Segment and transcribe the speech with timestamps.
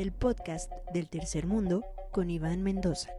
[0.00, 3.10] el podcast del tercer mundo con Iván Mendoza.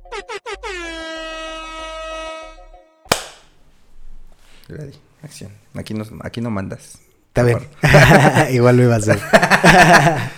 [4.68, 5.52] Ready, acción.
[5.76, 6.98] Aquí no, aquí no mandas.
[7.28, 7.60] Está bien.
[8.52, 9.20] Igual lo iba a hacer.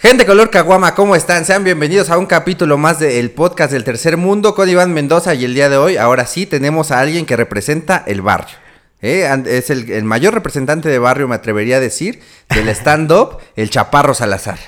[0.00, 1.46] Gente color caguama, ¿cómo están?
[1.46, 5.46] Sean bienvenidos a un capítulo más del podcast del tercer mundo con Iván Mendoza y
[5.46, 8.61] el día de hoy, ahora sí, tenemos a alguien que representa el barrio.
[9.02, 9.28] ¿Eh?
[9.46, 14.14] Es el, el mayor representante de barrio, me atrevería a decir, del stand-up, el Chaparro
[14.14, 14.58] Salazar.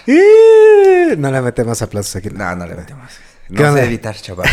[1.17, 2.29] No le metemos aplausos aquí.
[2.31, 3.11] No, no le metemos.
[3.49, 4.51] ¿Qué No sé editar, Chaparro.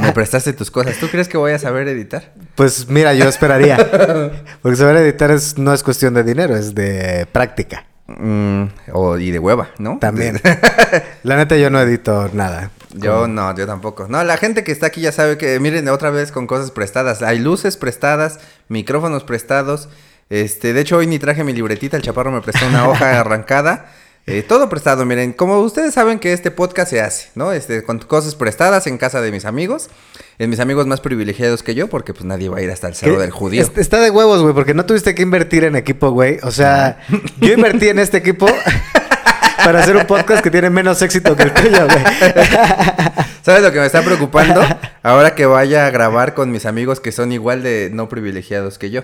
[0.00, 0.96] Me prestaste tus cosas.
[0.98, 2.32] ¿Tú crees que voy a saber editar?
[2.54, 3.76] Pues mira, yo esperaría.
[4.62, 7.86] Porque saber editar es, no es cuestión de dinero, es de práctica.
[8.06, 9.98] Mm, o, y de hueva, ¿no?
[9.98, 10.40] También.
[11.22, 12.70] La neta, yo no edito nada.
[12.92, 14.06] Yo no, yo tampoco.
[14.08, 17.22] No, la gente que está aquí ya sabe que, miren, otra vez con cosas prestadas.
[17.22, 19.88] Hay luces prestadas, micrófonos prestados.
[20.30, 23.86] Este, de hecho, hoy ni traje mi libretita, el chaparro me prestó una hoja arrancada.
[24.26, 27.52] Eh, todo prestado, miren, como ustedes saben que este podcast se hace, ¿no?
[27.52, 29.90] Este, con cosas prestadas en casa de mis amigos,
[30.38, 32.94] en mis amigos más privilegiados que yo, porque pues nadie va a ir hasta el
[32.94, 33.20] cerro ¿Qué?
[33.20, 33.60] del judío.
[33.60, 36.38] Es- Está de huevos, güey, porque no tuviste que invertir en equipo, güey.
[36.42, 37.00] O sea,
[37.40, 38.46] yo invertí en este equipo
[39.64, 42.04] para hacer un podcast que tiene menos éxito que el tuyo, güey.
[43.42, 44.62] ¿Sabes lo que me está preocupando?
[45.02, 48.88] Ahora que vaya a grabar con mis amigos que son igual de no privilegiados que
[48.90, 49.02] yo.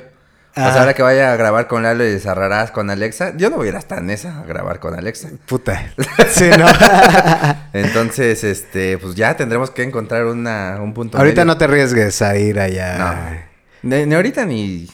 [0.51, 0.81] O sea, Ajá.
[0.81, 3.71] ahora que vaya a grabar con Lalo y Zarrarás con Alexa, yo no voy a
[3.71, 5.29] ir hasta Nesa a grabar con Alexa.
[5.47, 5.93] Puta.
[6.31, 6.67] Sí, no.
[7.73, 11.45] Entonces, este, pues ya tendremos que encontrar una, un punto Ahorita medio.
[11.55, 12.99] no te arriesgues a ir allá.
[13.83, 13.97] No.
[13.97, 14.89] Ni, ni ahorita ni...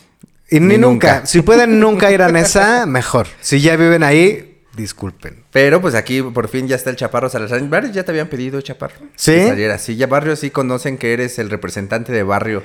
[0.48, 1.14] Y ni, Ni nunca.
[1.14, 1.26] nunca.
[1.26, 3.26] Si pueden nunca ir a Nesa, mejor.
[3.40, 5.42] Si ya viven ahí, disculpen.
[5.52, 7.60] Pero pues aquí por fin ya está el Chaparro Salazar.
[7.68, 8.94] Varios ya te habían pedido, Chaparro.
[9.16, 9.32] ¿Sí?
[9.32, 9.78] Que saliera.
[9.78, 12.62] Sí, ya Barrio sí conocen que eres el representante de Barrio.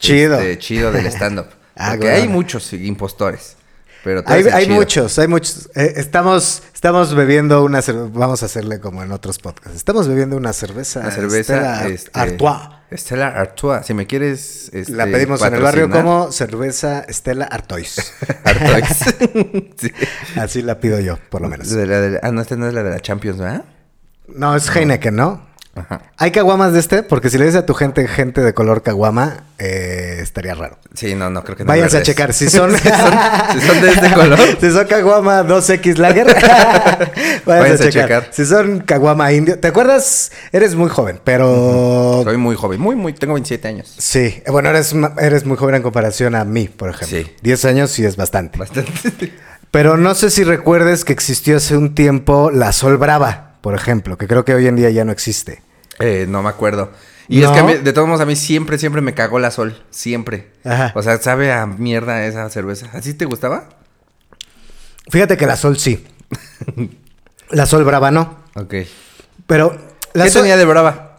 [0.00, 0.40] Chido.
[0.40, 1.46] este, chido del stand-up.
[1.76, 3.56] Ah, Porque hay muchos impostores.
[4.02, 5.68] Pero Hay, muchos, hay muchos.
[5.74, 8.08] Eh, estamos, estamos bebiendo una cerveza.
[8.14, 9.76] Vamos a hacerle como en otros podcasts.
[9.76, 11.00] Estamos bebiendo una cerveza.
[11.00, 11.42] Una cerveza
[11.82, 12.60] Stella este, Artois.
[12.92, 13.84] Stella Artois.
[13.86, 14.70] Si me quieres.
[14.72, 18.14] este, La pedimos en el barrio como cerveza Stella Artois.
[18.44, 18.86] Artois.
[19.76, 19.92] Sí.
[20.36, 21.68] Así la pido yo, por lo menos.
[21.68, 23.64] De la de- ah, no, esta no es la de la Champions, ¿verdad?
[24.28, 25.46] No, es Heineken, ¿no?
[25.74, 26.02] Ajá.
[26.16, 27.02] ¿Hay caguamas de este?
[27.04, 30.78] Porque si le dices a tu gente gente de color caguama, eh, estaría raro.
[30.94, 31.68] Sí, no, no creo que no.
[31.68, 32.32] Váyanse a checar.
[32.32, 33.12] Si son, si son,
[33.52, 34.38] si son de este color.
[34.60, 38.28] si son caguama 2X Lager, váyanse, Váyanse a, a checar.
[38.32, 40.32] Si son caguama indio, ¿te acuerdas?
[40.52, 43.94] Eres muy joven, pero Soy muy joven, muy, muy, tengo 27 años.
[43.96, 47.18] sí, bueno, eres, eres muy joven en comparación a mí, por ejemplo.
[47.18, 47.36] Sí.
[47.42, 48.58] 10 años sí es bastante.
[48.58, 49.32] Bastante.
[49.70, 54.16] Pero no sé si recuerdes que existió hace un tiempo la Sol Brava, por ejemplo,
[54.18, 55.62] que creo que hoy en día ya no existe.
[55.98, 56.90] Eh, no me acuerdo.
[57.28, 59.50] Y es que a mí- de todos modos a mí siempre, siempre me cagó la
[59.50, 59.80] sol.
[59.90, 60.50] Siempre.
[60.64, 60.92] Ajá.
[60.96, 62.88] O sea, sabe a mierda esa cerveza.
[62.92, 63.68] ¿Así te gustaba?
[65.10, 66.06] Fíjate que la Sol sí.
[67.50, 68.38] La Sol Brava no.
[68.54, 68.74] Ok.
[69.46, 69.76] Pero
[70.12, 71.09] la ¿Qué Sol- tenía de brava?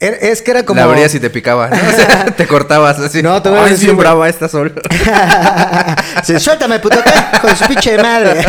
[0.00, 1.68] Es que era como La abrías y te picaba.
[1.68, 1.76] ¿no?
[1.88, 3.22] O sea, te cortabas así.
[3.22, 4.74] No, te voy a decir, bien brava esta sol.
[6.24, 7.38] Sí, suéltame, puto, ¿qué?
[7.40, 8.44] Con su pinche madre.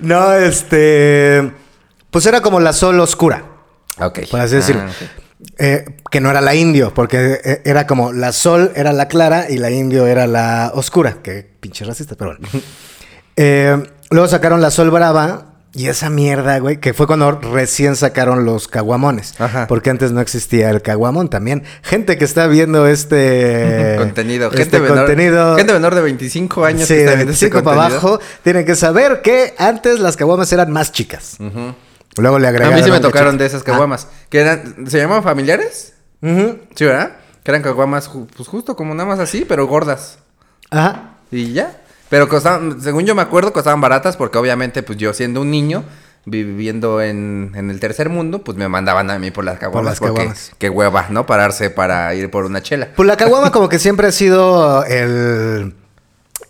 [0.00, 1.52] no, este.
[2.10, 3.44] Pues era como la sol oscura,
[3.98, 4.20] ok.
[4.30, 4.82] por así decirlo.
[4.82, 5.24] Ah, ok.
[5.58, 9.46] Eh, que no era la indio, porque eh, era como la sol era la clara
[9.50, 11.18] y la indio era la oscura.
[11.22, 12.48] Que pinche racista, pero bueno.
[13.36, 15.53] Eh, luego sacaron la sol brava.
[15.76, 19.34] Y esa mierda, güey, que fue cuando recién sacaron los caguamones.
[19.40, 19.66] Ajá.
[19.66, 21.64] Porque antes no existía el caguamón también.
[21.82, 24.46] Gente que está viendo este contenido.
[24.52, 27.46] este Gente, menor, contenido- gente menor de 25 años Sí, que está de viendo este
[27.46, 31.38] 25 para abajo, tienen que saber que antes las caguamas eran más chicas.
[32.16, 32.76] Luego le A agregaron.
[32.78, 34.06] mí sí me tocaron de esas caguamas.
[34.28, 35.94] Que eran, ¿Se llamaban familiares?
[36.22, 36.26] Ah.
[36.28, 36.58] Ujú.
[36.76, 37.16] Sí, ¿verdad?
[37.42, 40.18] Que eran caguamas, pues justo como nada más así, pero gordas.
[40.70, 41.16] Ajá.
[41.32, 41.80] Y ya.
[42.10, 45.84] Pero costaban, según yo me acuerdo, costaban baratas porque obviamente, pues yo siendo un niño,
[46.26, 49.92] viviendo en, en el tercer mundo, pues me mandaban a mí por las caguamas.
[49.92, 50.52] las porque caguamas.
[50.58, 51.26] Qué hueva, ¿no?
[51.26, 52.88] Pararse para ir por una chela.
[52.94, 55.74] Pues la caguama como que siempre ha sido el...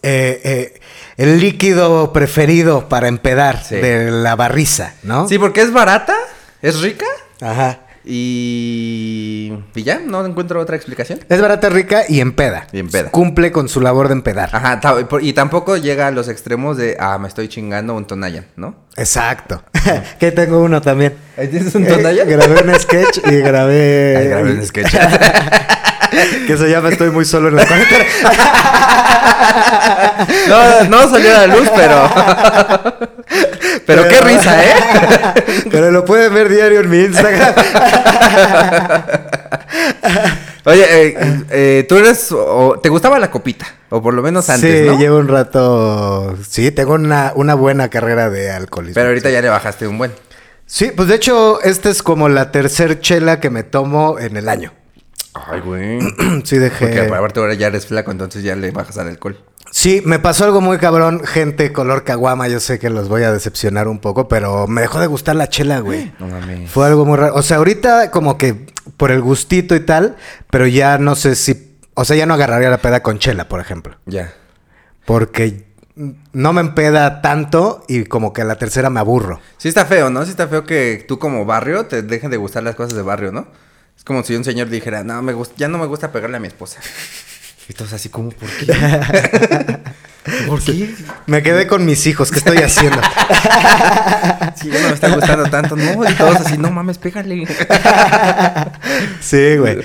[0.02, 0.80] eh, eh,
[1.16, 3.76] el líquido preferido para empedar Sí.
[3.76, 5.28] de la barriza, ¿no?
[5.28, 6.14] Sí, porque es barata,
[6.62, 7.06] es rica
[7.40, 7.80] Ajá.
[8.04, 9.52] Y...
[9.74, 11.20] Y ya, no encuentro otra explicación.
[11.28, 12.66] Es barata, rica y empeda.
[12.72, 13.10] Y empeda.
[13.10, 14.50] Cumple con su labor de empedar.
[14.52, 14.80] Ajá,
[15.20, 18.76] y tampoco llega a los extremos de, ah, me estoy chingando un Tonayan, ¿no?
[18.96, 19.62] Exacto.
[20.18, 21.14] que tengo uno también.
[21.36, 22.28] ¿Ahí tienes un Eh, Tonayan?
[22.28, 24.16] grabé un sketch y grabé...
[24.18, 24.92] Ay, grabé un sketch.
[26.46, 28.04] que se llama Estoy muy solo en la cuarentena.
[30.48, 32.10] No, no salió a la luz, pero.
[33.86, 34.74] Pero qué risa, ¿eh?
[35.70, 37.54] Pero lo pueden ver diario en mi Instagram.
[40.66, 41.16] Oye, eh,
[41.50, 42.32] eh, tú eres.
[42.32, 43.66] o- ¿Te gustaba la copita?
[43.90, 44.98] O por lo menos antes, sí, ¿no?
[44.98, 46.36] llevo un rato.
[46.48, 48.94] Sí, tengo una, una buena carrera de alcoholismo.
[48.94, 49.34] Pero ahorita sí.
[49.34, 50.12] ya le bajaste un buen.
[50.66, 54.48] Sí, pues de hecho, esta es como la tercer chela que me tomo en el
[54.48, 54.72] año.
[55.34, 55.98] Ay, güey.
[56.44, 56.86] sí, dejé.
[56.86, 59.38] Porque aparte ahora ya eres flaco, entonces ya le bajas al alcohol.
[59.74, 63.32] Sí, me pasó algo muy cabrón, gente color caguama, yo sé que los voy a
[63.32, 66.12] decepcionar un poco, pero me dejó de gustar la chela, güey.
[66.20, 66.70] No mames.
[66.70, 67.34] Fue algo muy raro.
[67.34, 68.66] O sea, ahorita como que
[68.96, 70.14] por el gustito y tal,
[70.48, 71.76] pero ya no sé si...
[71.94, 73.96] O sea, ya no agarraría la peda con chela, por ejemplo.
[74.06, 74.32] Ya.
[75.06, 75.66] Porque
[76.32, 79.40] no me empeda tanto y como que a la tercera me aburro.
[79.58, 80.24] Sí está feo, ¿no?
[80.24, 83.32] Sí está feo que tú como barrio te dejen de gustar las cosas de barrio,
[83.32, 83.48] ¿no?
[83.96, 86.46] Es como si un señor dijera, no, me ya no me gusta pegarle a mi
[86.46, 86.78] esposa.
[87.68, 88.66] Y todos así como, ¿por qué?
[90.46, 90.94] ¿Por qué?
[91.26, 93.00] Me quedé con mis hijos, ¿qué estoy haciendo?
[94.56, 95.76] Sí, ya no me está gustando tanto.
[95.76, 97.44] No, y todos así, no mames, pégale.
[99.20, 99.78] sí, güey.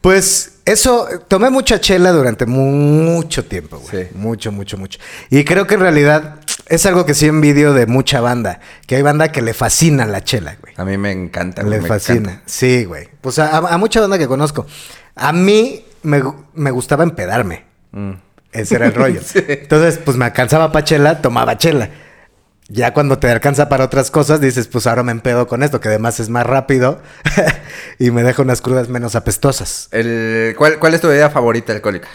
[0.00, 4.04] Pues eso, tomé mucha chela durante mucho tiempo, güey.
[4.04, 4.10] Sí.
[4.14, 4.98] Mucho, mucho, mucho.
[5.30, 6.36] Y creo que en realidad
[6.66, 8.60] es algo que sí envidio de mucha banda.
[8.86, 10.74] Que hay banda que le fascina la chela, güey.
[10.76, 11.62] A mí me encanta.
[11.62, 12.18] güey, Le me fascina.
[12.30, 12.42] encanta.
[12.46, 13.08] Sí, güey.
[13.20, 14.66] Pues a, a mucha banda que conozco.
[15.14, 16.22] A mí me,
[16.54, 17.64] me gustaba empedarme.
[17.92, 18.12] Mm.
[18.52, 19.20] Ese era el rollo.
[19.34, 21.90] Entonces, pues me alcanzaba para chela, tomaba chela.
[22.68, 25.88] Ya cuando te alcanza para otras cosas, dices, pues ahora me empedo con esto, que
[25.88, 27.00] además es más rápido
[27.98, 29.88] y me deja unas crudas menos apestosas.
[29.92, 32.08] El, ¿cuál, ¿Cuál es tu bebida favorita alcohólica?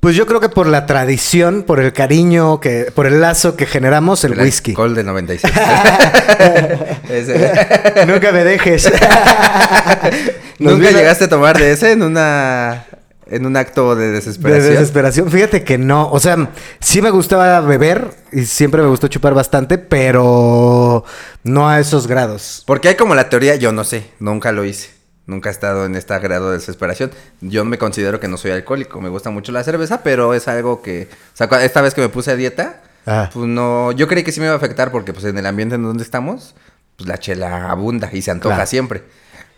[0.00, 3.66] Pues yo creo que por la tradición, por el cariño, que, por el lazo que
[3.66, 4.70] generamos, el, whisky.
[4.70, 5.52] Alcohol de 96.
[7.10, 8.06] Ese.
[8.06, 8.90] Nunca me dejes.
[10.58, 12.86] ¿Nunca vino- llegaste a tomar de ese en una
[13.30, 14.72] en un acto de De desesperación?
[14.72, 15.30] desesperación.
[15.30, 16.10] Fíjate que no.
[16.10, 16.50] O sea,
[16.80, 21.04] sí me gustaba beber y siempre me gustó chupar bastante, pero
[21.44, 22.62] no a esos grados.
[22.66, 24.99] Porque hay como la teoría, yo no sé, nunca lo hice.
[25.30, 27.12] Nunca he estado en este grado de desesperación.
[27.40, 29.00] Yo me considero que no soy alcohólico.
[29.00, 31.08] Me gusta mucho la cerveza, pero es algo que...
[31.32, 33.30] O sea, esta vez que me puse a dieta, Ah.
[33.32, 33.92] pues no...
[33.92, 36.02] Yo creí que sí me iba a afectar porque pues en el ambiente en donde
[36.02, 36.54] estamos,
[36.96, 38.68] pues la chela abunda y se antoja Claro.
[38.68, 39.04] siempre.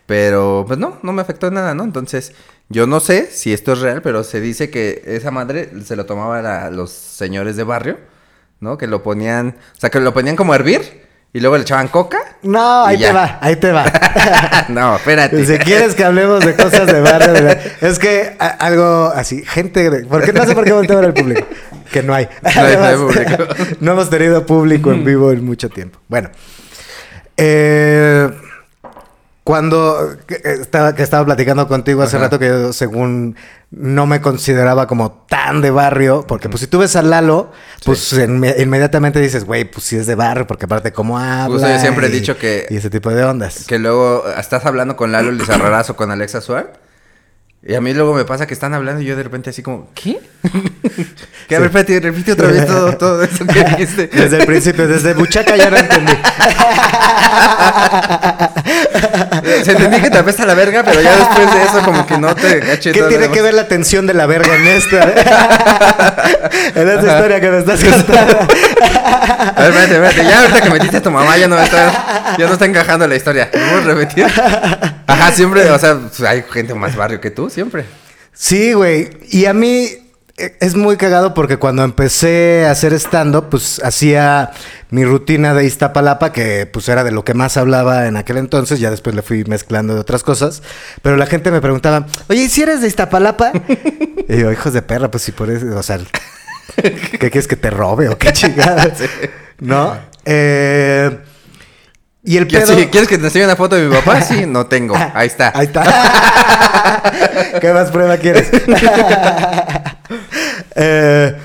[0.07, 1.85] Pero pues no, no me afectó nada, ¿no?
[1.85, 2.33] Entonces,
[2.69, 6.05] yo no sé si esto es real, pero se dice que esa madre se lo
[6.07, 7.99] tomaban a los señores de barrio,
[8.61, 8.77] ¿no?
[8.79, 9.57] Que lo ponían...
[9.77, 11.03] O sea, que lo ponían como a hervir
[11.33, 12.19] y luego le echaban coca.
[12.43, 13.85] No, ahí te va, ahí te va.
[14.69, 15.45] no, espérate.
[15.47, 19.89] Si quieres que hablemos de cosas de barrio, de es que a- algo así, gente,
[19.91, 21.47] de- porque no sé por qué volteo al público,
[21.91, 22.29] que no hay.
[22.43, 23.45] No hay- no hay público.
[23.81, 25.99] no hemos tenido público en vivo en mucho tiempo.
[26.09, 26.31] Bueno,
[27.37, 28.29] eh,
[29.45, 32.27] cuando que estaba, que estaba platicando contigo hace Ajá.
[32.27, 33.37] rato que yo, según
[33.71, 37.51] no me consideraba como tan de barrio, porque pues si tú ves a Lalo,
[37.85, 41.47] pues inme- inmediatamente dices, güey, pues sí es de barrio, porque aparte cómo habla.
[41.55, 43.65] Justo yo siempre he y- dicho que- Y ese tipo de ondas.
[43.67, 46.75] Que luego estás hablando con Lalo Lizarraraz o con Alexa Suar.
[47.65, 49.89] Y a mí luego me pasa que están hablando y yo de repente así como,
[49.95, 50.19] ¿qué?
[51.49, 54.09] que ver, repite, repite otra vez todo, todo eso que dijiste.
[54.09, 56.13] Desde el principio, desde Buchaca ya no entendí.
[59.65, 62.35] Se entendí que te apesta la verga, pero ya después de eso como que no
[62.35, 65.03] te caché ¿Qué todo tiene que ver la tensión de la verga en esta?
[66.75, 68.39] en esta historia que me estás contando.
[68.41, 70.25] A ver, espérate, espérate.
[70.25, 73.17] Ya ahorita que metiste a tu mamá ya no está, ya no está encajando la
[73.17, 73.51] historia.
[73.51, 74.27] ¿Puedes repetir?
[75.07, 77.85] Ajá, siempre, o sea, pues, hay gente más barrio que tú, siempre.
[78.33, 79.11] Sí, güey.
[79.31, 80.02] Y a mí
[80.61, 84.51] es muy cagado porque cuando empecé a hacer stand-up, pues hacía
[84.91, 88.81] mi rutina de Iztapalapa, que pues era de lo que más hablaba en aquel entonces,
[88.81, 90.63] ya después le fui mezclando de otras cosas.
[91.03, 93.53] Pero la gente me preguntaba, oye, ¿y si eres de Iztapalapa?
[94.29, 95.99] y yo, hijos de perra, pues si por eso, o sea,
[96.77, 98.93] ¿qué quieres que te robe o qué chingada?
[99.59, 99.97] ¿No?
[100.25, 101.19] Eh,
[102.25, 102.79] y el ¿Quieres, pedo...
[102.79, 104.21] sí, ¿Quieres que te enseñe una foto de mi papá?
[104.21, 104.97] Sí, no tengo.
[105.15, 105.53] Ahí está.
[105.55, 105.83] Ahí está.
[107.61, 108.49] ¿Qué más prueba quieres?
[110.75, 111.37] Eh,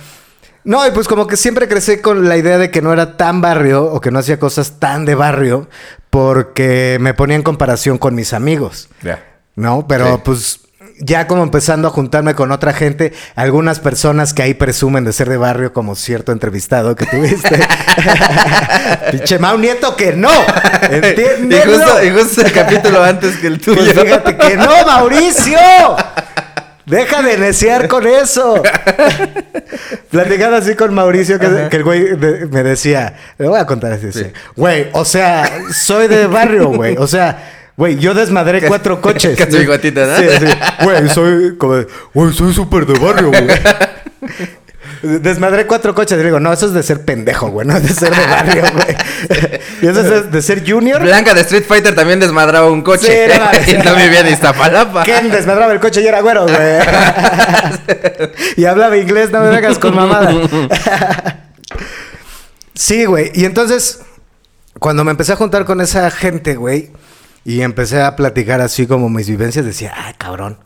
[0.64, 3.40] no, y pues como que siempre crecí con la idea de que no era tan
[3.42, 5.70] barrio o que no hacía cosas tan de barrio
[6.10, 9.24] porque me ponía en comparación con mis amigos, Ya.
[9.56, 9.88] ¿no?
[9.88, 10.22] Pero Sí.
[10.26, 10.60] pues
[11.00, 15.30] ya como empezando a juntarme con otra gente, algunas personas que ahí presumen de ser
[15.30, 17.60] de barrio, como cierto entrevistado que tuviste.
[19.12, 20.32] Pinche Mau Nieto que no.
[20.92, 21.78] Y Entiéndelo.
[21.78, 23.78] justo, y justo el capítulo antes que el tuyo.
[23.84, 25.58] Pues fíjate que no, Mauricio.
[26.88, 28.64] Deja de neciar con eso.
[30.10, 33.92] Platicando así con Mauricio, que, que el güey de- me decía, le voy a contar
[33.92, 34.20] así, Sí.
[34.24, 34.32] sí.
[34.56, 39.38] güey, o sea, soy de barrio, güey, o sea, güey, yo desmadré cuatro coches.
[39.38, 40.16] Con su bigotito, ¿no?
[40.18, 40.46] Sí, sí.
[40.84, 43.48] Güey, soy como, de, güey, soy súper de barrio, güey.
[45.02, 46.20] Desmadré cuatro coches.
[46.20, 47.68] Y digo, no, eso es de ser pendejo, güey.
[47.68, 48.98] No es de ser de barrio, güey.
[49.82, 51.02] y eso es de ser junior.
[51.02, 53.30] Blanca de Street Fighter también desmadraba un coche.
[53.32, 53.68] Sí, mames.
[53.74, 55.04] y no vivía en Iztapalapa.
[55.04, 56.58] ¿Quién desmadraba el coche y era güero, güey?
[58.58, 60.34] y hablaba inglés, no me vengas con mamada.
[62.74, 63.32] sí, güey.
[63.36, 64.02] Y entonces,
[64.80, 66.92] cuando me empecé a juntar con esa gente, güey,
[67.46, 70.60] y empecé a platicar así como mis vivencias, decía, ay, cabrón.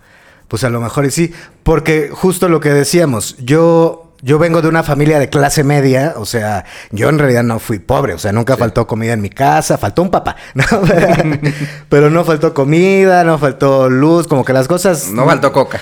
[0.48, 1.34] Pues a lo mejor y sí.
[1.64, 4.11] Porque justo lo que decíamos, yo.
[4.22, 7.80] Yo vengo de una familia de clase media, o sea, yo en realidad no fui
[7.80, 10.64] pobre, o sea, nunca faltó comida en mi casa, faltó un papá, ¿no?
[11.90, 15.10] pero no faltó comida, no faltó luz, como que las cosas...
[15.10, 15.80] No faltó coca.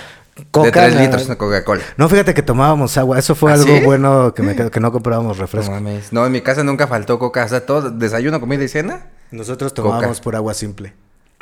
[0.51, 1.01] Coca, de tres no.
[1.01, 1.81] litros de Coca-Cola.
[1.97, 3.19] No, fíjate que tomábamos agua.
[3.19, 3.81] Eso fue ¿Ah, algo sí?
[3.83, 5.71] bueno que me quedó, que no comprábamos No, refresco.
[5.71, 6.13] mames.
[6.13, 7.43] no, en mi casa nunca faltó coca.
[7.43, 9.07] O sea, todo, desayuno, comida y cena.
[9.31, 9.89] Nosotros Coca.
[9.89, 10.93] tomábamos por agua simple.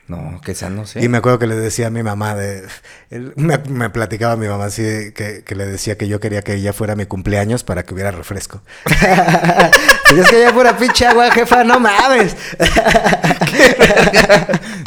[0.08, 1.00] No, que sano, sí.
[1.00, 2.64] Y me acuerdo que le decía a mi mamá de...
[3.10, 6.42] él- me, me platicaba mi mamá así de que, que le decía que yo quería
[6.44, 8.62] que ella fuera mi cumpleaños para que hubiera refresco.
[8.86, 12.38] y es que ella fuera pinche agua, jefa, no mames.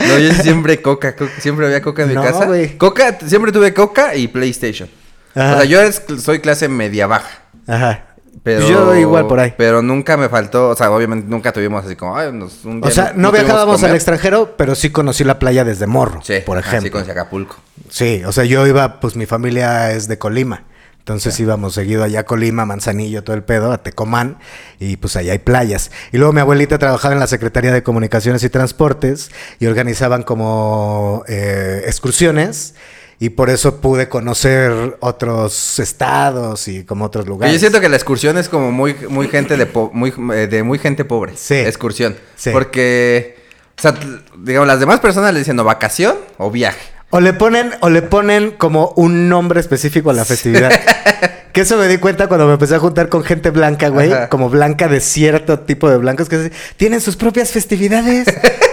[0.09, 2.47] No, yo siempre coca, co- siempre había coca en mi No, casa.
[2.47, 2.77] güey.
[2.79, 4.89] Coca, siempre tuve coca y PlayStation.
[5.35, 5.53] Ajá.
[5.53, 5.81] O sea, yo
[6.19, 7.43] soy clase media baja.
[7.67, 8.07] Ajá.
[8.43, 9.53] Pero, Yo igual por ahí.
[9.57, 12.87] Pero nunca me faltó, o sea, obviamente nunca tuvimos así como, ay, nos, un O
[12.87, 16.59] día sea, no, viajábamos al extranjero, pero sí conocí la playa desde morro, Sí, por
[16.59, 16.91] ejemplo.
[16.91, 17.57] con Acapulco.
[17.91, 20.65] Sí, o sea, yo iba, pues mi familia es de Colima.
[21.01, 24.39] Entonces íbamos seguido allá a Colima, Manzanillo, todo el pedo, a Tecomán,
[24.79, 25.91] y pues allá hay playas.
[26.13, 31.25] Y luego mi abuelita trabajaba en la Secretaría de Comunicaciones y Transportes y organizaban como
[31.27, 32.75] eh, excursiones.
[33.23, 37.53] Y por eso pude conocer otros estados y como otros lugares.
[37.53, 40.63] yo siento que la excursión es como muy, muy gente de, po- muy, eh, de
[40.63, 41.35] muy gente pobre.
[41.37, 41.55] Sí.
[41.57, 42.17] Excursión.
[42.35, 42.49] Sí.
[42.51, 43.37] Porque,
[43.79, 43.95] o sea,
[44.39, 46.81] digamos, las demás personas le dicen o vacación o viaje.
[47.11, 50.71] O le ponen, o le ponen como un nombre específico a la festividad.
[51.53, 54.11] que eso me di cuenta cuando me empecé a juntar con gente blanca, güey.
[54.13, 54.29] Ajá.
[54.31, 58.27] Como blanca de cierto tipo de blancos que tienen sus propias festividades.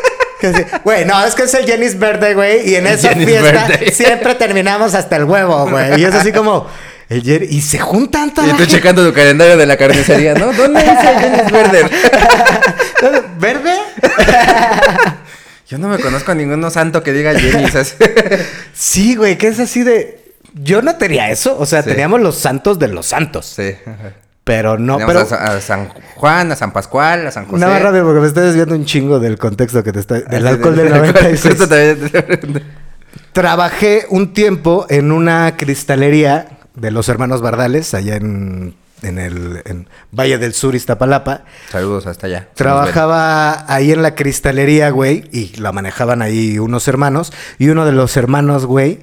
[0.84, 2.70] Güey, no, es que es el Jenny's Birthday, güey.
[2.70, 6.00] Y en esa Jenny's fiesta siempre terminamos hasta el huevo, güey.
[6.00, 6.68] Y es así como.
[7.10, 8.68] El y se juntan toda Y gente.
[8.68, 10.52] checando tu calendario de la carnicería, ¿no?
[10.52, 11.84] ¿Dónde dice Jenny's Birthday?
[13.40, 13.72] ¿Verde?
[15.70, 17.76] Yo no me conozco a ninguno santo que diga Jenny's.
[17.76, 17.96] así.
[18.74, 20.20] Sí, güey, que es así de.
[20.54, 21.58] Yo no tenía eso.
[21.58, 21.90] O sea, Sí.
[21.90, 23.46] teníamos los santos de los santos.
[23.56, 23.76] Sí.
[23.86, 24.14] ajá.
[24.48, 25.20] Pero no, pero.
[25.20, 27.60] a, Sa- a San Juan, a San Pascual, a San José.
[27.60, 30.16] Nada más rápido porque me estoy desviando un chingo del contexto que te está...
[30.22, 31.42] Del alcohol de- del 96.
[31.56, 32.64] Justo también-
[33.34, 39.88] Trabajé un tiempo en una cristalería de los hermanos Bardales, allá en, en el en
[40.12, 41.42] Valle del Sur, Iztapalapa.
[41.72, 42.48] Saludos hasta allá.
[42.56, 47.32] Trabajaba ahí en la cristalería, güey, y la manejaban ahí unos hermanos.
[47.60, 49.00] Y uno de los hermanos, güey,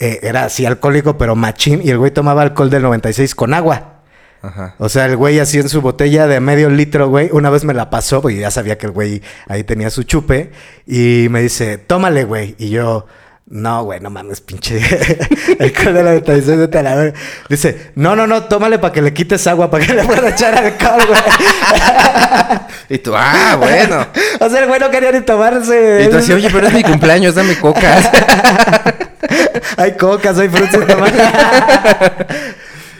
[0.00, 1.80] eh, era así alcohólico, pero machín.
[1.82, 3.97] Y el güey tomaba alcohol del 96 con agua.
[4.42, 4.74] Ajá.
[4.78, 7.28] O sea, el güey así en su botella de medio litro, güey.
[7.32, 10.50] Una vez me la pasó, porque ya sabía que el güey ahí tenía su chupe.
[10.86, 12.54] Y me dice, tómale, güey.
[12.58, 13.06] Y yo,
[13.50, 14.76] no, güey, no mames, pinche.
[15.58, 17.18] el alcohol de la 96 de la verga".
[17.48, 20.54] Dice, no, no, no, tómale para que le quites agua, para que le pueda echar
[20.54, 21.20] alcohol, güey.
[22.90, 24.06] Y tú, ah, bueno.
[24.40, 26.04] o sea, el güey no quería ni tomarse.
[26.06, 28.08] Y tú así, oye, pero es mi cumpleaños, dame cocas.
[29.76, 30.80] hay cocas, hay frutas.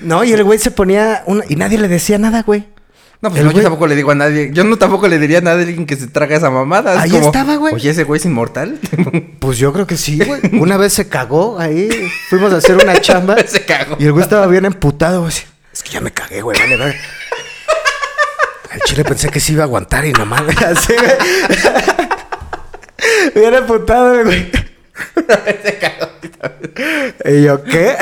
[0.00, 0.14] Toma".
[0.16, 1.22] no, y el güey se ponía.
[1.26, 2.66] una- Y nadie le decía nada, güey.
[3.20, 4.50] No, pues no, yo tampoco le digo a nadie.
[4.52, 6.94] Yo no tampoco le diría a nadie alguien que se traga esa mamada.
[6.94, 7.74] Es Ahí como, estaba, güey.
[7.74, 8.78] Oye, ese güey es inmortal.
[9.40, 10.40] Pues yo creo que sí, güey.
[10.60, 11.88] Una vez se cagó ahí.
[12.30, 13.36] Fuimos a hacer una chamba.
[13.46, 13.96] se cagó.
[13.98, 15.32] Y el güey estaba bien emputado, güey.
[15.72, 16.58] Es que ya me cagué, güey.
[16.60, 16.96] Vale, vale.
[18.70, 20.42] Al chile pensé que sí iba a aguantar y nomás.
[20.64, 21.16] Así, güey.
[23.34, 24.50] Bien emputado, güey.
[27.24, 27.96] Y yo, ¿qué?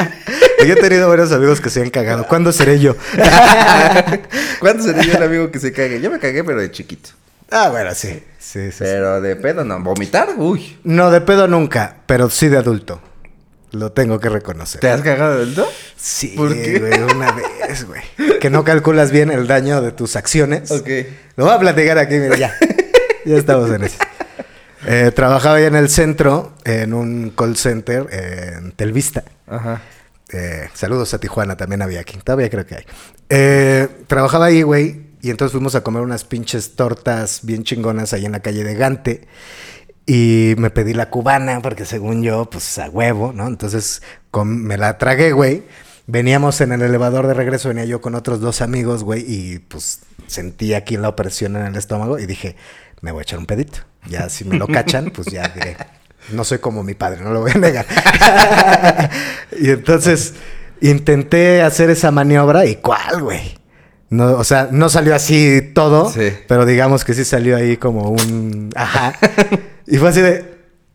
[0.66, 2.26] yo he tenido varios amigos que se han cagado.
[2.28, 2.94] ¿Cuándo seré yo?
[4.60, 6.00] ¿Cuándo sería yo el amigo que se cague?
[6.00, 7.10] Yo me cagué, pero de chiquito.
[7.50, 8.22] ah, bueno, sí.
[8.38, 8.76] Sí, sí, sí.
[8.80, 9.80] Pero de pedo no.
[9.80, 10.28] ¿Vomitar?
[10.36, 10.78] Uy.
[10.84, 13.00] No, de pedo nunca, pero sí de adulto.
[13.72, 14.80] Lo tengo que reconocer.
[14.80, 15.68] ¿Te has cagado de adulto?
[15.96, 16.78] Sí, ¿Por qué?
[16.80, 18.02] güey, una vez, güey.
[18.40, 20.70] Que no calculas bien el daño de tus acciones.
[20.70, 20.88] Ok.
[21.36, 22.54] Lo voy a platicar aquí, mira, ya.
[23.24, 23.96] Ya estamos en eso.
[24.86, 29.24] Eh, trabajaba ahí en el centro, en un call center eh, en Telvista.
[29.46, 29.82] Ajá.
[30.32, 32.18] Eh, saludos a Tijuana, también había aquí.
[32.18, 32.84] Todavía creo que hay.
[33.28, 35.10] Eh, trabajaba ahí, güey.
[35.22, 38.74] Y entonces fuimos a comer unas pinches tortas bien chingonas ahí en la calle de
[38.74, 39.28] Gante.
[40.06, 43.46] Y me pedí la cubana, porque según yo, pues a huevo, ¿no?
[43.46, 44.02] Entonces
[44.44, 45.62] me la tragué, güey.
[46.06, 50.00] Veníamos en el elevador de regreso, venía yo con otros dos amigos, güey, y pues
[50.26, 52.56] sentí aquí la opresión en el estómago y dije,
[53.00, 53.78] me voy a echar un pedito.
[54.06, 55.76] Ya si me lo cachan, pues ya diré,
[56.32, 57.86] no soy como mi padre, no lo voy a negar.
[59.60, 60.34] y entonces
[60.82, 63.58] Intenté hacer esa maniobra y ¿cuál, güey?
[64.08, 66.32] No, o sea, no salió así todo, Sí.
[66.48, 68.70] pero digamos que sí salió ahí como un...
[68.74, 69.12] Ajá.
[69.86, 70.49] y fue así de...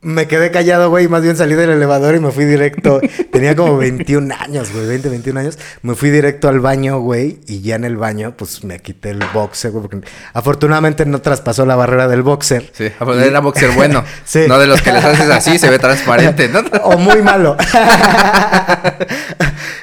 [0.05, 3.01] Me quedé callado, güey, y más bien salí del elevador y me fui directo.
[3.31, 5.57] Tenía como 21 años, güey, 20, 21 años.
[5.81, 9.23] Me fui directo al baño, güey, y ya en el baño, pues me quité el
[9.33, 12.69] boxer, güey, porque afortunadamente no traspasó la barrera del boxer.
[12.71, 14.03] Sí, era boxer bueno.
[14.25, 14.45] Sí.
[14.47, 16.59] No de los que les haces así, se ve transparente, ¿no?
[16.83, 17.57] o muy malo.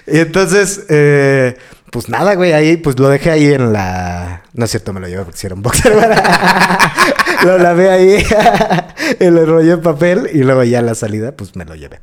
[0.07, 1.57] y entonces, eh,
[1.93, 4.43] pues nada, güey, ahí, pues lo dejé ahí en la...
[4.55, 5.93] No es cierto, me lo llevé porque si era un boxer.
[7.45, 8.27] lo lavé ahí,
[9.21, 12.01] lo enrollé en papel y luego ya a la salida, pues me lo llevé.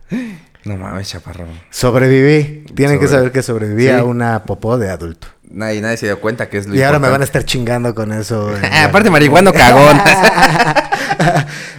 [0.65, 1.47] No mames, chaparro.
[1.71, 2.65] Sobreviví.
[2.75, 3.89] Tienen que saber que sobreviví Sí.
[3.89, 5.27] a una popó de adulto.
[5.49, 7.95] Nadie, nadie se dio cuenta que es lo y ahora me van a estar chingando
[7.95, 8.53] con eso.
[8.85, 9.99] aparte, marihuano cagón.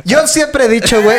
[0.05, 1.19] Yo siempre he dicho, güey.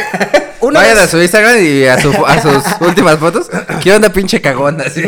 [0.62, 3.50] Vayan vez- a su Instagram y a, su- a sus últimas fotos.
[3.82, 4.82] ¿Qué onda, pinche cagón?
[4.82, 5.02] Así.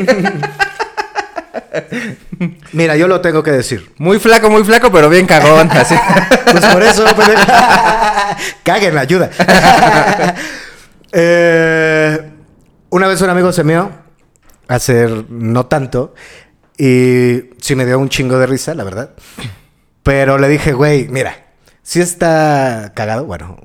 [2.73, 3.91] Mira, yo lo tengo que decir.
[3.97, 5.69] Muy flaco, muy flaco, pero bien cagón.
[5.71, 5.95] Así.
[6.51, 7.41] Pues por eso, pendejo.
[8.63, 9.29] Caguen, ayuda.
[11.11, 12.31] Eh,
[12.89, 13.91] una vez un amigo se meó,
[14.67, 16.13] hacer no tanto,
[16.77, 19.11] y sí me dio un chingo de risa, la verdad.
[20.01, 21.45] Pero le dije, güey, mira,
[21.83, 23.57] sí está cagado, bueno,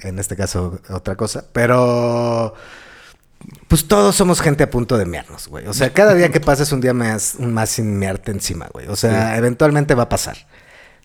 [0.00, 2.54] en este caso otra cosa, pero
[3.68, 5.66] pues todos somos gente a punto de mearnos, güey.
[5.66, 8.86] O sea, cada día que pasa es un día más, más sin mearte encima, güey.
[8.88, 10.36] O sea, eventualmente va a pasar.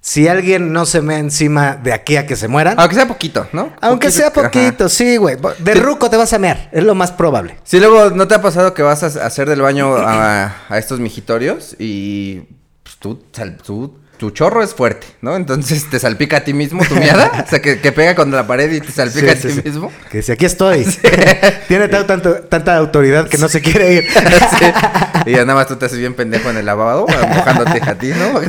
[0.02, 3.48] Si alguien no se mea encima de aquí a que se mueran, Aunque sea poquito,
[3.52, 3.74] ¿no?
[3.82, 4.44] aunque Poquito, sea ajá.
[4.50, 5.36] poquito, sí, güey.
[5.60, 5.80] De Sí.
[5.80, 7.58] ruco te vas a mear, es lo más probable.
[7.66, 11.02] Sí, luego, ¿no te ha pasado que vas a hacer del baño a, a estos
[11.02, 12.44] mijitorios y
[12.84, 13.16] pues, tú,
[13.66, 15.36] tú- tu chorro es fuerte, ¿no?
[15.36, 18.48] Entonces te salpica a ti mismo tu miada, o sea, que, que pega contra la
[18.48, 19.62] pared y te salpica Sí, a sí, ti sí.
[19.64, 19.92] mismo.
[20.12, 20.84] Que si aquí estoy.
[21.68, 24.06] Tiene ta- tanto- tanta autoridad que no se quiere ir.
[24.60, 24.66] Sí.
[25.26, 28.10] Y ya nada más tú te haces bien pendejo en el lavado, mojándote a ti,
[28.10, 28.40] ¿no?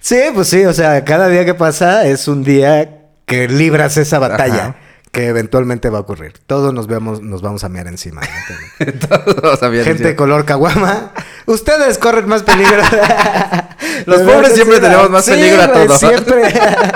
[0.00, 2.88] Sí, pues sí, o sea, cada día que pasa es un día
[3.26, 4.76] que libras esa batalla Ajá.
[5.12, 6.32] Que eventualmente va a ocurrir.
[6.46, 8.22] Todos nos vemos, nos vamos a mear encima.
[8.22, 8.92] ¿no?
[9.08, 10.16] Todos sabían Gente decir.
[10.16, 11.12] color caguama,
[11.46, 12.82] ustedes corren más peligro.
[14.06, 14.80] Los pobres siempre encima.
[14.80, 15.98] tenemos más peligro a todos.
[15.98, 16.42] Siempre.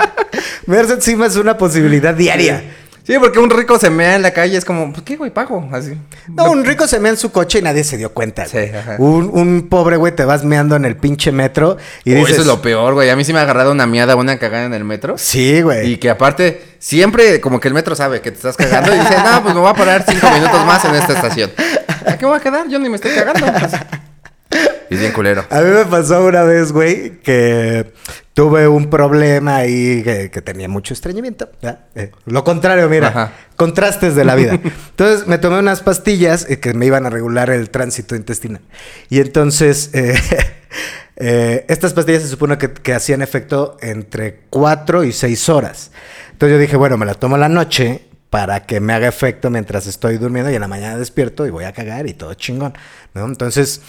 [0.65, 2.63] Verse encima es una posibilidad diaria.
[3.07, 5.69] Sí, porque un rico se mea en la calle, es como, pues qué, güey, pago,
[5.71, 5.97] así.
[6.27, 8.45] No, un rico se mea en su coche y nadie se dio cuenta.
[8.45, 8.97] Sí, ajá.
[8.99, 12.33] un, un pobre güey te vas meando en el pinche metro y Uy, dices...
[12.33, 13.09] eso es lo peor, güey.
[13.09, 15.17] A mí sí me ha agarrado una miada, una cagada en el metro.
[15.17, 15.93] Sí, güey.
[15.93, 19.15] Y que aparte, siempre como que el metro sabe que te estás cagando y dice,
[19.23, 21.49] no, pues me voy a parar cinco minutos más en esta estación.
[22.05, 22.67] ¿A qué me voy a quedar?
[22.67, 23.45] Yo ni me estoy cagando.
[23.53, 23.71] Pues,
[24.89, 25.45] es bien culero.
[25.49, 27.93] A mí me pasó una vez, güey, que
[28.33, 31.49] tuve un problema ahí que, que tenía mucho estreñimiento.
[31.95, 33.33] Eh, lo contrario, mira, Ajá.
[33.55, 34.53] contrastes de la vida.
[34.89, 38.61] Entonces me tomé unas pastillas eh, que me iban a regular el tránsito intestinal.
[39.09, 39.89] Y entonces,
[41.15, 45.91] eh, estas pastillas se supone que, que hacían efecto entre 4 y 6 horas.
[46.31, 49.87] Entonces yo dije, bueno, me la tomo la noche para que me haga efecto mientras
[49.87, 52.73] estoy durmiendo y en la mañana despierto y voy a cagar y todo chingón,
[53.13, 53.25] ¿no?
[53.25, 53.81] Entonces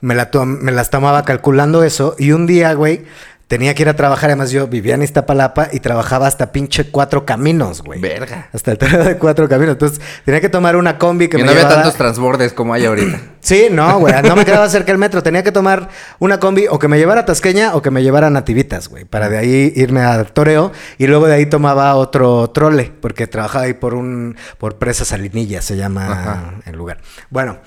[0.00, 3.04] me, la me las tomaba calculando eso y un día, güey,
[3.48, 4.30] tenía que ir a trabajar.
[4.30, 8.00] Además, yo vivía en Iztapalapa y trabajaba hasta pinche cuatro caminos, güey.
[8.00, 8.48] Verga.
[8.52, 9.72] Hasta el terreno de cuatro caminos.
[9.72, 13.20] Entonces, tenía que tomar una combi que me no había tantos transbordes como hay ahorita.
[13.40, 14.12] Sí, no, güey.
[14.24, 15.22] No me quedaba cerca el metro.
[15.22, 18.26] Tenía que tomar una combi o que me llevara a Tasqueña o que me llevara
[18.26, 19.06] a Nativitas, güey.
[19.06, 20.70] Para de ahí irme a Toreo.
[20.98, 22.92] Y luego de ahí tomaba otro trole.
[23.00, 24.36] Porque trabajaba ahí por un...
[24.58, 26.54] Por Presa Salinilla se llama Ajá.
[26.66, 26.98] el lugar.
[27.30, 27.58] Bueno.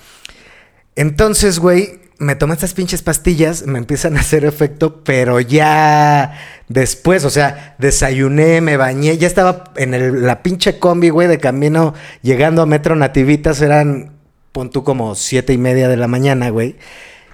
[0.94, 7.24] Entonces, güey, me tomé estas pinches pastillas, me empiezan a hacer efecto, pero ya después,
[7.24, 11.94] o sea, desayuné, me bañé, ya estaba en el- la pinche combi, güey, de camino,
[12.22, 14.12] llegando a Metro Nativitas, eran,
[14.52, 16.76] pon tú como siete y media de la mañana, güey.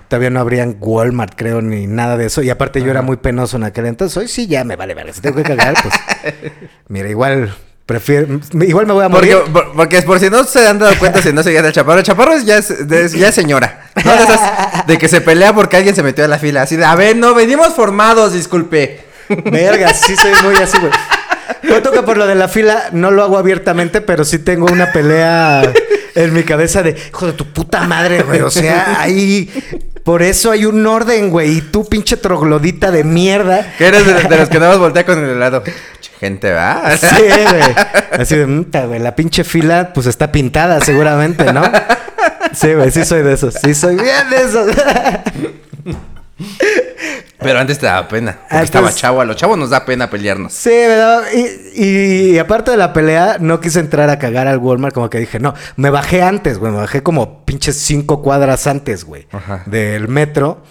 [0.08, 2.42] Todavía no habrían Walmart, creo, ni nada de eso.
[2.42, 4.16] Y aparte yo era muy penoso en aquel entonces.
[4.16, 5.12] Hoy sí ya me vale verga.
[5.12, 5.94] Si tengo que cagar, pues...
[6.88, 7.54] Mira, igual
[7.88, 8.38] prefiero...
[8.52, 9.34] Igual me voy a morir.
[9.38, 11.72] Porque, por- porque es por si no se han dado cuenta, si no seguían al
[11.72, 11.98] chaparro.
[12.00, 13.86] El chaparro es ya es, de- ya es señora.
[14.04, 14.14] ¿no?
[14.14, 16.62] De, esas- de que se pelea porque alguien se metió a la fila.
[16.62, 19.00] Así de, a ver, no, venimos formados, disculpe.
[19.50, 20.92] Verga, sí soy muy así, güey.
[21.66, 24.92] Cuento que por lo de la fila no lo hago abiertamente, pero sí tengo una
[24.92, 25.62] pelea
[26.14, 28.42] en mi cabeza de, hijo de tu puta madre, güey.
[28.42, 29.50] O sea, ahí...
[30.04, 31.58] Por eso hay un orden, güey.
[31.58, 33.74] Y tú, pinche troglodita de mierda.
[33.76, 35.62] Que eres de, de los que nada más voltea con el helado.
[36.20, 36.96] Gente, ¿va?
[36.96, 37.74] Sí, güey.
[38.20, 41.62] Así de, "Muta, güey, la pinche fila, pues está pintada seguramente, ¿no?
[42.52, 43.54] Sí, güey, sí soy de esos.
[43.54, 44.66] Sí soy bien de esos.
[47.40, 48.32] Pero antes te daba pena.
[48.40, 49.20] Porque Antes- estaba chavo.
[49.20, 50.52] A los chavos nos da pena pelearnos.
[50.52, 51.22] Sí, ¿verdad?
[51.74, 55.18] Y, y aparte de la pelea, no quise entrar a cagar al Walmart, como que
[55.20, 59.62] dije, no, me bajé antes, güey, me bajé como pinches cinco cuadras antes, güey, Ajá.
[59.66, 60.62] del metro.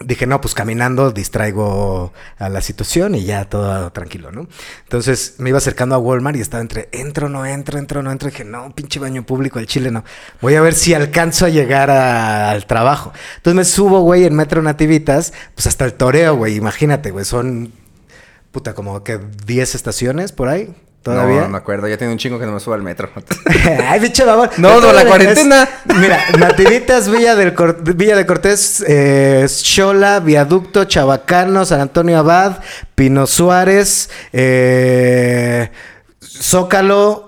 [0.00, 4.46] Dije, no, pues caminando distraigo a la situación y ya todo tranquilo, ¿no?
[4.84, 8.30] Entonces me iba acercando a Walmart y estaba entre, entro, no entro, entro, no entro.
[8.30, 10.04] dije, no, pinche baño público, el chile no.
[10.40, 13.12] Voy a ver si alcanzo a llegar al trabajo.
[13.36, 17.72] Entonces me subo, güey, en Metro Nativitas, pues hasta el toreo, güey, imagínate, güey, son,
[18.52, 21.36] puta, como que 10 estaciones por ahí, todavía.
[21.36, 21.88] No, no me acuerdo.
[21.88, 23.10] Ya tiene un chingo que no me subo al metro.
[23.88, 24.50] Ay, pinche babón.
[24.58, 25.68] No, no, la Es- cuarentena.
[25.98, 32.58] mira, Nativitas, Villa, del Cor- Villa de Cortés, eh, Xola, Viaducto, Chabacano, San Antonio Abad,
[32.94, 35.70] Pino Suárez, eh,
[36.20, 37.24] Zócalo.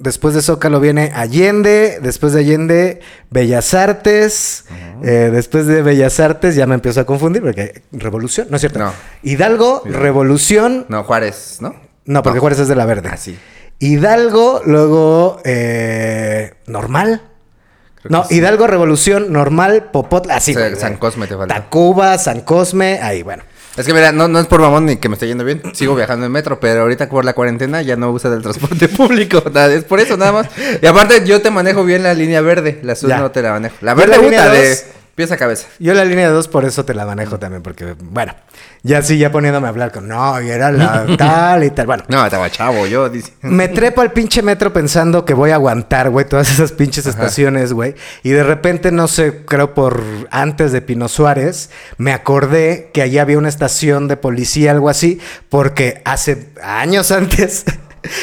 [0.00, 4.64] Después de Zócalo viene Allende, después de Allende Bellas Artes,
[5.02, 8.78] eh, después de Bellas Artes ya me empiezo a confundir porque Revolución, no es cierto.
[8.78, 8.92] No.
[9.24, 11.74] Hidalgo, Revolución, No, Juárez, ¿no?
[12.08, 13.08] No, porque Juárez es de la verde.
[13.12, 13.38] Ah, sí.
[13.78, 17.22] Hidalgo, luego eh, normal.
[18.02, 18.36] Creo No, sí.
[18.36, 20.52] Hidalgo, Revolución, normal, Popotla, así.
[20.54, 20.74] Güey.
[20.76, 21.54] San Cosme te falta.
[21.54, 23.42] Tacuba, San Cosme, ahí, bueno.
[23.76, 25.62] Es que mira, no, no es por mamón ni que me esté yendo bien.
[25.72, 29.40] Sigo viajando en metro, pero ahorita por la cuarentena ya no uso del transporte público.
[29.52, 30.48] nada, Es por eso nada más.
[30.82, 32.80] Y aparte, yo te manejo bien la línea verde.
[32.82, 33.18] La azul Ya.
[33.20, 33.76] no te la manejo.
[33.82, 34.76] La verde la puta de
[35.18, 35.66] dos- pies a cabeza.
[35.78, 38.34] Yo la línea 2 por eso te la manejo también, porque, bueno,
[38.82, 42.04] ya sí, ya poniéndome a hablar con, no, y era la tal y tal, bueno.
[42.08, 43.32] No, estaba chavo, yo dice.
[43.42, 47.72] Me trepo al pinche metro pensando que voy a aguantar, güey, todas esas pinches estaciones,
[47.72, 47.94] güey.
[48.22, 53.18] Y de repente, no sé, creo por antes de Pino Suárez, me acordé que allí
[53.18, 57.64] había una estación de policía, algo así, porque hace años antes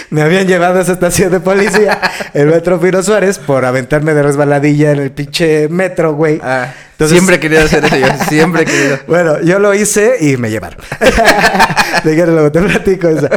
[0.10, 2.00] me habían llevado a esa estación de policía,
[2.34, 6.40] el metro Pino Suárez, por aventarme de resbaladilla en el pinche metro, güey.
[6.44, 8.08] Ah, Entonces- siempre he querido hacer eso yo.
[8.30, 9.00] Siempre he querido.
[9.08, 10.80] bueno, yo lo hice y me llevaron.
[12.04, 13.28] Que luego te platico eso.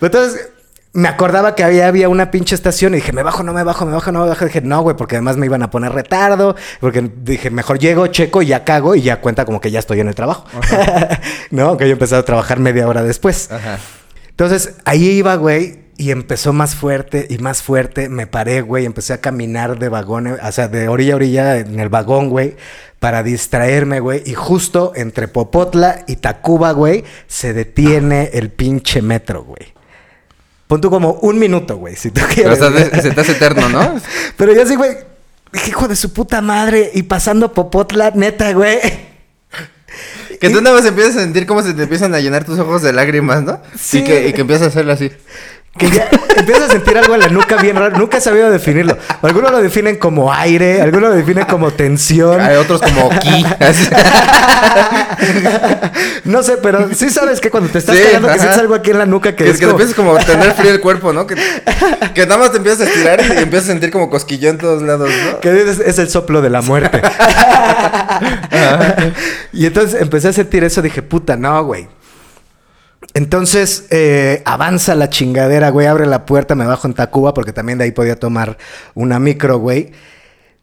[0.00, 0.48] Entonces,
[0.92, 3.84] me acordaba que había, había una pinche estación y dije, me bajo, no me bajo,
[3.86, 4.44] me bajo, no me bajo.
[4.46, 6.56] dije, no, güey, porque además me iban a poner retardo.
[6.80, 10.00] Porque dije, mejor llego, checo y ya cago y ya cuenta como que ya estoy
[10.00, 10.46] en el trabajo.
[11.50, 13.50] no, que yo empecé a trabajar media hora después.
[13.52, 13.78] Ajá.
[14.30, 18.08] Entonces, ahí iba, güey, y empezó más fuerte y más fuerte.
[18.08, 21.80] Me paré, güey, empecé a caminar de vagón, o sea, de orilla a orilla en
[21.80, 22.56] el vagón, güey,
[22.98, 24.22] para distraerme, güey.
[24.26, 29.74] Y justo entre Popotla y Tacuba, güey, se detiene el pinche metro, güey.
[30.66, 32.60] Pon tú como un minuto, güey, si tú Pero quieres.
[32.90, 34.00] estás- se te hace eterno, ¿no?
[34.36, 34.96] Pero yo sí, güey,
[35.68, 38.78] hijo de su puta madre, y pasando Popotla, neta, güey.
[40.40, 42.82] Que tú nada más empiezas a sentir cómo se te empiezan a llenar tus ojos
[42.82, 43.60] de lágrimas, ¿no?
[43.78, 43.98] Sí.
[43.98, 45.10] Y que, y que empiezas a hacerlo así.
[45.78, 47.98] Que ya empiezas a sentir algo en la nuca bien raro.
[47.98, 48.96] Nunca he sabido definirlo.
[49.22, 52.40] Algunos lo definen como aire, algunos lo definen como tensión.
[52.40, 53.44] Hay otros como ki.
[56.24, 58.90] No sé, pero sí sabes que cuando te estás Sí, cagando que sientes algo aquí
[58.90, 60.80] en la nuca que, Que, es que te como- empiezas como a tener frío el
[60.80, 61.26] cuerpo, ¿no?
[61.26, 61.36] Que,
[62.14, 64.82] que nada más te empiezas a estirar y empiezas a sentir como cosquillón en todos
[64.82, 65.40] lados, ¿no?
[65.40, 67.00] que es, es el soplo de la muerte.
[69.52, 71.88] y entonces empecé a sentir eso, dije, puta, no, güey.
[73.16, 77.78] Entonces eh, avanza la chingadera, güey, abre la puerta, me bajo en Tacuba, porque también
[77.78, 78.58] de ahí podía tomar
[78.94, 79.90] una micro, güey.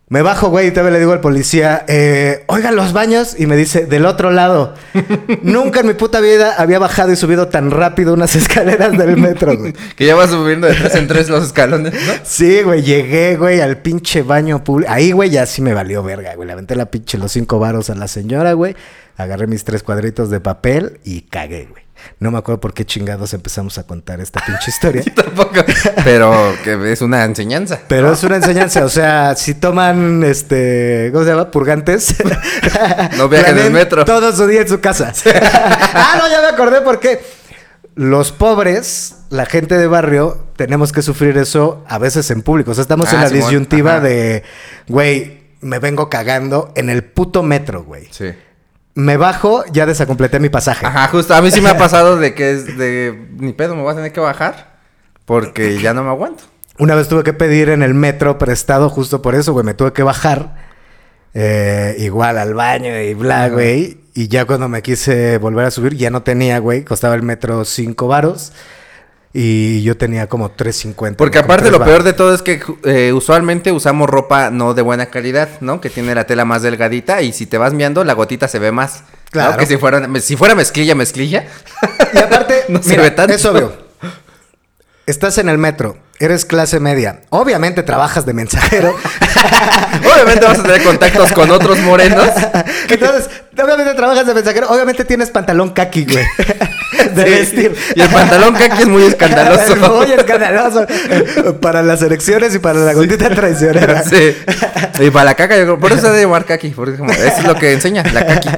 [0.08, 3.58] Me bajo, güey, y todavía le digo al policía, eh, oiga, los baños, y me
[3.58, 4.76] dice, del otro lado.
[5.42, 9.58] Nunca en mi puta vida había bajado y subido tan rápido unas escaleras del metro,
[9.58, 9.74] güey.
[9.96, 12.13] Que ya vas subiendo de tres en tres los escalones, ¿no?
[12.24, 14.92] Sí, güey, llegué, güey, al pinche baño público.
[14.94, 16.46] Ahí, güey, ya sí me valió verga, güey.
[16.46, 18.76] Le aventé la pinche los cinco varos a la señora, güey.
[19.18, 21.83] Agarré mis tres cuadritos de papel y cagué, güey.
[22.20, 25.04] No me acuerdo por qué chingados empezamos a contar esta pinche historia.
[25.16, 25.63] Tampoco.
[26.04, 27.80] Pero que es una enseñanza.
[27.88, 31.52] Pero es una enseñanza, o sea, si toman, este, ¿cómo se llama?
[31.52, 32.16] Purgantes.
[33.18, 34.06] No viajen en planeen metro.
[34.06, 35.13] Todo su día en su casa.
[35.94, 37.22] ah, no, ya me acordé por qué.
[37.96, 42.72] Los pobres, la gente de barrio, tenemos que sufrir eso a veces en público.
[42.72, 44.44] O sea, estamos en Ah, la disyuntiva de,
[44.88, 48.08] güey, me vengo cagando en el puto metro, güey.
[48.12, 48.32] Sí.
[48.95, 50.86] Me bajo, ya desacompleté mi pasaje.
[50.86, 51.34] Ajá, justo.
[51.34, 53.27] A mí sí me ha pasado de que es de.
[53.38, 54.73] Ni pedo, me voy a tener que bajar.
[55.25, 56.43] Porque ya no me aguanto.
[56.79, 59.65] Una vez tuve que pedir en el metro prestado justo por eso, güey.
[59.65, 60.56] Me tuve que bajar.
[61.34, 63.97] eh, igual al baño y bla, güey.
[64.13, 66.84] Y ya cuando me quise volver a subir, ya no tenía, güey.
[66.84, 68.53] Costaba el metro 5 varos.
[69.36, 71.15] Y yo tenía como 3.50.
[71.15, 75.08] Porque aparte lo peor de todo es que eh, usualmente usamos ropa no de buena
[75.08, 75.82] calidad, ¿no?
[75.82, 78.72] Que tiene la tela más delgadita y si te vas miando la gotita se ve
[78.72, 79.00] más.
[79.02, 79.08] ¿no?
[79.32, 79.58] Claro.
[79.58, 81.46] Que si fuera, si fuera mezclilla, mezclilla.
[82.13, 83.34] Y aparte, No se mira, ve tanto.
[83.34, 83.74] es obvio.
[85.08, 85.98] Estás en el metro.
[86.19, 87.22] eres clase media.
[87.30, 88.96] Obviamente trabajas de mensajero.
[90.13, 92.30] Obviamente vas a tener contactos con otros morenos.
[92.89, 94.69] Entonces, obviamente trabajas de mensajero.
[94.69, 96.24] Obviamente tienes pantalón kaki, güey.
[97.15, 97.30] De Sí.
[97.30, 97.76] vestir.
[97.95, 99.76] Y el pantalón kaki es muy escandaloso.
[99.95, 100.86] Muy escandaloso.
[101.62, 104.04] Para las elecciones y para la gordita traicionera.
[104.10, 104.36] Sí.
[104.99, 107.12] Y para la caca, yo creo, por eso se debe llamar kaki, porque es como-
[107.12, 108.49] eso es lo que enseña, la kaki.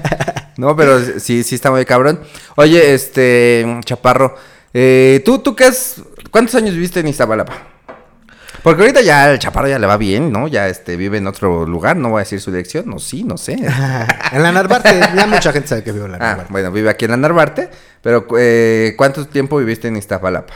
[0.57, 2.19] No, pero sí, sí está muy cabrón.
[2.55, 4.35] Oye, este, Chaparro,
[4.73, 5.95] eh, ¿tú, tú qué has,
[6.31, 7.53] cuántos años viviste en Iztapalapa?
[8.63, 10.47] Porque ahorita ya el Chaparro ya le va bien, ¿no?
[10.47, 13.37] Ya este, vive en otro lugar, no voy a decir su dirección, no, sí, no
[13.37, 13.53] sé.
[14.31, 14.89] En la Narvarte.
[15.15, 16.51] Ya mucha gente sabe que vivo en la Ah, Narvarte.
[16.51, 17.69] bueno, vive aquí en la Narvarte,
[18.05, 20.53] pero eh, ¿cuánto tiempo viviste en Iztapalapa?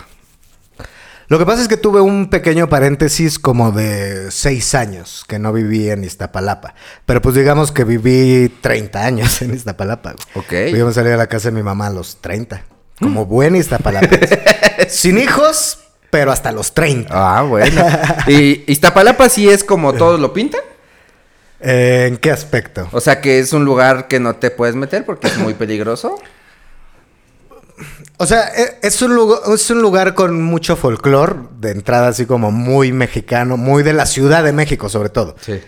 [1.29, 5.51] Lo que pasa es que tuve un pequeño paréntesis como de seis años que no
[5.51, 6.75] viví en Iztapalapa.
[7.07, 10.13] Pero pues digamos que viví 30 años en Iztapalapa.
[10.35, 10.51] Ok.
[10.73, 12.63] Me salí de la casa de mi mamá a los 30.
[12.99, 14.15] Como buen Iztapalapa.
[14.87, 15.79] Sin hijos,
[16.11, 17.09] pero hasta los 30.
[17.11, 17.83] Ah, bueno.
[18.27, 20.61] ¿Y Iztapalapa sí es como todos lo pintan?
[21.61, 22.87] Eh, ¿En qué aspecto?
[22.91, 26.19] O sea que es un lugar que no te puedes meter porque es muy peligroso.
[28.17, 32.25] O sea, e- es un, lugar, es un lugar con mucho folclore, de entrada así
[32.25, 35.35] como muy mexicano, muy de la Ciudad de México sobre todo.
[35.41, 35.59] Sí.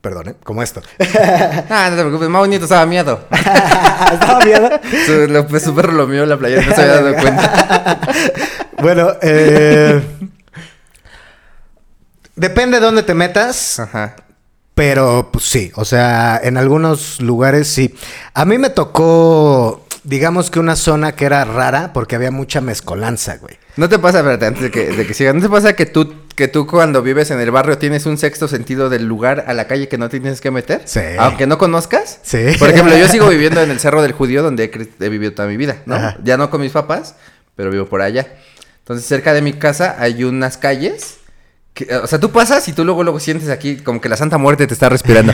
[0.00, 0.34] Perdón, ¿eh?
[0.44, 0.80] Como esto.
[1.68, 3.26] Ah, no te preocupes, más bonito estaba miedo.
[3.30, 4.70] ¿Estaba miedo?
[5.06, 8.00] Su, lo- pues, su perro lo mío en la playa, no se había dado cuenta.
[8.80, 10.00] Bueno, eh,
[12.34, 14.16] depende de dónde te metas, Ajá.
[14.74, 17.94] pero pues sí, o sea, en algunos lugares sí.
[18.32, 23.36] A mí me tocó, digamos que una zona que era rara porque había mucha mezcolanza,
[23.36, 23.58] güey.
[23.76, 26.14] ¿No te pasa, espérate, antes de que, de que siga, ¿no te pasa que tú,
[26.34, 29.66] que tú cuando vives en el barrio tienes un sexto sentido del lugar a la
[29.66, 30.82] calle que no te tienes que meter?
[30.84, 31.00] Sí.
[31.18, 32.18] Aunque no conozcas.
[32.22, 32.38] Sí.
[32.58, 35.56] Por ejemplo, yo sigo viviendo en el Cerro del Judío donde he, vivido toda mi
[35.56, 35.94] vida, ¿no?
[35.94, 36.18] Ajá.
[36.22, 37.14] Ya no con mis papás,
[37.56, 38.26] pero vivo por allá.
[38.80, 41.18] Entonces, cerca de mi casa hay unas calles.
[41.84, 44.38] Que- o sea, tú pasas y tú luego, luego sientes aquí como que la Santa
[44.38, 45.32] Muerte te está respirando.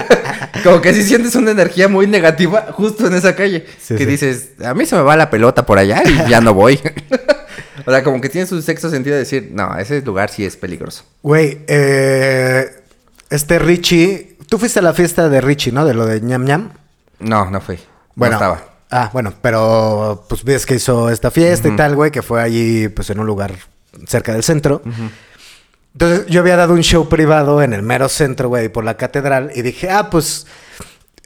[0.64, 3.66] como que si sientes una energía muy negativa justo en esa calle.
[3.80, 4.06] Sí, que sí.
[4.06, 6.80] dices, a mí se me va la pelota por allá y ya no voy.
[7.86, 10.56] o sea, como que tienes un sexto sentido de decir, no, ese lugar sí es
[10.56, 11.04] peligroso.
[11.22, 12.70] Güey, eh,
[13.30, 15.84] este Richie, tú fuiste a la fiesta de Richie, ¿no?
[15.84, 16.70] De lo de ñam ñam.
[17.18, 17.78] No, no fui.
[18.14, 18.74] Bueno, no estaba.
[18.90, 22.88] Ah, bueno, pero pues ves que hizo esta fiesta y tal, güey, que fue allí,
[22.88, 23.52] pues en un lugar
[24.06, 24.82] cerca del centro.
[25.94, 29.52] Entonces yo había dado un show privado en el mero centro, güey, por la catedral,
[29.54, 30.46] y dije, ah, pues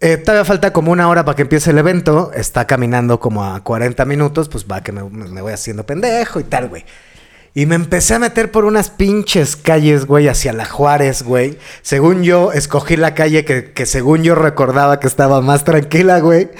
[0.01, 2.31] eh, todavía falta como una hora para que empiece el evento.
[2.35, 6.45] Está caminando como a 40 minutos, pues va que me, me voy haciendo pendejo y
[6.45, 6.85] tal, güey.
[7.59, 11.59] Y me empecé a meter por unas pinches calles, güey, hacia la Juárez, güey.
[11.83, 16.51] Según yo, escogí la calle que, que según yo recordaba que estaba más tranquila, güey.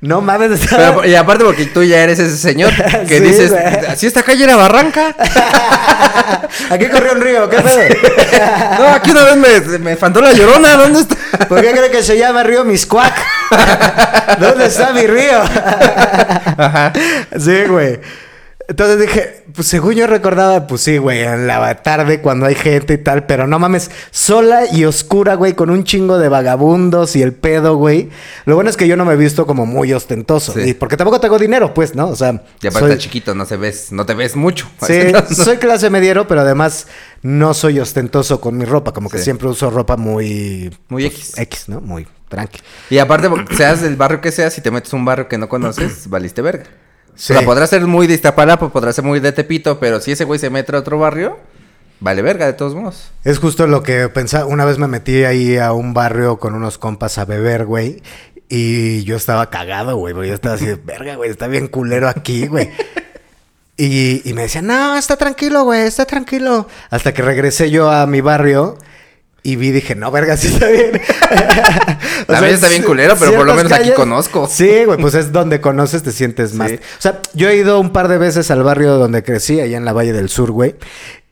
[0.00, 0.62] No mames.
[0.68, 2.72] Pero- y aparte porque tú ya eres ese señor
[3.06, 3.54] que Sí, dices,
[3.98, 5.14] si esta calle era barranca.
[6.70, 7.78] Aquí corrió un río, ¿qué pedo?
[8.80, 11.16] no, aquí una vez me, me faltó la llorona, ¿dónde está?
[11.46, 13.14] ¿Por qué cree que se llama río Miscuac?
[14.40, 15.40] ¿Dónde está mi río?
[17.38, 18.00] Sí, güey.
[18.70, 22.92] Entonces dije, pues según yo recordaba, pues sí, güey, en la tarde cuando hay gente
[22.92, 27.22] y tal, pero no mames, sola y oscura, güey, con un chingo de vagabundos y
[27.22, 28.10] el pedo, güey.
[28.44, 30.60] Lo bueno es que yo no me he visto como muy ostentoso, Sí.
[30.60, 32.08] y porque tampoco tengo dinero, pues, ¿no?
[32.08, 34.68] O sea, Y aparte soy- chiquito, no se ves, no te ves mucho.
[34.86, 35.34] Sí, No, no.
[35.34, 36.88] soy clase mediero, pero además
[37.22, 39.24] no soy ostentoso con mi ropa, como que Sí.
[39.24, 40.70] siempre uso ropa muy...
[40.88, 41.38] Muy pues, X.
[41.38, 41.80] X, ¿no?
[41.80, 42.60] Muy tranqui.
[42.90, 45.48] Y aparte, seas del barrio que seas, si te metes a un barrio que no
[45.48, 46.64] conoces, valiste verga.
[47.18, 47.32] Sí.
[47.32, 50.24] O sea, podrás ser muy de Iztapalapa, podrás ser muy de Tepito, pero si ese
[50.24, 51.36] güey se mete a otro barrio,
[51.98, 53.10] vale verga de todos modos.
[53.24, 54.46] Es justo lo que pensaba.
[54.46, 58.00] Una vez me metí ahí a un barrio con unos compas a beber, güey.
[58.48, 60.14] Y yo estaba cagado, güey.
[60.14, 62.70] Yo estaba así verga, güey, está bien culero aquí, güey.
[63.80, 66.66] Y, y me decían, no, está tranquilo, güey, está tranquilo.
[66.90, 68.76] Hasta que regresé yo a mi barrio
[69.42, 71.00] y vi, dije, no, verga, sí está bien.
[72.28, 74.48] O También está bien culero, pero por lo menos aquí conozco.
[74.50, 76.70] Sí, güey, pues es donde conoces, te sientes más.
[76.70, 76.76] Sí.
[76.76, 79.84] O sea, yo he ido un par de veces al barrio donde crecí, allá en
[79.84, 80.74] la Valle del Sur, güey.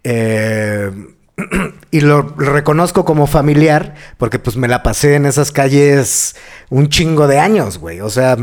[0.04, 0.90] Eh,
[1.90, 6.34] y lo reconozco como familiar porque pues me la pasé en esas calles
[6.70, 8.00] un chingo de años, güey.
[8.00, 8.36] O sea,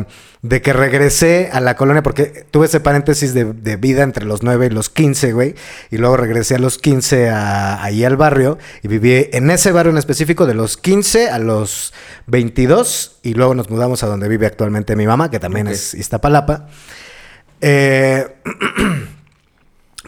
[0.44, 4.44] de que regresé a la colonia, porque tuve ese paréntesis de, de vida entre los
[4.44, 5.56] 9 y los 15, güey.
[5.90, 9.92] Y luego regresé a los 15 a- ahí al barrio y viví en ese barrio
[9.92, 11.94] en específico de los 15 a los
[12.28, 13.20] 22.
[13.24, 15.74] Y luego nos mudamos a donde vive actualmente mi mamá, que también Ok.
[15.74, 16.68] es Iztapalapa.
[17.62, 18.28] Eh,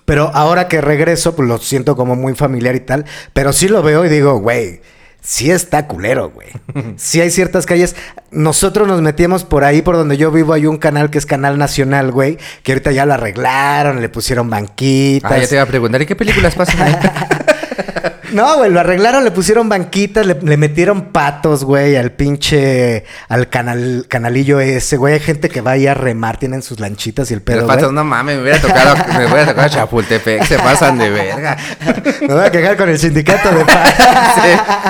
[0.04, 3.06] pero ahora que regreso, pues lo siento como muy familiar y tal.
[3.34, 4.82] Pero sí lo veo y digo, güey,
[5.22, 6.50] sí está culero, güey.
[6.98, 7.96] Sí hay ciertas calles.
[8.32, 11.58] Nosotros nos metíamos por ahí, por donde yo vivo, hay un canal que es Canal
[11.58, 15.32] Nacional, güey, que ahorita ya lo arreglaron, le pusieron banquitas.
[15.32, 16.96] Ah, ya te iba a preguntar, ¿y qué películas pasan ahí?
[18.32, 23.50] No, güey, lo arreglaron, le pusieron banquitas, le, le metieron patos, güey, al pinche, al
[23.50, 25.14] canal, canalillo ese, güey.
[25.16, 27.78] Hay gente que va ahí a remar, tienen sus lanchitas y el pedo, Los güey.
[27.78, 31.58] patos, no mames, me hubiera tocado, me hubiera tocado Chapultepec, se pasan de verga.
[32.22, 34.04] Me voy a quejar con el sindicato de patos.
[34.36, 34.50] Sí.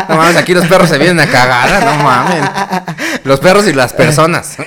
[0.10, 2.44] No mames, aquí los perros se vienen a cagar, no mames.
[3.24, 4.58] Los perros y las personas.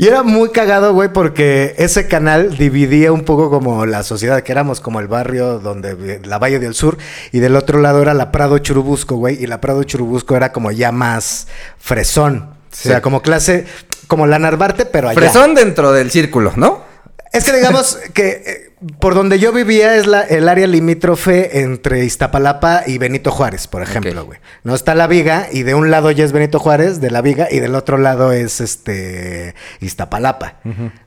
[0.00, 4.50] Y era muy cagado, güey, porque ese canal dividía un poco como la sociedad, que
[4.50, 6.96] éramos como el barrio donde vi- la Valle del Sur,
[7.32, 10.70] y del otro lado era la Prado Churubusco, güey, y la Prado Churubusco era como
[10.70, 12.48] ya más fresón.
[12.70, 12.88] Sí.
[12.88, 13.66] O sea, como clase,
[14.06, 15.20] como la Narvarte, pero allá.
[15.20, 16.82] Fresón dentro del círculo, ¿no?
[17.30, 22.04] Es que digamos que eh, por donde yo vivía es la, el área limítrofe entre
[22.04, 24.38] Iztapalapa y Benito Juárez, por ejemplo, güey.
[24.64, 27.48] No está la viga y de un lado ya es Benito Juárez, de la viga,
[27.50, 30.60] y del otro lado es este Iztapalapa,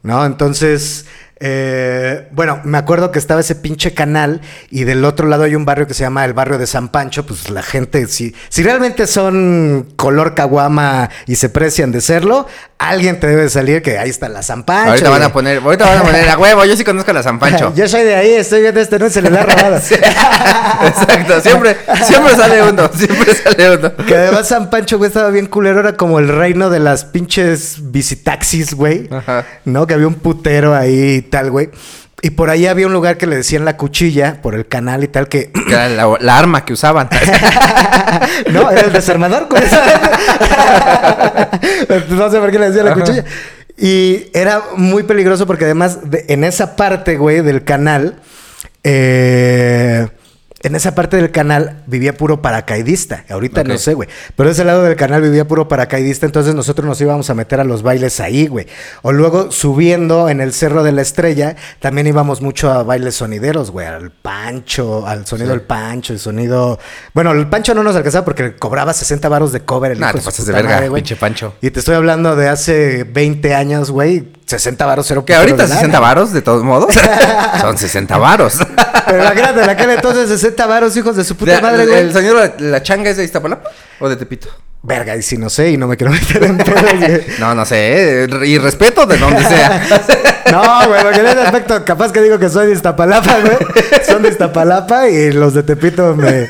[0.03, 0.25] ¿no?
[0.25, 1.07] Entonces,
[1.45, 4.39] eh, bueno, me acuerdo que estaba ese pinche canal
[4.71, 7.25] y del otro lado hay un barrio que se llama el barrio de San Pancho,
[7.25, 13.19] pues la gente, si, si realmente son color caguama y se precian de serlo, alguien
[13.19, 14.91] te debe salir que ahí está la San Pancho.
[14.91, 17.23] ahorita van a poner, ahorita van a poner a huevo, yo sí conozco a la
[17.23, 17.73] San Pancho.
[17.75, 19.75] Yo soy de ahí, estoy viendo este, no se le da robado.
[19.75, 21.75] Exacto, siempre,
[22.05, 23.95] siempre sale uno, siempre sale uno.
[24.05, 27.91] Que además San Pancho, güey, estaba bien culero, era como el reino de las pinches
[27.91, 29.09] visitaxis, güey.
[29.11, 29.45] Ajá.
[29.65, 29.87] ¿No?
[29.87, 31.69] Que había un putero ahí tal, güey.
[32.21, 35.07] Y por ahí había un lugar que le decían la cuchilla, por el canal y
[35.07, 35.51] tal, que...
[35.51, 37.09] Que era la, la arma que usaban.
[38.51, 39.75] no, era el desarmador, eso.
[42.15, 43.25] no sé por qué le decían la cuchilla.
[43.77, 48.19] Y era muy peligroso porque además de- en esa parte, güey, del canal,
[48.83, 50.07] eh,
[50.63, 53.25] en esa parte del canal vivía puro paracaidista.
[53.29, 54.07] Ahorita no sé, güey.
[54.35, 57.63] Pero ese lado del canal vivía puro paracaidista, entonces nosotros nos íbamos a meter a
[57.65, 58.65] los bailes ahí, güey.
[59.01, 63.71] O luego subiendo en el Cerro de la Estrella, también íbamos mucho a bailes sonideros,
[63.71, 63.87] güey.
[63.87, 65.57] Al pancho, al sonido Sí.
[65.57, 66.79] del pancho, el sonido...
[67.13, 69.91] Bueno, el pancho no nos alcanzaba porque cobraba 60 varos de cover.
[69.91, 71.55] El Nah, hijo te pasas de verga, madre, pinche Pancho.
[71.61, 74.31] Y te estoy hablando de hace 20 años, güey.
[74.45, 75.75] 60 varos cero Que ahorita de lana.
[75.75, 76.93] 60 varos, de todos modos.
[77.61, 78.57] Son 60 varos.
[79.05, 82.13] Pero imagínate, en aquel entonces 60 varos, hijos de su puta De- madre, ¿El güey.
[82.13, 84.47] señor la, la changa es de Iztapalapa o de Tepito?
[84.85, 87.21] Verga, y si no sé, y no me quiero meter en pedos.
[87.39, 88.25] No, no sé.
[88.25, 89.81] eh, Y respeto de donde sea.
[90.51, 93.57] No, güey, porque en ese aspecto capaz que digo que soy de Iztapalapa, güey.
[94.05, 96.47] Son de Iztapalapa y los de Tepito me...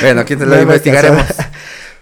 [0.00, 1.22] bueno, ¿quién te lo me- investigaremos?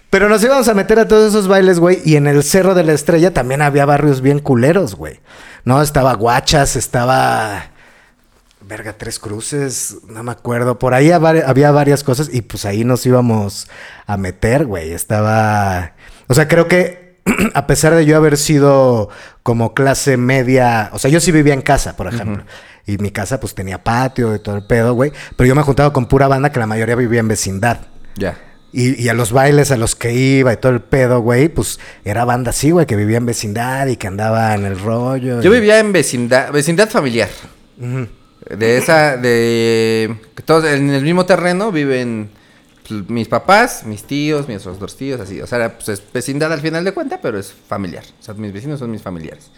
[0.09, 2.01] Pero nos íbamos a meter a todos esos bailes, güey.
[2.05, 5.19] Y en el Cerro de la Estrella también había barrios bien culeros, güey.
[5.65, 7.71] No, estaba Guachas, estaba...
[8.61, 10.77] Verga, Tres Cruces, no me acuerdo.
[10.77, 13.69] Por ahí había varias cosas y pues ahí nos íbamos
[14.05, 14.91] a meter, güey.
[14.91, 15.93] Estaba...
[16.27, 17.17] O sea, creo que
[17.53, 19.09] a pesar de yo haber sido
[19.43, 20.89] como clase media...
[20.93, 22.43] O sea, yo sí vivía en casa, por ejemplo.
[22.85, 25.11] Y mi casa pues tenía patio y todo el pedo, güey.
[25.35, 27.79] Pero yo me juntaba con pura banda que la mayoría vivía en vecindad.
[28.15, 28.37] Ya.
[28.79, 31.79] Y, y a los bailes a los que iba y todo el pedo, güey, pues
[32.05, 35.41] era banda así, güey, que vivía en vecindad y que andaba en el rollo.
[35.41, 37.29] Yo y- vivía en vecindad, vecindad familiar.
[37.75, 40.15] De esa, de...
[40.45, 42.29] Todos en el mismo terreno viven
[42.87, 45.41] pues, mis papás, mis tíos, mis otros dos tíos, así.
[45.41, 48.03] O sea, pues es vecindad al final de cuenta, pero es familiar.
[48.19, 49.49] O sea, mis vecinos son mis familiares.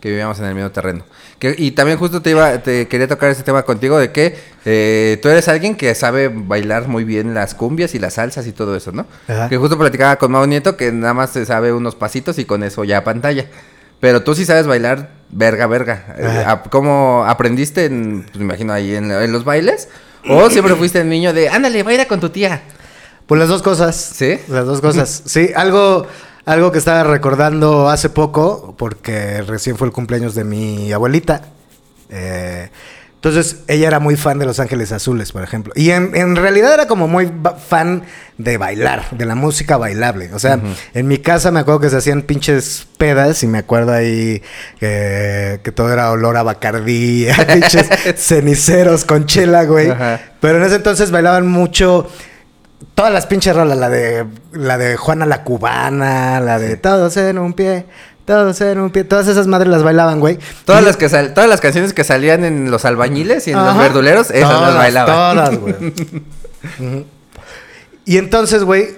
[0.00, 1.04] Que vivíamos en el mismo terreno.
[1.38, 5.18] Que, y también justo te iba, te quería tocar ese tema contigo de que eh,
[5.22, 8.76] tú eres alguien que sabe bailar muy bien las cumbias y las salsas y todo
[8.76, 9.06] eso, ¿no?
[9.26, 9.48] Ajá.
[9.48, 12.62] Que justo platicaba con Mau Nieto que nada más se sabe unos pasitos y con
[12.62, 13.46] eso ya pantalla.
[14.00, 16.14] Pero tú sí sabes bailar verga, verga.
[16.16, 19.88] Eh, ¿Cómo aprendiste, en, pues me imagino ahí en, en los bailes?
[20.28, 22.62] ¿O siempre fuiste el niño de, ándale, baila con tu tía?
[23.26, 23.96] Pues las dos cosas.
[23.96, 24.38] ¿Sí?
[24.48, 25.22] Las dos cosas.
[25.26, 26.06] Sí, algo,
[26.48, 31.42] algo que estaba recordando hace poco, porque recién fue el cumpleaños de mi abuelita.
[32.08, 32.70] Eh,
[33.16, 35.74] entonces, ella era muy fan de Los Ángeles Azules, por ejemplo.
[35.76, 37.30] Y en, en realidad era como muy
[37.66, 38.04] fan
[38.38, 40.32] de bailar, de la música bailable.
[40.32, 40.58] O sea,
[40.94, 44.40] en mi casa me acuerdo que se hacían pinches pedas y me acuerdo ahí
[44.80, 49.92] eh, que todo era olor a bacardí, a pinches ceniceros con chela, güey.
[50.40, 52.08] Pero en ese entonces bailaban mucho
[52.94, 57.38] todas las pinches rolas, la de la de Juana la cubana, la de todos en
[57.38, 57.86] un pie,
[58.24, 60.38] todos en un pie, todas esas madres las bailaban, güey.
[60.64, 63.64] Todas Y- las que sal- todas las canciones que salían en los albañiles y en
[63.64, 65.36] los verduleros, esas las bailaban.
[65.36, 65.74] Todas, güey.
[68.04, 68.96] Y entonces, güey,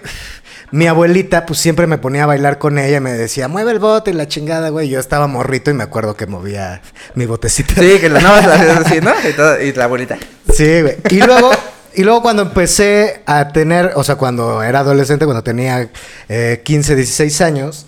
[0.71, 3.81] mi abuelita, pues siempre me ponía a bailar con ella y me decía, mueve el
[3.81, 4.89] bote y la chingada, güey.
[4.89, 6.81] Yo estaba morrito y me acuerdo que movía
[7.17, 7.75] mi botecito.
[7.77, 9.13] Sí, que la más la así, ¿no?
[9.29, 10.17] Y, todo- y la bonita.
[10.53, 10.97] Sí, güey.
[11.11, 11.51] Y luego,
[11.95, 15.91] y luego cuando empecé a tener, o sea, cuando era adolescente, cuando tenía
[16.29, 17.87] eh, 15, 16 años,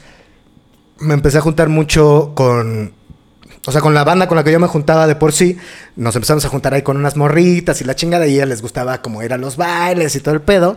[0.99, 2.95] me empecé a juntar mucho con...
[3.65, 5.57] O sea, con la banda con la que yo me juntaba de por sí,
[5.95, 8.63] nos empezamos a juntar ahí con unas morritas y la chingada, y a ellas les
[8.63, 10.77] gustaba como ir a los bailes y todo el pedo.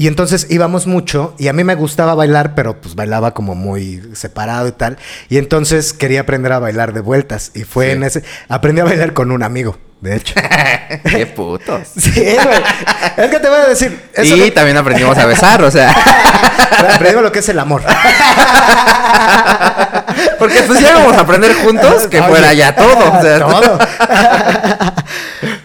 [0.00, 4.02] Y entonces íbamos mucho y a mí me gustaba bailar, pero pues bailaba como muy
[4.14, 4.96] separado y tal.
[5.28, 7.50] Y entonces quería aprender a bailar de vueltas.
[7.54, 7.90] Y fue Sí.
[7.92, 8.24] en ese...
[8.48, 10.32] Aprendí a bailar con un amigo, de hecho.
[11.04, 11.88] Qué putos.
[11.98, 12.62] Sí, güey.
[13.18, 14.00] Es que te voy a decir.
[14.14, 15.90] Eso y que- también aprendimos a besar, o sea.
[16.94, 17.82] Aprendimos lo que es el amor.
[20.38, 23.18] Porque pues ya íbamos a aprender juntos que Oye, fuera ya todo.
[23.18, 23.78] O sea, todo.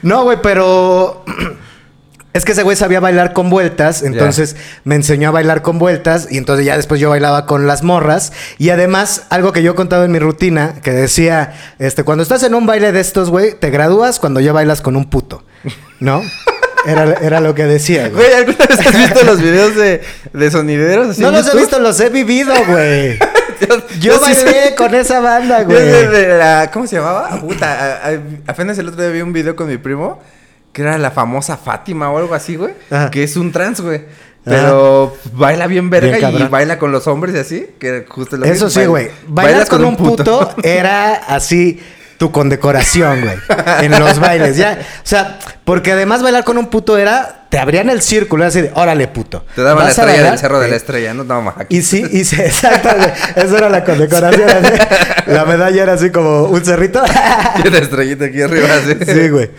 [0.02, 1.24] no, güey, pero.
[2.36, 6.28] Es que ese güey sabía bailar con vueltas, entonces me enseñó a bailar con vueltas
[6.30, 9.76] y entonces ya después yo bailaba con las morras y además algo que yo he
[9.76, 13.54] contado en mi rutina que decía, este, cuando estás en un baile de estos, güey,
[13.58, 15.44] te gradúas cuando ya bailas con un puto,
[16.00, 16.22] ¿no?
[16.88, 18.28] Era, era lo que decía, güey.
[18.30, 20.02] Güey, ¿alguna vez has visto los videos de,
[20.34, 21.10] de sonideros?
[21.10, 23.18] así No los he visto, los he vivido, güey.
[24.00, 25.78] Yo bailé con esa banda, güey.
[25.84, 27.40] de- de la- ¿Cómo se llamaba?
[27.40, 28.02] Puta,
[28.46, 30.22] apenas el otro día vi un video con mi primo
[30.76, 32.74] que era la famosa Fátima o algo así, güey.
[32.92, 33.10] Ajá.
[33.10, 34.02] Que es un trans, güey.
[34.44, 37.68] Pero baila bien verga Bien y baila con los hombres y así.
[37.80, 39.10] Que justo lo Eso sí, baila- güey.
[39.26, 41.82] Bailar con, un puto, era así
[42.18, 43.38] tu condecoración, güey.
[43.82, 44.78] En los bailes, ya.
[44.82, 48.62] O sea, porque además bailar con un puto era, te abrían el círculo, era así
[48.62, 49.46] de, órale, puto.
[49.56, 50.32] Te daban la ¿Vas a estrella bailar?
[50.32, 51.24] del cerro de la estrella, ¿no?
[51.24, 51.78] No, aquí.
[51.78, 53.10] Y sí, y sí, exacto, güey.
[53.38, 54.50] Eso era la condecoración.
[54.50, 54.74] así.
[55.28, 57.02] La medalla era así como un cerrito.
[57.64, 58.96] Y una estrellita aquí arriba, así.
[59.12, 59.50] Sí, güey.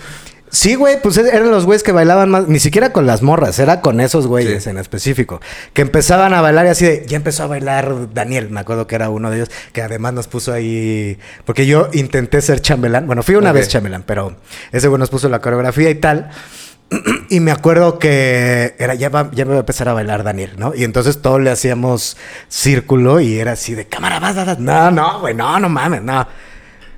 [0.56, 3.82] Sí, güey, pues eran los güeyes que bailaban más, ni siquiera con las morras, era
[3.82, 4.70] con esos güeyes Sí.
[4.70, 5.38] en específico,
[5.74, 8.94] que empezaban a bailar y así de, ya empezó a bailar Daniel, me acuerdo que
[8.94, 13.22] era uno de ellos, que además nos puso ahí, porque yo intenté ser chambelán, bueno,
[13.22, 14.34] fui una vez chambelán, pero
[14.72, 16.30] ese güey nos puso la coreografía y tal.
[17.28, 20.52] Y me acuerdo que era ya va, ya me va a empezar a bailar Daniel,
[20.56, 20.72] ¿no?
[20.74, 22.16] Y entonces todos le hacíamos
[22.48, 24.58] círculo y era así de cámara, vas, vas, vas".
[24.58, 26.26] No, no, güey, no, no mames, no.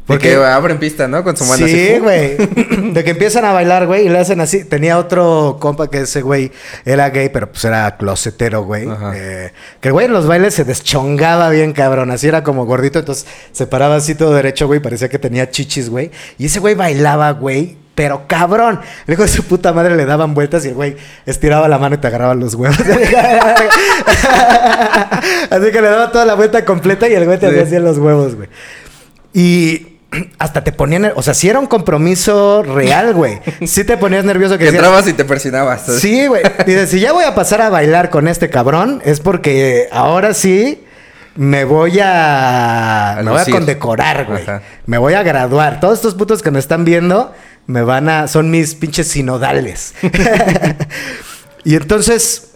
[0.08, 1.22] Porque abren pista, ¿no?
[1.22, 1.74] Con su mano así.
[1.74, 2.36] Sí, güey.
[2.92, 4.64] De que empiezan a bailar, güey, y le hacen así.
[4.64, 6.50] Tenía otro compa que ese güey
[6.84, 8.88] era gay, pero pues era closetero, güey.
[9.14, 12.10] Eh, que el güey en los bailes se deschongaba bien, cabrón.
[12.10, 14.80] Así era como gordito, entonces se paraba así todo derecho, güey.
[14.80, 16.10] Parecía que tenía chichis, güey.
[16.38, 17.76] Y ese güey bailaba, güey.
[17.94, 20.96] Pero cabrón, el hijo de su puta madre le daban vueltas y el güey
[21.26, 22.78] estiraba la mano y te agarraba los huevos.
[25.50, 27.58] así que le daba toda la vuelta completa y el güey te Sí.
[27.58, 28.48] hacía los huevos, güey.
[29.34, 29.97] Y
[30.38, 33.40] hasta te ponían, o sea, si era un compromiso real, güey.
[33.66, 35.86] Sí te ponías nervioso que Que entrabas y te persinabas.
[35.86, 36.00] ¿sabes?
[36.00, 36.42] Sí, güey.
[36.66, 40.84] Dices, si ya voy a pasar a bailar con este cabrón, es porque ahora sí
[41.36, 43.18] me voy a.
[43.18, 44.42] A me voy a condecorar, güey.
[44.42, 44.62] Ajá.
[44.86, 45.80] Me voy a graduar.
[45.80, 47.32] Todos estos putos que me están viendo
[47.66, 48.28] me van a.
[48.28, 49.94] son mis pinches sinodales.
[51.64, 52.47] y entonces.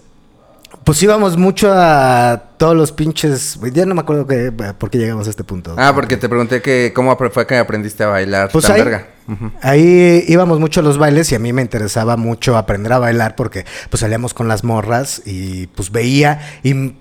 [0.85, 3.59] Pues íbamos mucho a todos los pinches.
[3.73, 5.75] Ya no me acuerdo que, por qué llegamos a este punto.
[5.79, 9.09] Ah, porque te pregunté que cómo fue que aprendiste a bailar Pues tan ahí, verga.
[9.61, 13.37] Ahí íbamos mucho a los bailes y a mí me interesaba mucho aprender a bailar
[13.37, 16.97] porque pues salíamos con las morras y pues veía y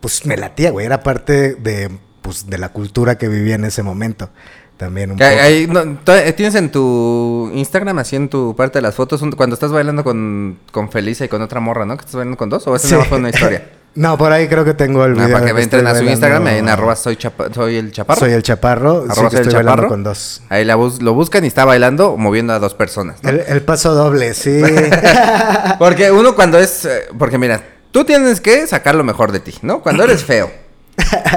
[0.00, 0.86] pues me latía, güey.
[0.86, 1.90] Era parte de,
[2.22, 4.30] pues, de la cultura que vivía en ese momento.
[4.78, 5.86] También un Que poco.
[6.06, 9.54] no, eh, ¿Tienes en tu Instagram, así en tu parte de las fotos, un- cuando
[9.54, 11.96] estás bailando con, con Felisa y con otra morra, ¿no?
[11.96, 12.94] Que estás bailando con dos, o esa Sí.
[13.08, 13.70] fue una historia.
[13.94, 15.32] No, por ahí creo que tengo el Ah, video.
[15.32, 17.90] para que de entren a su Instagram, ahí en bailando- arroba soy, chapa- soy el
[17.90, 18.20] chaparro.
[18.20, 18.90] Soy el chaparro.
[19.08, 19.88] Arroba que soy estoy bailando chaparro.
[19.88, 20.42] con dos.
[20.50, 23.16] Ahí la bus- lo buscan y está bailando moviendo a dos personas.
[23.24, 23.30] ¿no?
[23.30, 24.62] El, el paso doble, sí.
[25.80, 26.84] Porque uno cuando es...
[26.84, 27.60] eh, porque mira,
[27.90, 29.80] tú tienes que sacar lo mejor de ti, ¿no?
[29.80, 30.48] Cuando eres feo.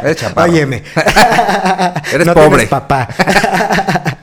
[0.04, 0.18] Eres.
[0.36, 0.84] Óyeme.
[2.14, 2.50] Eres No pobre.
[2.50, 3.08] tienes papá.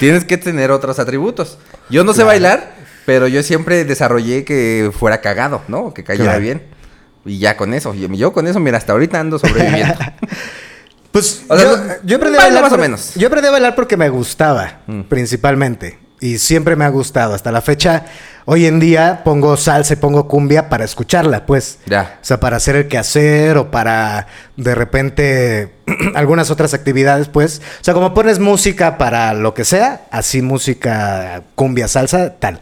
[0.00, 1.58] Tienes que tener otros atributos.
[1.88, 2.72] Yo no sé bailar,
[3.06, 5.94] pero yo siempre desarrollé que fuera cagado, ¿no?
[5.94, 6.40] Que cayera Claro.
[6.40, 6.62] bien.
[7.24, 7.94] Y ya con eso.
[7.94, 9.94] Yo, yo con eso, mira, hasta ahorita ando sobreviviendo.
[11.12, 13.14] Pues O sea, yo, aprendí a bailar más o menos.
[13.14, 15.02] Yo aprendí a bailar porque me gustaba, Mm.
[15.02, 15.98] principalmente.
[16.20, 17.34] Y siempre me ha gustado.
[17.34, 18.04] Hasta la fecha,
[18.44, 21.78] hoy en día pongo salsa y pongo cumbia para escucharla, pues.
[21.86, 22.18] Ya.
[22.20, 25.74] O sea, para hacer el quehacer o para de repente
[26.14, 27.62] algunas otras actividades, pues.
[27.80, 32.60] O sea, como pones música para lo que sea, así música, cumbia, salsa, tal.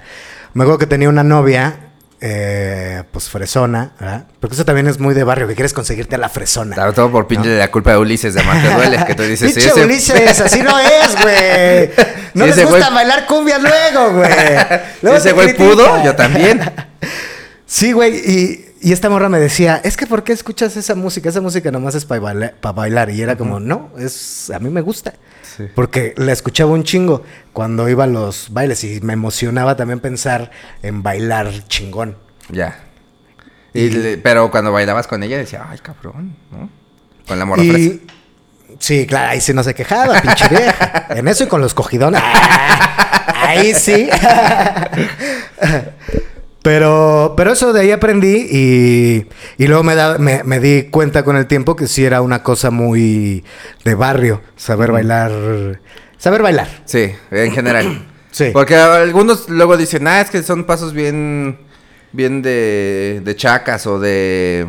[0.52, 1.85] Me acuerdo que tenía una novia,
[2.20, 4.24] eh, pues fresona, ¿verdad?
[4.40, 6.74] Porque eso también es muy de barrio, que quieres conseguirte a la fresona.
[6.74, 9.52] Claro, todo por pinche la culpa de Ulises de Marte Duele, que tú dices...
[9.52, 11.90] Pinche ese- Ulises, así no es, güey.
[12.34, 14.30] No Sí, les gusta güey- bailar cumbia luego, güey.
[15.00, 16.60] Si ese güey pudo, yo también.
[17.68, 21.28] Sí, güey, y, y esta morra me decía, es que ¿por qué escuchas esa música?
[21.28, 23.10] Esa música nomás es para bailar, bailar.
[23.10, 25.14] Y era como, no, es a mí me gusta.
[25.56, 25.68] Sí.
[25.74, 30.50] Porque la escuchaba un chingo cuando iba a los bailes y me emocionaba también pensar
[30.82, 32.16] en bailar chingón.
[32.50, 32.80] Ya.
[33.72, 36.68] Y le- pero cuando bailabas con ella decía, ay, cabrón, ¿no?
[37.26, 37.94] Con la morra Y fresa.
[38.78, 41.06] sí, claro, ahí sí no se quejaba, pinche vieja.
[41.10, 42.22] En eso y con los cogidones.
[43.38, 44.08] Ah, ahí sí.
[46.66, 51.22] Pero, pero eso de ahí aprendí y, y luego me, da- me, me di cuenta
[51.22, 53.44] con el tiempo que sí era una cosa muy
[53.84, 55.30] de barrio, saber bailar,
[56.18, 56.66] saber bailar.
[56.84, 58.06] Sí, en general.
[58.32, 58.50] Sí.
[58.52, 61.56] Porque algunos luego dicen, ah, es que son pasos bien,
[62.12, 64.66] bien de, de chacas o de,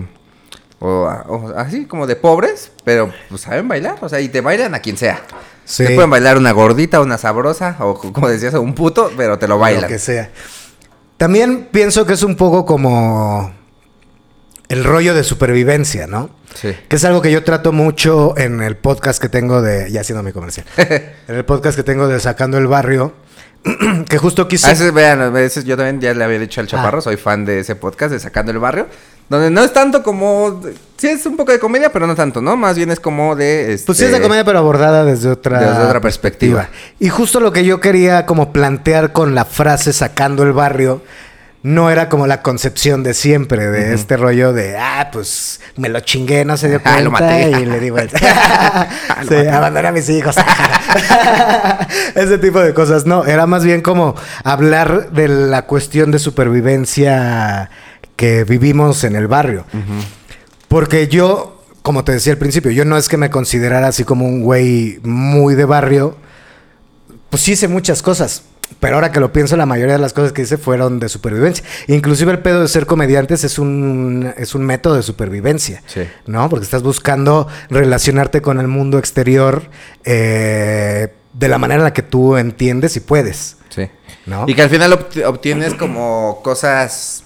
[0.80, 0.88] o,
[1.28, 4.80] o así como de pobres, pero pues saben bailar, o sea, y te bailan a
[4.80, 5.22] quien sea.
[5.66, 5.84] Sí.
[5.86, 9.58] Te pueden bailar una gordita, una sabrosa, o como decías, un puto, pero te lo
[9.60, 9.82] bailan.
[9.82, 10.30] Lo que sea.
[11.18, 13.52] También pienso que es un poco como
[14.70, 16.30] el rollo de supervivencia, ¿no?
[16.54, 16.76] Sí.
[16.88, 19.92] Que es algo que yo trato mucho en el podcast que tengo de.
[19.92, 20.66] Ya haciendo mi comercial.
[20.78, 23.14] en el podcast que tengo de Sacando el Barrio.
[24.10, 24.68] que justo quise.
[24.68, 27.02] A veces, vean, a veces yo también ya le había dicho al chaparro, Ah.
[27.02, 28.88] soy fan de ese podcast de Sacando el Barrio,
[29.30, 30.62] donde no es tanto como,
[30.98, 32.56] sí es un poco de comedia, pero no tanto, ¿no?
[32.56, 33.74] Más bien es como de...
[33.74, 36.70] Este, Pues sí es de comedia, pero abordada desde otra, Desde otra perspectiva.
[37.00, 41.02] Y justo lo que yo quería como plantear con la frase sacando el barrio,
[41.64, 46.00] no era como la concepción de siempre, de este rollo de, ah, pues me lo
[46.00, 47.50] chingué, no se dio Ah, cuenta lo maté.
[47.50, 48.18] y le di vuelta.
[49.10, 50.36] Ah, sí, abandoné a mis hijos.
[52.16, 53.06] Ese tipo de cosas.
[53.06, 57.70] No, era más bien como hablar de la cuestión de supervivencia
[58.18, 59.64] que vivimos en el barrio.
[60.68, 64.26] Porque yo, como te decía al principio, yo no es que me considerara así como
[64.26, 66.18] un güey muy de barrio.
[67.30, 68.44] Pues sí hice muchas cosas.
[68.82, 71.64] Pero ahora que lo pienso, la mayoría de las cosas que hice fueron de supervivencia.
[71.88, 75.82] Inclusive el pedo de ser comediantes es un, es un método de supervivencia.
[75.88, 76.02] Sí.
[76.26, 76.50] ¿No?
[76.50, 79.64] Porque estás buscando relacionarte con el mundo exterior
[80.04, 83.56] eh, de la manera en la que tú entiendes y puedes.
[83.70, 83.88] Sí.
[84.26, 84.44] ¿No?
[84.48, 87.24] Y que al final obt- obtienes como cosas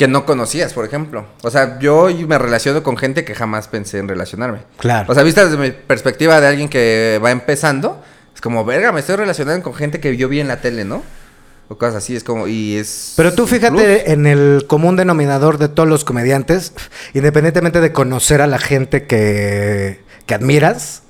[0.00, 1.26] que no conocías, por ejemplo.
[1.42, 4.60] O sea, yo me relaciono con gente que jamás pensé en relacionarme.
[4.78, 5.12] Claro.
[5.12, 8.02] O sea, vista desde mi perspectiva de alguien que va empezando,
[8.34, 11.02] es como, verga, me estoy relacionando con gente que yo vi en la tele, ¿no?
[11.68, 13.12] O cosas así, es como, y es...
[13.14, 14.10] Pero tú fíjate plus.
[14.10, 16.72] en el común denominador de todos los comediantes,
[17.12, 21.02] independientemente de conocer a la gente que, que admiras,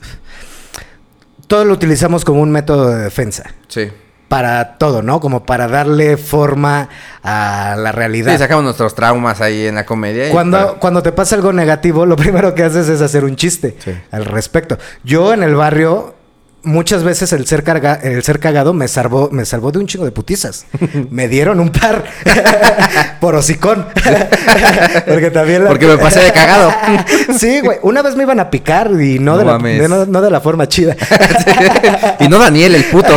[1.47, 3.55] todo lo utilizamos como un método de defensa.
[3.69, 3.93] Sí.
[4.31, 5.19] Para todo, ¿no?
[5.19, 6.89] Como para darle forma
[7.25, 8.31] a la realidad.
[8.31, 10.31] Sí, sacamos nuestros traumas ahí en la comedia.
[10.31, 13.77] Cuando, para- cuando te pasa algo negativo, lo primero que haces es hacer un chiste
[13.85, 13.91] Sí.
[14.13, 14.79] al respecto.
[15.03, 16.15] Yo en el barrio,
[16.63, 20.05] muchas veces el ser, carga- el ser cagado me salvó, me salvó de un chingo
[20.05, 20.67] de putizas.
[21.11, 22.05] me dieron un par
[23.21, 23.87] por hocicón.
[25.09, 26.73] Porque también la- Porque me pasé de cagado.
[27.39, 27.79] sí, güey.
[27.83, 30.31] Una vez me iban a picar y no, No de, la, de- no- no de
[30.31, 30.97] la forma chida.
[32.19, 33.15] y no Daniel, el puto.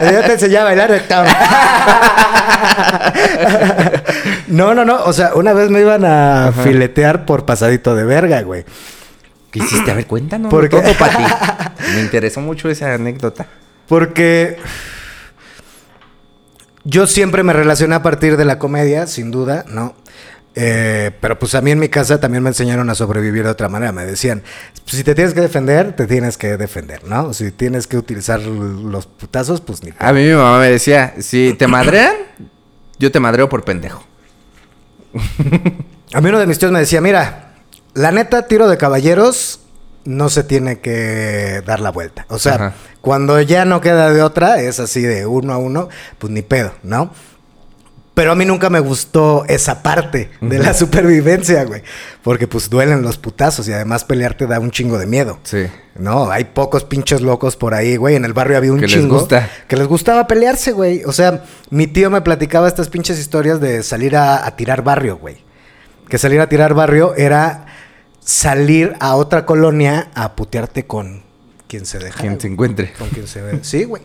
[0.00, 1.26] Ya te enseñé a bailar el tam.
[4.48, 4.96] No, no, no.
[5.04, 6.62] O sea, una vez me iban a Ajá.
[6.62, 8.64] filetear por pasadito de verga, güey.
[9.50, 9.90] ¿Qué hiciste?
[9.90, 10.50] A ver, cuéntanos.
[10.50, 10.80] ¿Por qué?
[10.80, 11.82] Todo para ti.
[11.94, 13.46] Me interesó mucho esa anécdota.
[13.88, 14.58] Porque
[16.84, 19.94] yo siempre me relacioné a partir de la comedia, sin duda, ¿no?
[20.54, 23.68] Eh, pero pues a mí en mi casa también me enseñaron a sobrevivir de otra
[23.68, 23.92] manera.
[23.92, 24.42] Me decían,
[24.84, 27.32] pues, si te tienes que defender, te tienes que defender, ¿no?
[27.34, 29.92] Si tienes que utilizar los putazos, pues ni...
[29.98, 32.14] A mí mi mamá me decía, si te madrean,
[32.98, 34.04] yo te madreo por pendejo.
[36.12, 37.49] A mí uno de mis tíos me decía, mira,
[37.94, 39.60] la neta, tiro de caballeros
[40.04, 42.24] no se tiene que dar la vuelta.
[42.28, 42.72] O sea, Ajá.
[43.00, 45.88] cuando ya no queda de otra, es así de uno a uno,
[46.18, 47.12] pues ni pedo, ¿no?
[48.14, 51.82] Pero a mí nunca me gustó esa parte de la supervivencia, güey.
[52.22, 55.38] Porque pues duelen los putazos y además pelear te da un chingo de miedo.
[55.44, 55.66] Sí.
[55.96, 58.16] No, hay pocos pinches locos por ahí, güey.
[58.16, 59.48] En el barrio había un Que les chingo gusta.
[59.68, 61.02] que les gustaba pelearse, güey.
[61.04, 65.16] O sea, mi tío me platicaba estas pinches historias de salir a, a tirar barrio,
[65.18, 65.42] güey.
[66.08, 67.66] Que salir a tirar barrio era
[68.20, 71.22] salir a otra colonia a putearte con
[71.68, 72.20] quien se deja.
[72.20, 72.92] Quien se encuentre.
[72.92, 73.60] Con quien se ve.
[73.62, 74.02] Sí, güey.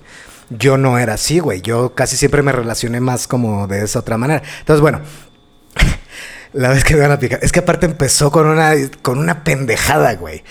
[0.50, 1.62] Yo no era así, güey.
[1.62, 4.44] Yo casi siempre me relacioné más como de esa otra manera.
[4.60, 5.02] Entonces, bueno.
[6.54, 7.40] La vez que me van a picar.
[7.42, 10.44] Es que aparte empezó con una, con una pendejada, güey.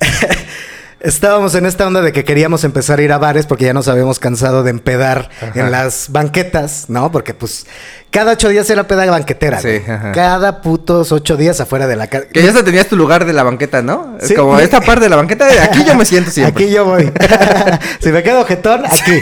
[1.04, 3.88] Estábamos en esta onda de que queríamos empezar a ir a bares porque ya nos
[3.88, 5.52] habíamos cansado de empedar Ajá.
[5.60, 7.12] en las banquetas, ¿no?
[7.12, 7.66] Porque pues
[8.10, 9.60] cada ocho días era peda banquetera.
[9.60, 10.12] Sí, ajá.
[10.12, 12.24] Cada putos ocho días afuera de la casa.
[12.32, 14.16] Que ya hasta tenías tu lugar de la banqueta, ¿no?
[14.18, 14.34] Es Sí.
[14.34, 16.64] como esta parte de la banqueta, de aquí yo me siento siempre.
[16.64, 17.12] Aquí yo voy.
[18.00, 19.12] si me quedo jetón, aquí.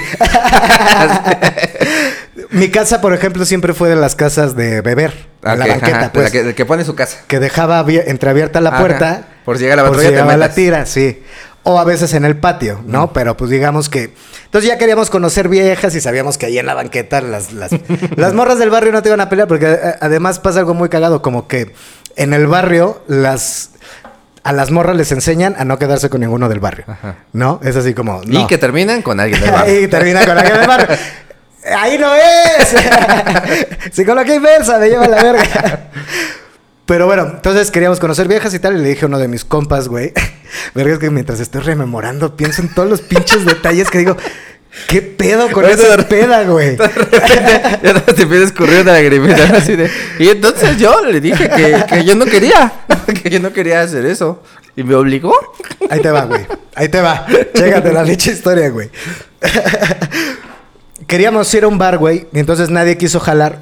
[2.50, 5.12] Mi casa, por ejemplo, siempre fue de las casas de beber.
[5.42, 6.24] la banqueta, ajá, pues.
[6.26, 7.18] la que, que pone su casa.
[7.26, 8.78] que dejaba abie- entreabierta la Ajá.
[8.78, 9.22] puerta.
[9.44, 11.22] Por si llega la por patrulla, si te llegaba la tira, sí.
[11.64, 13.12] O a veces en el patio, ¿no?
[13.12, 14.14] Pero pues digamos que...
[14.44, 17.72] Entonces ya queríamos conocer viejas y sabíamos que ahí en la banqueta las, las,
[18.16, 20.88] las morras del barrio no te iban a pelear porque eh, además pasa algo muy
[20.88, 21.74] cagado, como que
[22.16, 23.70] en el barrio las...
[24.44, 27.14] A las morras les enseñan a no quedarse con ninguno del barrio, Ajá.
[27.32, 27.60] ¿no?
[27.62, 28.22] Es así como...
[28.24, 29.72] Y que terminan con alguien del barrio.
[29.72, 30.88] Ahí termina con alguien del barrio.
[31.76, 32.74] Ahí no es.
[33.92, 35.90] Psicología inversa, me lleva la verga.
[36.86, 38.76] Pero bueno, entonces queríamos conocer viejas y tal.
[38.76, 40.12] Y le dije a uno de mis compas, güey.
[40.74, 44.16] Verga, es que mientras estoy rememorando, pienso en todos los pinches detalles que digo.
[44.88, 46.76] ¿Qué pedo con Ahorita esa de- peda, güey?
[46.76, 49.90] De repente, ya te empieza a escurrir una lagrimita, así de...
[50.18, 52.72] Y entonces yo le dije que, que yo no quería,
[53.22, 54.42] que yo no quería hacer eso.
[54.74, 55.34] Y me obligó.
[55.90, 56.46] Ahí te va, güey.
[56.74, 57.26] Ahí te va.
[57.54, 58.88] Chégate la leche historia, güey.
[61.06, 62.26] Queríamos ir a un bar, güey.
[62.32, 63.58] Y entonces nadie quiso jalar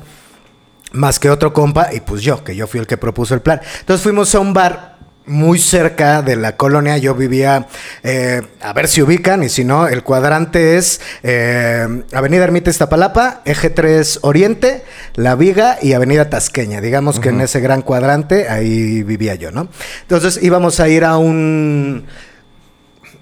[0.92, 1.92] más que otro compa.
[1.92, 3.60] Y pues yo, que yo fui el que propuso el plan.
[3.80, 4.90] Entonces fuimos a un bar
[5.26, 6.98] muy cerca de la colonia.
[6.98, 7.68] Yo vivía,
[8.02, 9.42] eh, a ver si ubican.
[9.42, 14.84] Y si no, el cuadrante es eh, Avenida Ermita Iztapalapa, Eje 3 Oriente,
[15.14, 16.80] La Viga y Avenida Tasqueña.
[16.80, 19.68] Digamos que en ese gran cuadrante ahí vivía yo, ¿no?
[20.02, 22.06] Entonces íbamos a ir a un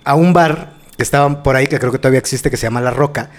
[0.05, 2.81] a un bar que estaba por ahí, que creo que todavía existe, que se llama
[2.81, 3.31] La Roca,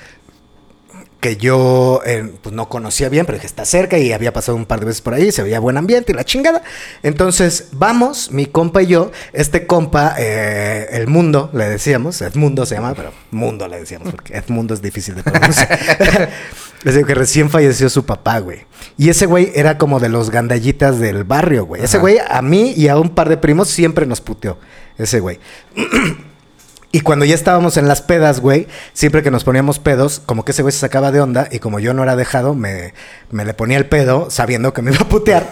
[1.20, 4.66] que yo eh, pues no conocía bien, pero dije, está cerca y había pasado un
[4.66, 6.64] par de veces por ahí, se veía buen ambiente y la chingada.
[7.04, 12.76] Entonces, vamos, mi compa y yo, este compa, eh, el mundo, le decíamos, Edmundo se
[12.76, 16.30] llama, pero mundo le decíamos, porque Edmundo es difícil de pronunciar.
[16.84, 18.60] Les digo que recién falleció su papá, güey.
[18.98, 21.84] Y ese güey era como de los gandallitas del barrio, güey.
[21.84, 24.58] Ese güey a mí y a un par de primos siempre nos puteó.
[24.98, 25.40] Ese güey.
[26.92, 30.54] Y cuando ya estábamos en las pedas, güey, siempre que nos poníamos pedos, como que
[30.54, 32.94] ese güey se sacaba de onda y como yo no era dejado, me,
[33.30, 35.48] me le ponía el pedo sabiendo que me iba a putear.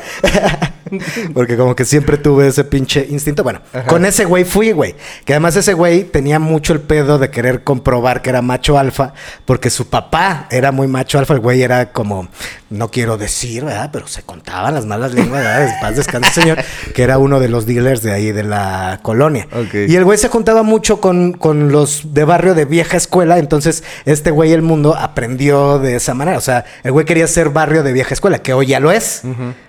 [1.33, 3.43] Porque como que siempre tuve ese pinche instinto.
[3.43, 4.95] Bueno, con ese güey fui, güey.
[5.25, 9.13] Que además ese güey tenía mucho el pedo de querer comprobar que era macho alfa,
[9.45, 11.33] porque su papá era muy macho alfa.
[11.33, 12.29] El güey era como,
[12.69, 13.89] no quiero decir, ¿verdad?
[13.93, 15.75] Pero se contaban las malas lenguas, ¿verdad?
[15.81, 16.57] Paz descanse, señor.
[16.93, 19.47] Que era uno de los dealers de ahí de la colonia.
[19.73, 23.37] Y el güey se juntaba mucho con, con los de barrio de vieja escuela.
[23.37, 26.37] Entonces, este güey, el mundo, aprendió de esa manera.
[26.37, 29.21] O sea, el güey quería ser barrio de vieja escuela, que hoy ya lo es.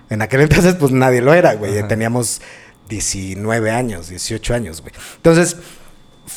[0.09, 1.87] En aquel entonces, pues nadie lo era, güey.
[1.87, 2.41] Teníamos
[2.89, 4.93] 19 años, 18 años, güey.
[5.17, 5.57] Entonces,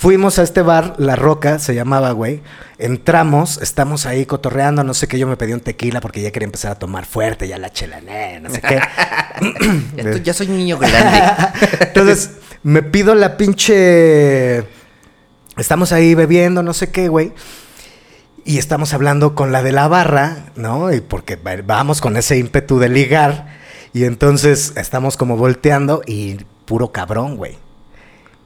[0.03, 2.42] fuimos a este bar, La Roca se llamaba, güey.
[2.78, 5.16] Entramos, estamos ahí cotorreando, no sé qué.
[5.16, 8.00] Yo me pedí un tequila porque ya quería empezar a tomar fuerte, ya la chela,
[8.00, 8.80] né, no sé qué.
[9.96, 11.22] Ya, ya soy un niño grande.
[11.80, 12.30] Entonces,
[12.64, 14.64] me pido la pinche.
[15.57, 17.32] Estamos ahí bebiendo, no sé qué, güey.
[18.44, 20.92] Y estamos hablando con la de la barra, ¿no?
[20.92, 23.46] Y porque va- vamos con ese ímpetu de ligar.
[23.92, 27.57] Y entonces estamos como volteando y puro cabrón, güey.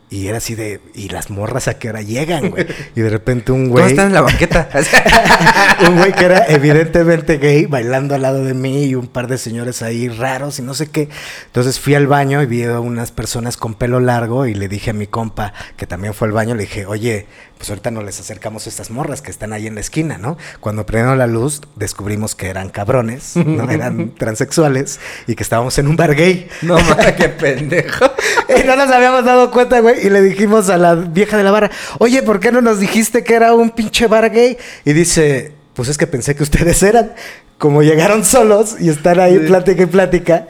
[0.09, 2.65] Y era así de, ¿y las morras a qué hora llegan, güey?
[2.95, 3.87] Y de repente un ¿Cómo güey.
[3.87, 4.69] están en la banqueta?
[5.89, 9.37] un güey que era evidentemente gay bailando al lado de mí y un par de
[9.37, 11.09] señores ahí raros y no sé qué.
[11.47, 14.91] Entonces fui al baño y vi a unas personas con pelo largo y le dije
[14.91, 17.27] a mi compa, que también fue al baño, le dije, oye,
[17.59, 20.37] pues ahorita no les acercamos a estas morras que están ahí en la esquina, ¿no?
[20.61, 23.71] Cuando prendieron la luz descubrimos que eran cabrones, ¿no?
[23.77, 26.49] Eran transexuales y que estábamos en un bar gay.
[26.63, 28.07] no mames, qué pendejo.
[28.49, 30.07] Y no nos habíamos dado cuenta, güey.
[30.07, 33.25] Y le dijimos a la vieja de la barra, oye, ¿por qué no nos dijiste
[33.25, 34.57] que era un pinche bar gay?
[34.85, 37.13] Y dice, pues es que pensé que ustedes eran.
[37.59, 39.47] Como llegaron solos y están ahí Sí.
[39.47, 40.47] plática y plática.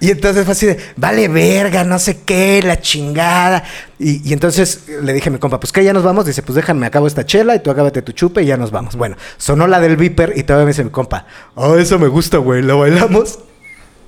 [0.00, 3.62] Y entonces fue así de, vale verga, no sé qué, la chingada.
[3.98, 6.24] Y, y entonces le dije a mi compa, pues que ya nos vamos.
[6.24, 8.96] Dice, pues déjame, acabo esta chela y tú acábate tu chupe y ya nos vamos.
[8.96, 12.38] Bueno, sonó la del Viper y todavía me dice mi compa, oh, eso me gusta,
[12.38, 13.40] güey, ¿la bailamos?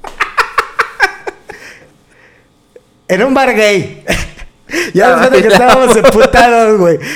[3.08, 4.02] en un bar gay.
[4.94, 5.90] ya después de que bailamos.
[5.90, 6.98] estábamos emputados, güey.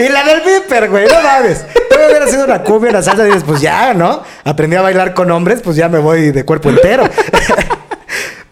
[0.00, 1.64] Y la del Viper, güey, no mames.
[1.88, 4.20] Todavía hubiera sido una cumbia, una salsa, y dices, pues ya, ¿no?
[4.42, 7.08] Aprendí a bailar con hombres, pues ya me voy de cuerpo entero.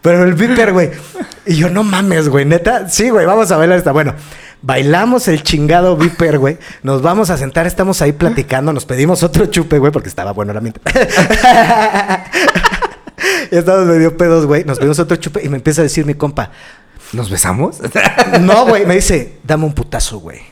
[0.05, 0.91] Pero el Viper, güey.
[1.47, 2.91] Y yo, no mames, güey, neta.
[2.91, 3.91] Sí, güey, vamos a bailar esta.
[3.91, 4.13] Bueno,
[4.61, 6.59] bailamos el chingado Viper, güey.
[6.83, 8.75] Nos vamos a sentar, estamos ahí platicando.
[8.75, 10.83] Nos pedimos otro chupe, güey, porque estaba bueno la mente.
[13.51, 14.65] y estábamos medio pedos, güey.
[14.65, 16.51] Nos pedimos otro chupe y me empieza a decir mi compa.
[17.15, 17.79] ¿Nos besamos?
[18.43, 20.43] No, güey, me dice, dame un putazo, güey.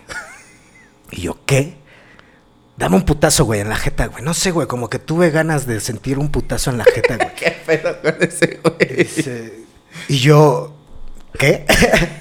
[1.10, 1.76] Y yo, ¿qué?
[2.82, 4.24] Dame un putazo, güey, en la jeta, güey.
[4.24, 7.28] No sé, güey, como que tuve ganas de sentir un putazo en la jeta, güey.
[7.36, 9.08] ¿Qué pedo con ese güey?
[10.08, 10.74] Y yo,
[11.38, 11.64] ¿qué?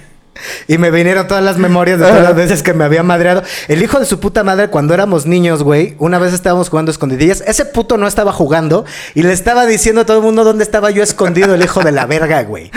[0.68, 3.42] y me vinieron todas las memorias de todas las veces que me había madreado.
[3.70, 7.42] El hijo de su puta madre, cuando éramos niños, güey, una vez estábamos jugando escondidillas.
[7.48, 8.86] Ese puto no estaba jugando
[9.16, 11.92] y le estaba diciendo a todo el mundo dónde estaba yo escondido, el hijo de
[11.92, 12.70] la verga, güey.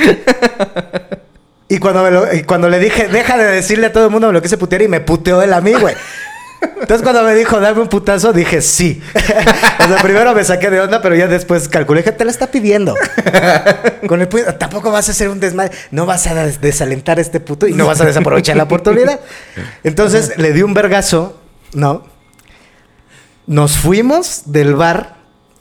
[1.69, 4.29] Y cuando, me lo- y cuando le dije, deja de decirle a todo el mundo
[4.29, 5.95] me lo quise putear y me puteó él a mí, güey.
[6.81, 9.03] Entonces cuando me dijo, dame un putazo, dije sí.
[9.15, 12.49] o sea, primero me saqué de onda, pero ya después calculé que te la está
[12.51, 12.95] pidiendo.
[14.07, 17.21] Con el pu- tampoco vas a hacer un desmadre, no vas a des- desalentar a
[17.21, 19.21] este puto y no vas a desaprovechar la oportunidad.
[19.83, 21.41] Entonces le di un vergazo,
[21.73, 22.05] ¿no?
[23.47, 25.14] Nos fuimos del bar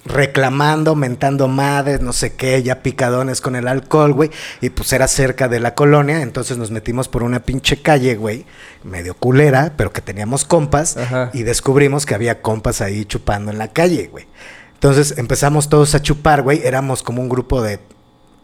[0.06, 4.32] reclamando, mentando madres, no sé qué, ya picadones con el alcohol, güey.
[4.62, 8.46] Y pues era cerca de la colonia, entonces nos metimos por una pinche calle, güey,
[8.84, 10.98] medio culera, pero que teníamos compas.
[10.98, 11.30] Ajá.
[11.34, 14.26] Y descubrimos que había compas ahí chupando en la calle, güey.
[14.74, 16.62] Entonces empezamos todos a chupar, güey.
[16.66, 17.80] Éramos como un grupo de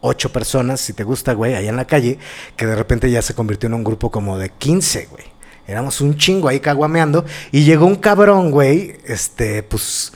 [0.00, 2.18] ocho personas, si te gusta, güey, allá en la calle,
[2.56, 5.24] que de repente ya se convirtió en un grupo como de 15, güey.
[5.66, 10.12] Éramos un chingo ahí caguameando y llegó un cabrón, güey, este, pues,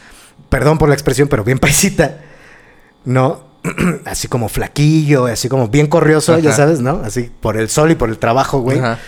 [0.54, 2.20] perdón por la expresión, pero bien paisita,
[3.04, 3.54] ¿no?
[4.04, 7.02] así como flaquillo, así como bien corrioso, ya sabes, ¿no?
[7.04, 8.78] Así por el sol y por el trabajo, güey.
[8.78, 9.00] Ajá.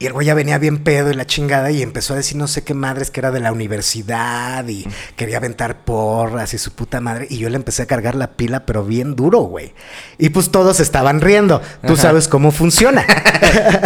[0.00, 2.48] Y el güey ya venía bien pedo y la chingada y empezó a decir no
[2.48, 7.02] sé qué madres que era de la universidad y quería aventar porras y su puta
[7.02, 7.26] madre.
[7.28, 9.74] Y yo le empecé a cargar la pila, pero bien duro, güey.
[10.16, 11.60] Y pues todos estaban riendo.
[11.86, 12.02] Tú Ajá.
[12.02, 13.04] sabes cómo funciona.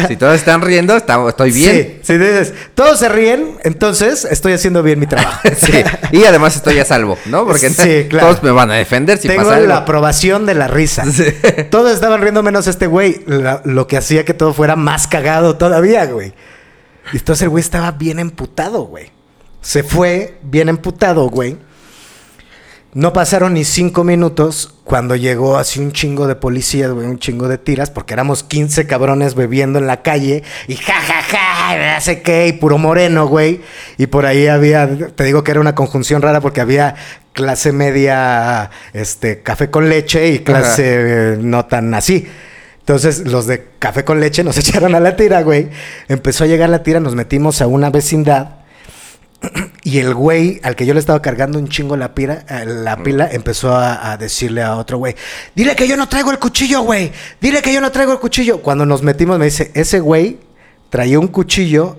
[0.08, 1.98] Si todos están riendo, está- estoy bien.
[2.02, 5.40] Sí, si dices, todos se ríen, entonces estoy haciendo bien mi trabajo.
[5.56, 5.72] Sí.
[6.12, 7.46] Y además estoy a salvo, ¿no?
[7.46, 8.26] Porque Sí, claro.
[8.28, 9.68] todos me van a defender si Tengo pasa algo.
[9.68, 11.04] la aprobación de la risa.
[11.10, 11.24] Sí.
[11.70, 13.22] Todos estaban riendo menos este güey.
[13.64, 16.34] Lo que hacía que todo fuera más cagado todavía, güey.
[17.12, 19.10] Y entonces el güey estaba bien emputado, güey.
[19.60, 21.58] Se fue bien emputado, güey.
[22.94, 27.48] No pasaron ni cinco minutos cuando llegó así un chingo de policías, güey, un chingo
[27.48, 32.00] de tiras, porque éramos 15 cabrones bebiendo en la calle y ja, ja, ja, no
[32.00, 33.62] sé qué, y puro moreno, güey.
[33.98, 36.94] Y por ahí había, te digo que era una conjunción rara porque había
[37.32, 42.28] clase media, este, café con leche y clase eh, no tan así.
[42.84, 45.70] Entonces, los de café con leche nos echaron a la tira, güey.
[46.08, 48.56] Empezó a llegar la tira, nos metimos a una vecindad.
[49.84, 53.02] Y el güey al que yo le estaba cargando un chingo la, pira, eh, la
[53.02, 55.14] pila empezó a, a decirle a otro güey,
[55.54, 58.62] dile que yo no traigo el cuchillo, güey, dile que yo no traigo el cuchillo.
[58.62, 60.38] Cuando nos metimos me dice, ese güey
[60.88, 61.98] traía un cuchillo,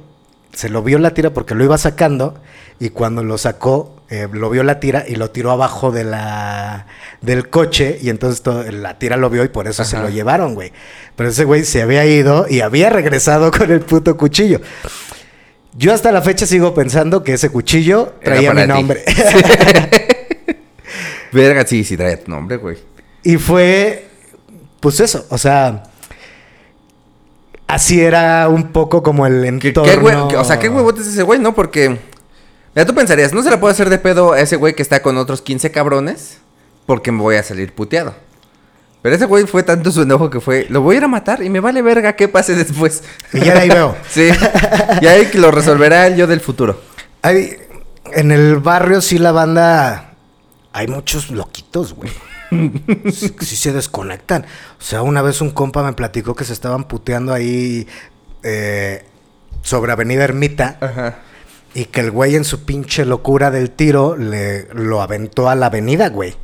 [0.56, 2.40] se lo vio la tira porque lo iba sacando
[2.80, 6.88] y cuando lo sacó, eh, lo vio la tira y lo tiró abajo de la,
[7.22, 10.56] del coche y entonces todo- la tira lo vio y por eso se lo llevaron,
[10.56, 10.72] güey.
[11.16, 14.62] Pero ese güey se había ido y había regresado con el puto cuchillo.
[15.78, 19.04] Yo hasta la fecha sigo pensando que ese cuchillo traía mi nombre.
[21.32, 22.78] Verga, sí, sí traía tu nombre, güey.
[23.24, 24.08] y fue,
[24.80, 25.84] pues eso, o sea,
[27.68, 29.92] así era un poco como el ¿Qué, entorno.
[29.92, 31.54] qué hue- qué- o sea, qué huevotes ese güey, ¿no?
[31.56, 32.00] Porque.
[32.76, 35.02] Mira, tú pensarías, no se la puedo hacer de pedo a ese güey que está
[35.02, 36.40] con otros 15 cabrones
[36.86, 38.14] porque me voy a salir puteado.
[39.02, 41.42] Pero ese güey fue tanto su enojo que fue, lo voy a ir a matar
[41.44, 43.04] y me vale verga qué pase después.
[43.34, 43.96] Y ya de ahí veo.
[44.10, 44.30] Sí.
[45.02, 46.82] Y ahí lo resolverá el yo del futuro.
[47.22, 47.56] Hay,
[48.14, 50.16] en el barrio sí la banda,
[50.74, 52.12] hay muchos loquitos, güey.
[52.52, 54.46] Sí, se desconectan.
[54.80, 57.88] O sea, una vez un compa me platicó que se estaban puteando ahí
[58.44, 59.06] eh,
[59.62, 60.78] sobre Avenida Ermita.
[60.82, 61.20] Ajá.
[61.74, 65.66] Y que el güey en su pinche locura del tiro le lo aventó a la
[65.66, 66.36] avenida, güey.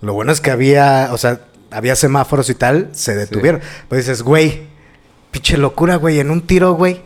[0.00, 3.60] Lo bueno es que había, o sea, había semáforos y tal, se detuvieron.
[3.88, 4.68] Pues dices, güey,
[5.30, 7.02] pinche locura, güey, en un tiro, güey.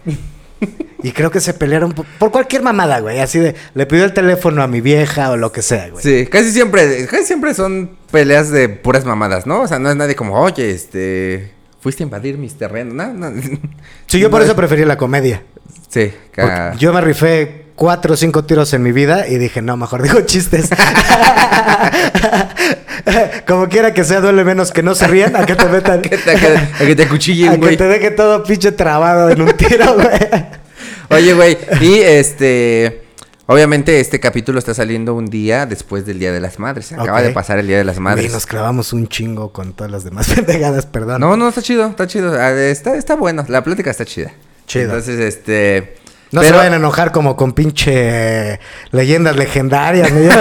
[1.05, 3.21] Y creo que se pelearon por, por cualquier mamada, güey.
[3.21, 6.03] Así de, le pidió el teléfono a mi vieja o lo que sea, güey.
[6.03, 9.61] Sí, casi siempre, casi siempre son peleas de puras mamadas, ¿no?
[9.61, 13.41] O sea, no es nadie como, oye, este, fuiste a invadir mis terrenos, no, no.
[14.07, 15.43] Sí, yo por No eso es- preferí la comedia.
[15.89, 19.77] Sí, ca- yo me rifé cuatro o cinco tiros en mi vida y dije, no,
[19.77, 20.71] mejor digo chistes.
[23.47, 26.01] Como quiera que sea, duele menos que no se rían a que te metan.
[26.03, 27.77] que te, a que, a que te a acuchillen, que güey.
[27.77, 30.09] te deje todo pinche trabado en un tiro, güey.
[31.11, 33.01] Oye, güey, y este.
[33.47, 36.93] Obviamente, este capítulo está saliendo un día después del Día de las Madres.
[36.93, 38.33] Acaba de pasar el Día de las Y Madres.
[38.33, 41.21] nos clavamos un chingo con todas las demás pendejadas, perdón.
[41.21, 42.33] No, no, está chido, está chido.
[42.41, 44.33] Ah, Está, está bueno, la plática está chida.
[44.67, 44.85] Chido.
[44.87, 45.97] Entonces, este.
[46.33, 48.59] No pero- se vayan a enojar como con pinche
[48.93, 50.11] leyendas legendarias.
[50.13, 50.31] ¿no?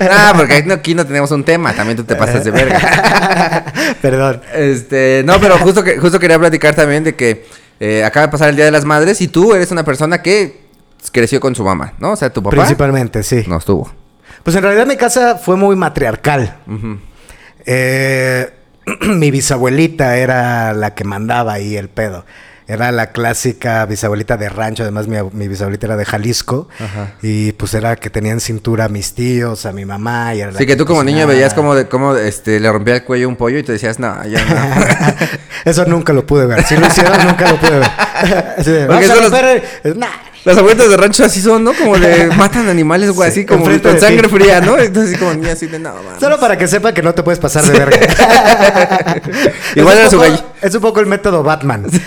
[0.00, 3.64] Ah, porque aquí no, aquí no tenemos un tema, también tú te pasas de verga.
[4.02, 4.40] Perdón.
[4.54, 7.44] Este, no, pero justo que justo quería platicar también de que
[7.80, 10.60] eh, acaba de pasar el Día de las Madres y tú eres una persona que
[11.12, 12.12] creció con su mamá, ¿no?
[12.12, 13.44] O sea, tu papá Principalmente, sí.
[13.48, 13.90] no estuvo.
[14.42, 16.58] Pues en realidad mi casa fue muy matriarcal.
[17.64, 18.50] Eh,
[19.06, 22.24] mi bisabuelita era la que mandaba ahí el pedo.
[22.70, 26.68] Era la clásica bisabuelita de rancho, además mi, ab- mi bisabuelita era de Jalisco.
[26.78, 27.14] Ajá.
[27.20, 30.34] Y pues era que tenían cintura a mis tíos, a mi mamá.
[30.36, 32.94] Y era la Sí, que tú como niño veías como, de, como este, le rompía
[32.94, 35.26] el cuello un pollo y te decías, no, ya no.
[35.70, 36.62] Eso nunca lo pude ver.
[36.64, 37.90] Si lo hicieron, nunca lo pude ver.
[40.44, 41.72] Las abuelitas de rancho así son, ¿no?
[41.74, 44.34] Como de matan animales, güey, Sí, así como con sangre ti.
[44.36, 44.78] fría, ¿no?
[44.78, 46.18] Entonces así como niña así de no, mames.
[46.20, 47.98] Solo para que sepa que no te puedes pasar de verga.
[49.76, 50.42] Igual era un su poco- gallo.
[50.62, 51.86] Es un poco el método Batman.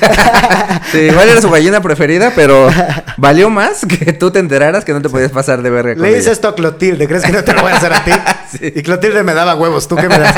[0.91, 2.69] Sí, igual era su gallina preferida, pero
[3.17, 6.15] valió más que tú te enteraras que no te podías pasar de verga con Le
[6.19, 7.07] hice esto a Clotilde.
[7.07, 8.11] ¿Crees que no te lo voy a hacer a ti?
[8.51, 8.73] Sí.
[8.75, 9.88] Y Clotilde me daba huevos.
[9.88, 10.36] ¿Tú qué me das?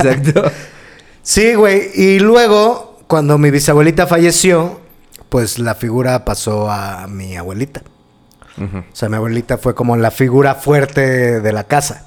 [0.00, 0.50] Exacto.
[1.22, 1.90] sí, güey.
[1.94, 4.80] Y luego, cuando mi bisabuelita falleció,
[5.32, 7.80] pues la figura pasó a mi abuelita.
[8.58, 12.04] O sea, mi abuelita fue como la figura fuerte de la casa.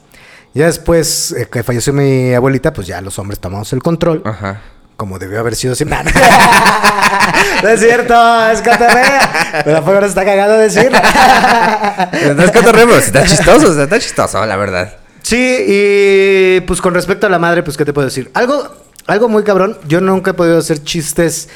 [0.53, 4.21] Ya después eh, que falleció mi abuelita, pues ya los hombres tomamos el control.
[4.25, 4.61] Ajá.
[4.95, 5.97] Como debió haber sido siempre.
[7.63, 8.13] no es cierto,
[8.51, 9.63] es cotorrea.
[9.65, 10.91] Pero fue ahora está cagado decir.
[10.91, 14.97] No es cotorreo, está chistoso, está chistoso, la verdad.
[15.23, 18.29] sí, y pues con respecto a la madre, pues, ¿qué te puedo decir?
[18.35, 18.71] Algo,
[19.07, 19.79] algo muy cabrón.
[19.87, 21.49] Yo nunca he podido hacer chistes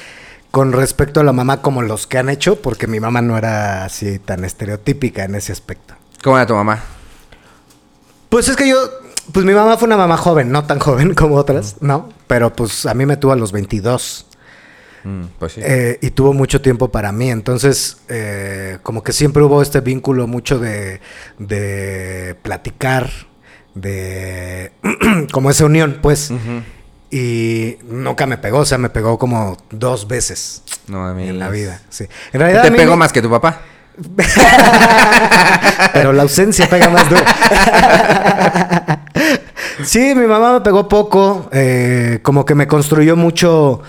[0.51, 3.85] con respecto a la mamá como los que han hecho, porque mi mamá no era
[3.85, 5.95] así tan estereotípica en ese aspecto.
[6.23, 6.83] ¿Cómo era tu mamá?
[8.29, 8.77] Pues es que yo,
[9.31, 12.09] pues mi mamá fue una mamá joven, no tan joven como otras, ¿no?
[12.27, 14.25] Pero pues a mí me tuvo a los 22
[15.01, 15.61] Mm, pues sí.
[15.63, 17.29] eh, y tuvo mucho tiempo para mí.
[17.31, 20.99] Entonces, eh, como que siempre hubo este vínculo mucho de,
[21.37, 23.09] de platicar,
[23.75, 24.73] de
[25.31, 26.31] como esa unión, pues.
[26.31, 26.63] Ujú.
[27.11, 31.81] Y nunca me pegó, o sea, me pegó como dos veces No en la vida.
[31.89, 32.05] Sí.
[32.33, 33.61] En realidad ¿Te pegó me- más que tu papá?
[35.93, 37.21] Pero la ausencia pega más duro.
[39.83, 41.49] sí, mi mamá me pegó poco.
[41.51, 43.81] eh, como que me construyó mucho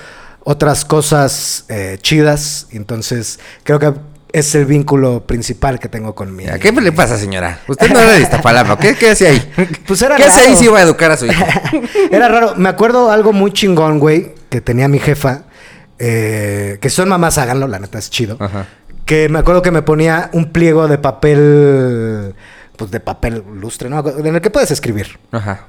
[0.45, 2.66] otras cosas eh, chidas.
[2.71, 3.93] Entonces, creo que
[4.33, 6.45] es el vínculo principal que tengo con mi.
[6.61, 7.61] ¿Qué le pasa, señora?
[7.68, 8.78] Usted no era de Iztapalapa.
[8.78, 9.53] ¿Qué, qué hacía ahí?
[9.87, 11.45] Pues era ¿Qué hace ahí si iba a educar a su hijo?
[12.11, 12.55] Era raro.
[12.57, 15.43] Me acuerdo algo muy chingón, güey, que tenía mi jefa.
[15.99, 18.37] eh, que son mamás, háganlo, la neta es chido.
[18.41, 18.66] Ajá.
[19.05, 22.35] Que me acuerdo que me ponía un pliego de papel.
[22.76, 24.03] Pues de papel lustre, ¿no?
[24.09, 25.18] En el que puedes escribir.
[25.33, 25.66] Ajá.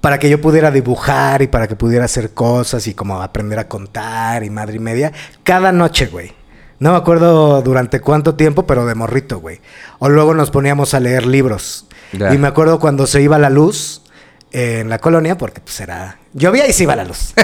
[0.00, 3.68] para que yo pudiera dibujar y para que pudiera hacer cosas y como aprender a
[3.68, 5.12] contar y madre y media.
[5.44, 6.32] Cada noche, güey.
[6.82, 9.60] No me acuerdo durante cuánto tiempo, pero de morrito, güey.
[10.00, 11.86] O luego nos poníamos a leer libros.
[12.12, 14.01] Y me acuerdo cuando se iba la luz
[14.52, 16.18] en la colonia, porque pues era...
[16.34, 17.32] Llovía y se iba la luz.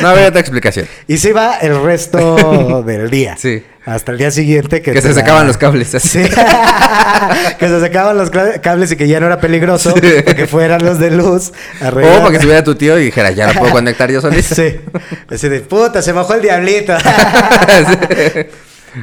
[0.00, 0.86] No había otra explicación.
[1.08, 3.36] y se iba el resto del día.
[3.36, 3.64] Sí.
[3.84, 4.92] Hasta el día siguiente que...
[4.92, 6.24] Que se sacaban la- los cables así.
[6.24, 6.30] Sí.
[7.58, 10.00] que se sacaban los cables y que ya no era peligroso Sí.
[10.00, 11.52] que fueran los de luz.
[11.80, 14.54] O para que estuviera tu tío y dijera, ya lo puedo conectar yo solito.
[14.54, 14.76] Sí.
[15.30, 16.94] Así de puta, se bajó el diablito.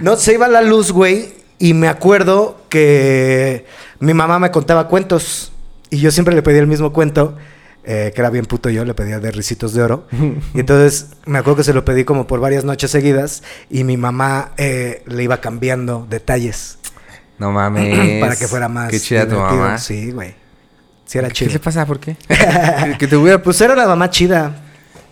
[0.02, 1.34] no, se iba la luz, güey.
[1.60, 3.66] Y me acuerdo que
[4.00, 5.52] mi mamá me contaba cuentos.
[5.92, 7.38] Y yo siempre le pedía el mismo cuento.
[7.84, 10.08] eh, que era bien puto yo, le pedía de risitos de oro.
[10.54, 13.44] Y entonces me acuerdo que se lo pedí como por varias noches seguidas.
[13.70, 16.78] Y mi mamá eh, le iba cambiando detalles.
[17.38, 18.20] No mames.
[18.22, 18.90] para que fuera más.
[18.90, 19.78] Qué chida tu mamá.
[19.78, 20.34] Sí, güey.
[21.06, 21.52] Sí, era ¿Qué chido.
[21.54, 21.86] le pasa?
[21.86, 22.16] ¿Por qué?
[23.00, 23.42] que te hubiera...
[23.44, 24.56] Pues era una mamá chida.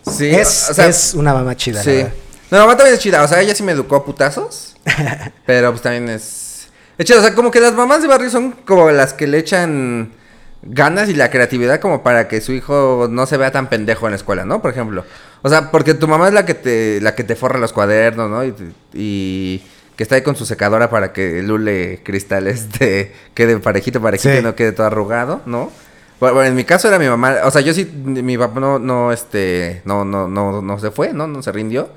[0.09, 1.79] Sí, es, o sea, es una mamá chida.
[1.79, 1.89] la Sí.
[1.91, 2.13] verdad.
[2.51, 3.21] No, mi mamá también es chida.
[3.23, 4.77] O sea, ella sí me educó a putazos.
[5.45, 6.67] pero pues también es.
[6.97, 7.11] Es.
[7.11, 10.13] O sea, como que las mamás de barrio son como las que le echan
[10.61, 14.11] ganas y la creatividad como para que su hijo no se vea tan pendejo en
[14.11, 14.61] la escuela, ¿no?
[14.61, 15.05] Por ejemplo.
[15.41, 18.29] O sea, porque tu mamá es la que te, la que te forra los cuadernos,
[18.29, 18.43] ¿no?
[18.43, 18.53] Y,
[18.93, 19.63] y
[19.95, 24.33] que está ahí con su secadora para que el hule cristal este quede parejito, parejito
[24.33, 24.39] Sí.
[24.39, 25.71] y no quede todo arrugado, ¿no?
[26.19, 29.13] Bueno, en mi caso era mi mamá, o sea, yo sí, mi papá no, no,
[29.13, 31.27] este, no, no, no, no se fue, ¿no?
[31.27, 31.89] No se rindió.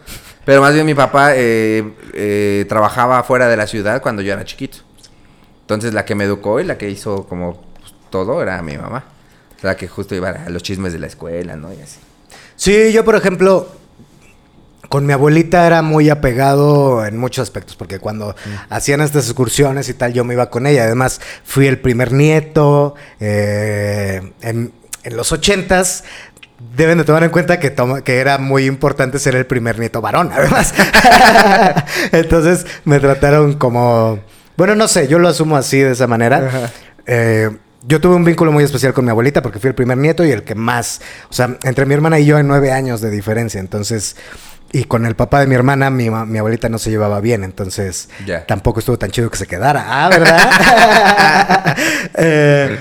[0.44, 1.82] Pero más bien mi papá eh,
[2.14, 4.78] eh, trabajaba fuera de la ciudad cuando yo era chiquito.
[5.62, 7.60] Entonces la que me educó y la que hizo como
[8.12, 9.02] todo era mi mamá.
[9.62, 11.72] La que justo iba a los chismes de la escuela, ¿no?
[11.72, 11.98] Y así.
[12.54, 13.68] Sí, yo por ejemplo,
[14.88, 18.34] con mi abuelita era muy apegado en muchos aspectos, porque cuando
[18.70, 20.84] hacían estas excursiones y tal, yo me iba con ella.
[20.84, 22.94] Además, fui el primer nieto.
[23.20, 24.72] eh, en,
[25.04, 26.04] en los ochentas,
[26.76, 30.00] deben de tomar en cuenta que, toma- que era muy importante ser el primer nieto
[30.00, 30.74] varón, además.
[32.12, 34.20] Entonces, me trataron como...
[34.56, 36.70] Bueno, no sé, yo lo asumo así, de esa manera.
[37.06, 37.50] Eh,
[37.84, 40.30] yo tuve un vínculo muy especial con mi abuelita porque fui el primer nieto y
[40.30, 43.58] el que más, o sea, entre mi hermana y yo hay nueve años de diferencia,
[43.60, 44.16] entonces,
[44.72, 48.08] y con el papá de mi hermana, mi, mi abuelita no se llevaba bien, entonces
[48.24, 48.46] Ya.
[48.46, 51.76] tampoco estuvo tan chido que se quedara, ah, ¿verdad?
[52.14, 52.78] Eh,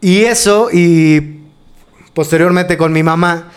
[0.00, 1.40] y eso, y
[2.14, 3.50] posteriormente con mi mamá,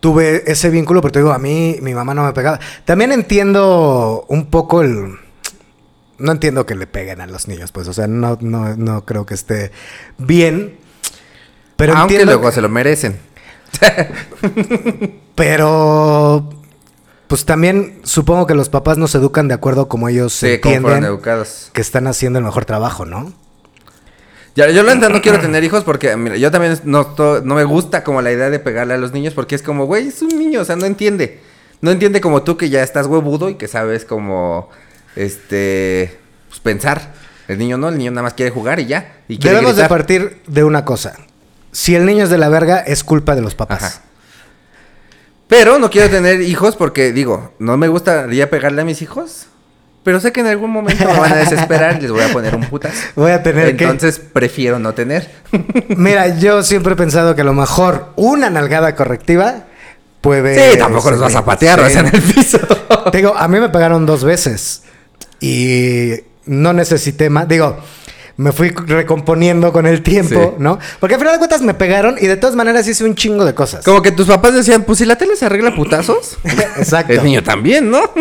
[0.00, 2.58] tuve ese vínculo, pero te digo, a mí mi mamá no me pegaba.
[2.84, 5.16] También entiendo un poco el...
[6.22, 9.26] No entiendo que le peguen a los niños, pues, o sea, no, no, no creo
[9.26, 9.72] que esté
[10.18, 10.76] bien.
[11.76, 13.18] Pero Aunque entiendo luego que- se lo merecen.
[15.34, 16.48] Pero...
[17.26, 21.70] Pues también supongo que los papás nos educan de acuerdo como ellos Sí, entienden educados.
[21.72, 23.32] que están haciendo el mejor trabajo, ¿no?
[24.54, 27.54] Ya, yo la neta no quiero tener hijos porque, mira, yo también no, to- no
[27.54, 30.20] me gusta como la idea de pegarle a los niños porque es como, güey, es
[30.20, 31.40] un niño, o sea, no entiende.
[31.80, 34.68] No entiende como tú que ya estás huevudo y que sabes como,
[35.16, 37.12] este, pues pensar.
[37.48, 39.16] El niño no, el niño nada más quiere jugar y ya.
[39.28, 41.14] Y Debemos de partir de una cosa.
[41.72, 43.82] Si el niño es de la verga, es culpa de los papás.
[43.82, 44.00] Ajá.
[45.48, 49.46] Pero no quiero tener hijos porque, digo, no me gustaría pegarle a mis hijos.
[50.02, 52.56] Pero sé que en algún momento me van a desesperar y les voy a poner
[52.56, 52.92] un putas.
[53.14, 53.84] Voy a tener que...
[53.84, 55.30] Entonces prefiero no tener.
[55.88, 59.64] Mira, yo siempre he pensado que a lo mejor una nalgada correctiva
[60.20, 60.72] puede...
[60.72, 61.92] Sí, tampoco los vas a patear, o Sí.
[61.92, 62.58] sea, en el piso.
[63.12, 64.82] Te digo, a mí me pegaron dos veces
[65.42, 66.14] y
[66.46, 67.46] no necesité más.
[67.48, 67.76] Digo,
[68.36, 70.62] me fui recomponiendo con el tiempo, Sí.
[70.62, 70.78] ¿no?
[71.00, 73.54] Porque al final de cuentas me pegaron y de todas maneras hice un chingo de
[73.54, 73.84] cosas.
[73.84, 76.38] Como que tus papás decían, pues si la tele se arregla putazos.
[76.78, 77.12] Exacto.
[77.12, 78.00] El niño también, ¿no?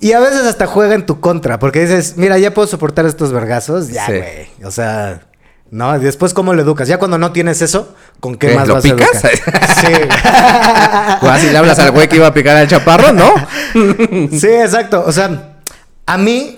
[0.00, 3.32] Y a veces hasta juega en tu contra, porque dices, mira, ya puedo soportar estos
[3.32, 4.12] vergazos, ya, Sí.
[4.12, 4.46] güey.
[4.64, 5.22] O sea,
[5.72, 6.86] no, y después cómo lo educas.
[6.86, 8.54] Ya cuando no tienes eso, ¿con qué, ¿Qué?
[8.54, 9.24] más ¿Lo vas picas?
[9.24, 9.68] a educar?
[11.20, 11.26] sí.
[11.26, 13.34] O así le hablas al güey que iba a picar al chaparro, ¿no?
[14.38, 15.02] sí, exacto.
[15.04, 15.56] O sea,
[16.06, 16.57] a mí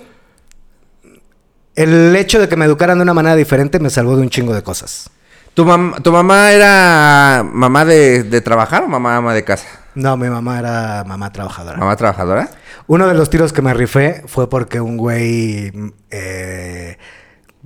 [1.83, 4.55] el hecho de que me educaran de una manera diferente me salvó de un chingo
[4.55, 5.11] de cosas.
[5.55, 9.67] ¿Tu, mam- ¿Tu mamá era mamá de, de trabajar o mamá ama de casa?
[9.95, 11.77] No, mi mamá era mamá trabajadora.
[11.77, 12.51] ¿Mamá trabajadora?
[12.87, 15.73] Uno de los tiros que me rifé fue porque un güey
[16.11, 16.97] eh,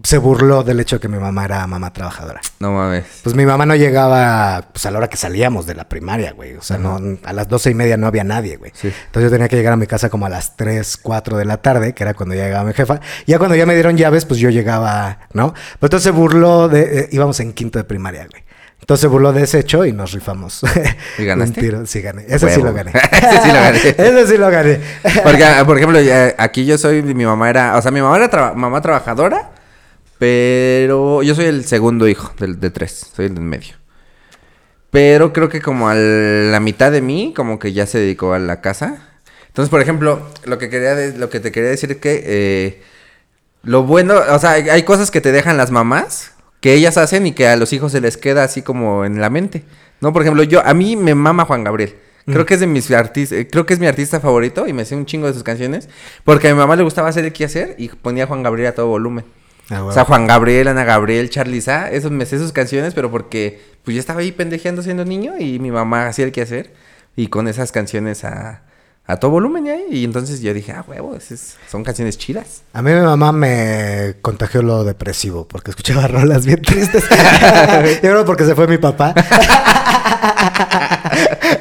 [0.03, 2.41] se burló del hecho de que mi mamá era mamá trabajadora.
[2.59, 3.05] No mames.
[3.23, 6.55] Pues mi mamá no llegaba pues, a la hora que salíamos de la primaria, güey.
[6.55, 8.73] O sea, no, a las doce y media no había nadie, güey.
[8.75, 8.89] Sí.
[8.89, 11.59] Entonces yo tenía que llegar a mi casa como a las 3, 4 de la
[11.59, 13.01] tarde, que era cuando ya llegaba mi jefa.
[13.27, 15.53] Ya cuando ya me dieron llaves, pues yo llegaba, ¿no?
[15.53, 17.01] Pero entonces se burló de...
[17.01, 18.43] eh, íbamos en quinto de primaria, güey.
[18.81, 20.61] Entonces se burló de ese hecho y nos rifamos.
[21.17, 21.61] ¿Y ganaste?
[21.61, 22.27] Un tiro, sí gané.
[22.29, 22.91] Ese sí lo gané.
[23.13, 23.79] Ese sí lo gané.
[23.97, 24.81] Ese sí lo gané.
[25.23, 25.99] Porque, ah, por ejemplo,
[26.37, 29.53] aquí yo soy, mi mamá era, o sea, mi mamá era mamá trabajadora,
[30.25, 33.75] pero yo soy el segundo hijo del, de tres, soy el del medio.
[34.91, 38.39] Pero creo que como a la mitad de mí, como que ya se dedicó a
[38.39, 39.07] la casa.
[39.49, 42.83] Entonces, por ejemplo, lo que quería, de- lo que te quería decir es que eh,
[43.65, 47.27] lo bueno, o sea, hay, hay cosas que te dejan las mamás que ellas hacen
[47.27, 49.63] y que a los hijos se les queda así como en la mente.
[50.01, 51.97] No, por ejemplo, yo a mí me mama Juan Gabriel.
[52.25, 54.97] Creo que es de mis artistas, creo que es mi artista favorito y me sé
[54.97, 55.91] un chingo de sus canciones,
[56.25, 58.75] porque a mi mamá le gustaba hacer el quehacer y ponía a Juan Gabriel a
[58.75, 59.27] todo volumen.
[59.71, 63.11] Ah, O sea, Juan Gabriel, Ana Gabriel, Charlie Sa, esos me sé sus canciones, pero
[63.11, 66.75] porque pues yo estaba ahí pendejeando siendo niño y mi mamá hacía el quehacer
[67.17, 68.63] y con esas canciones a,
[69.07, 72.63] a todo volumen y ahí, y entonces yo dije, ah, huevo, esas son canciones chidas.
[72.73, 77.05] A mí mi mamá me contagió lo depresivo porque escuchaba rolas bien tristes.
[77.09, 79.15] Yo creo porque se fue mi papá.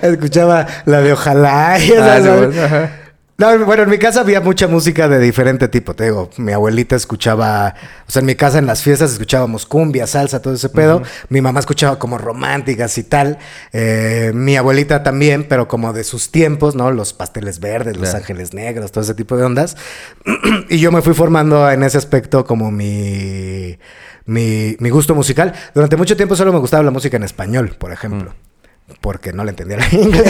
[0.01, 1.77] escuchaba la de Ojalá.
[1.79, 2.91] y esas, Ah, bueno, ajá.
[3.35, 5.95] No, bueno, en mi casa había mucha música de diferente tipo.
[5.95, 7.73] Te digo, mi abuelita escuchaba,
[8.07, 11.01] o sea, en mi casa en las fiestas escuchábamos cumbia, salsa, todo ese pedo.
[11.29, 13.39] Mi mamá escuchaba como románticas y tal.
[13.71, 16.91] Eh, mi abuelita también, pero como de sus tiempos, ¿no?
[16.91, 19.77] Los pasteles verdes, los ángeles negros, todo ese tipo de ondas.
[20.69, 23.79] y yo me fui formando en ese aspecto como mi,
[24.25, 25.53] mi, mi gusto musical.
[25.73, 28.35] Durante mucho tiempo solo me gustaba la música en español, por ejemplo.
[29.01, 30.23] Porque no le entendía la inglés.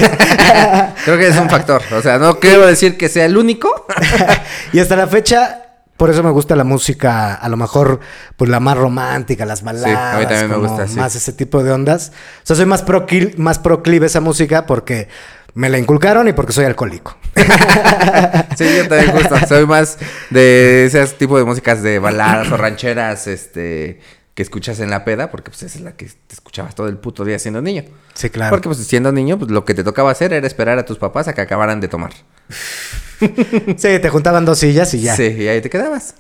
[1.06, 3.86] Creo que es un factor, o sea, no quiero decir que sea el único.
[4.74, 5.62] y hasta la fecha,
[5.98, 8.00] por eso me gusta la música, a lo mejor,
[8.36, 10.16] pues la más romántica, las baladas.
[10.16, 10.96] a mí también me gusta, sí.
[10.98, 12.12] Más ese tipo de ondas.
[12.44, 15.08] O sea, soy más, procli- más proclive a esa música porque
[15.56, 17.16] me la inculcaron y porque soy alcohólico.
[18.58, 19.36] Sí, yo también justo.
[19.48, 19.98] Soy más
[20.30, 24.00] de ese tipo de músicas de baladas o rancheras, este,
[24.34, 26.98] que escuchas en la peda, porque pues esa es la que te escuchabas todo el
[26.98, 27.84] puto día siendo niño.
[28.14, 28.50] Sí, claro.
[28.50, 31.28] Porque pues siendo niño, pues lo que te tocaba hacer era esperar a tus papás
[31.28, 32.14] a que acabaran de tomar.
[33.78, 35.16] Sí, te juntaban dos sillas y ya.
[35.16, 35.44] Sí, Sí.
[35.44, 36.16] y ahí te quedabas.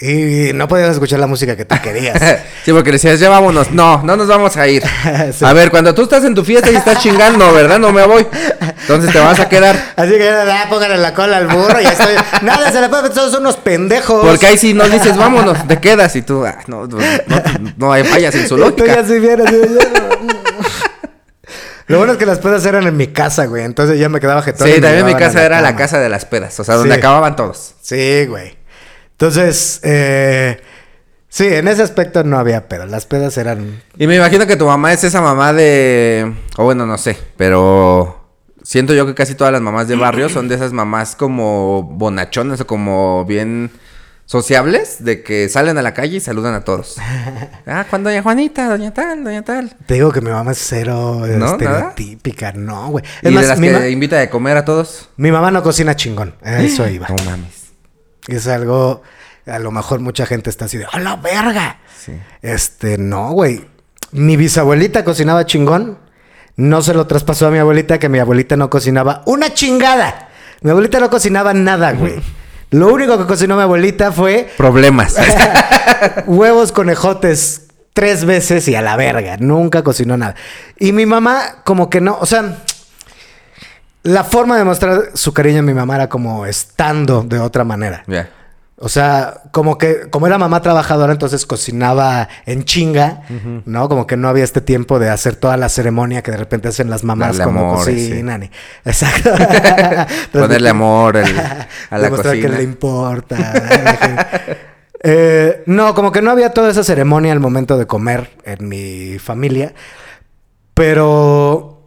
[0.00, 2.18] Y no podías escuchar la música que tú querías.
[2.64, 3.70] sí, porque decías, ya vámonos.
[3.70, 4.82] No, no nos vamos a ir.
[5.36, 5.44] Sí.
[5.44, 7.78] A ver, cuando tú estás en tu fiesta y estás chingando, ¿verdad?
[7.78, 8.26] No me voy.
[8.82, 9.92] Entonces te vas a quedar.
[9.96, 12.14] Así que ah, póngale la cola al burro y ya estoy.
[12.42, 14.24] Nada, se la puede todos son unos pendejos.
[14.24, 17.42] Porque ahí sí no dices, vámonos, te quedas y tú, ah, no, no, no,
[17.76, 19.00] no hay fallas en su Y tú ya lógica.
[19.00, 19.36] así de-
[21.90, 23.64] Lo bueno es que las pedas eran en mi casa, güey.
[23.64, 24.68] Entonces ya me quedaba jetón.
[24.68, 26.98] Sí, también mi casa era la casa de las pedas, o sea, donde Sí.
[26.98, 27.74] acababan todos.
[27.82, 28.56] Sí, güey.
[29.12, 30.60] Entonces, eh,
[31.28, 32.88] sí, en ese aspecto no había pedas.
[32.90, 33.82] Las pedas eran.
[33.98, 36.32] Y me imagino que tu mamá es esa mamá de.
[36.56, 38.16] O bueno, no sé, pero.
[38.62, 42.60] siento yo que casi todas las mamás de barrio son de esas mamás como bonachonas
[42.60, 43.70] o como bien
[44.30, 46.98] sociables, de que salen a la calle y saludan a todos.
[47.66, 49.74] ah, cuando doña Juanita, doña tal, doña tal.
[49.86, 51.46] Te digo que mi mamá es cero ¿No?
[51.46, 53.04] estereotípica, no, güey.
[53.22, 55.08] Y de las mi, que invita a comer a todos.
[55.16, 56.36] mi mamá no cocina chingón.
[56.44, 57.08] Eso iba.
[57.08, 57.72] No mames.
[58.28, 59.02] Es algo,
[59.46, 61.80] a lo mejor mucha gente está así de, ¡a la verga!
[61.98, 62.12] Sí.
[62.40, 63.66] Este, no, güey.
[64.12, 65.98] Mi bisabuelita cocinaba chingón.
[66.54, 70.28] No se lo traspasó a mi abuelita, que mi abuelita no cocinaba una chingada.
[70.60, 72.22] Mi abuelita no cocinaba nada, güey.
[72.70, 75.16] Lo único que cocinó mi abuelita fue Problemas.
[76.26, 79.36] huevos conejotes tres veces y a la verga.
[79.38, 80.34] Nunca cocinó nada.
[80.78, 82.58] Y mi mamá, como que no, o sea,
[84.02, 88.02] la forma de mostrar su cariño a mi mamá era como estando de otra manera.
[88.06, 88.30] ya.
[88.82, 93.22] O sea, como que, como era mamá trabajadora, entonces cocinaba en chinga,
[93.66, 93.90] ¿no?
[93.90, 96.88] Como que no había este tiempo de hacer toda la ceremonia que de repente hacen
[96.88, 98.48] las mamás como amor, cocinan.
[98.86, 99.30] Exacto.
[100.32, 101.66] Ponerle amor el- a
[101.98, 102.50] la Demostrar cocina.
[102.50, 103.52] que le importa.
[105.02, 109.18] Eh, no, como que no había toda esa ceremonia al momento de comer en mi
[109.18, 109.72] familia.
[110.74, 111.82] Pero,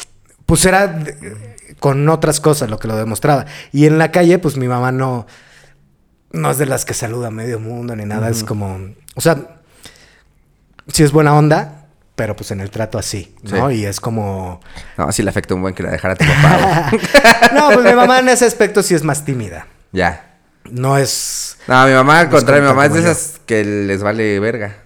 [0.48, 1.00] pues era
[1.80, 3.46] con otras cosas lo que lo demostraba.
[3.72, 5.28] Y en la calle, pues mi mamá no,
[6.34, 8.30] no es de las que saluda a medio mundo ni nada.
[8.30, 8.80] Es como,
[9.16, 9.62] o sea,
[10.88, 13.70] sí es buena onda, pero pues en el trato así, ¿no?
[13.70, 13.76] Sí.
[13.78, 14.60] Y es como...
[14.98, 16.92] No, sí le afecta un buen que la dejara tu papá.
[17.54, 19.68] no, pues mi mamá en ese aspecto sí es más tímida.
[19.92, 20.30] ya.
[20.70, 21.58] No es...
[21.68, 24.78] No, mi mamá, al No contrario, mi mamá es de esas que les vale verga.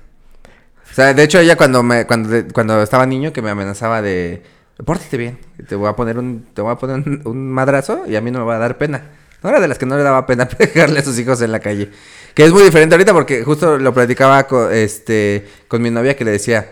[0.92, 4.42] O sea, de hecho, ella cuando me, cuando, cuando estaba niño que me amenazaba de
[4.84, 8.16] pórtate bien, te voy a poner un, te voy a poner un, un madrazo y
[8.16, 9.04] a mí no me va a dar pena.
[9.44, 11.60] No era de las que no le daba pena pegarle a sus hijos en la
[11.60, 11.90] calle.
[12.34, 16.26] Que es muy diferente ahorita porque justo lo platicaba con, este, con mi novia que
[16.26, 16.72] le decía.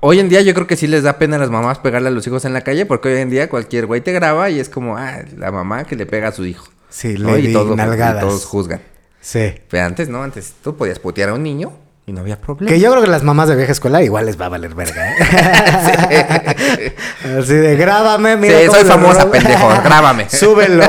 [0.00, 2.10] Hoy en día yo creo que sí les da pena a las mamás pegarle a
[2.12, 4.68] los hijos en la calle porque hoy en día cualquier güey te graba y es
[4.68, 6.68] como, ah, la mamá que le pega a su hijo.
[6.88, 7.32] Sí, ¿no?
[7.32, 8.80] le y, di todo- y todos juzgan.
[9.20, 9.54] Sí.
[9.68, 11.76] Pero antes no, antes tú podías putear a un niño
[12.08, 12.68] y no había problema.
[12.72, 15.12] Que yo creo que las mamás de vieja escuela igual les va a valer verga,
[15.12, 16.94] ¿eh?
[17.38, 19.30] Así de, grábame, mira Sí, cómo soy famosa, grabo".
[19.30, 20.26] pendejo, grábame.
[20.30, 20.84] Súbelo.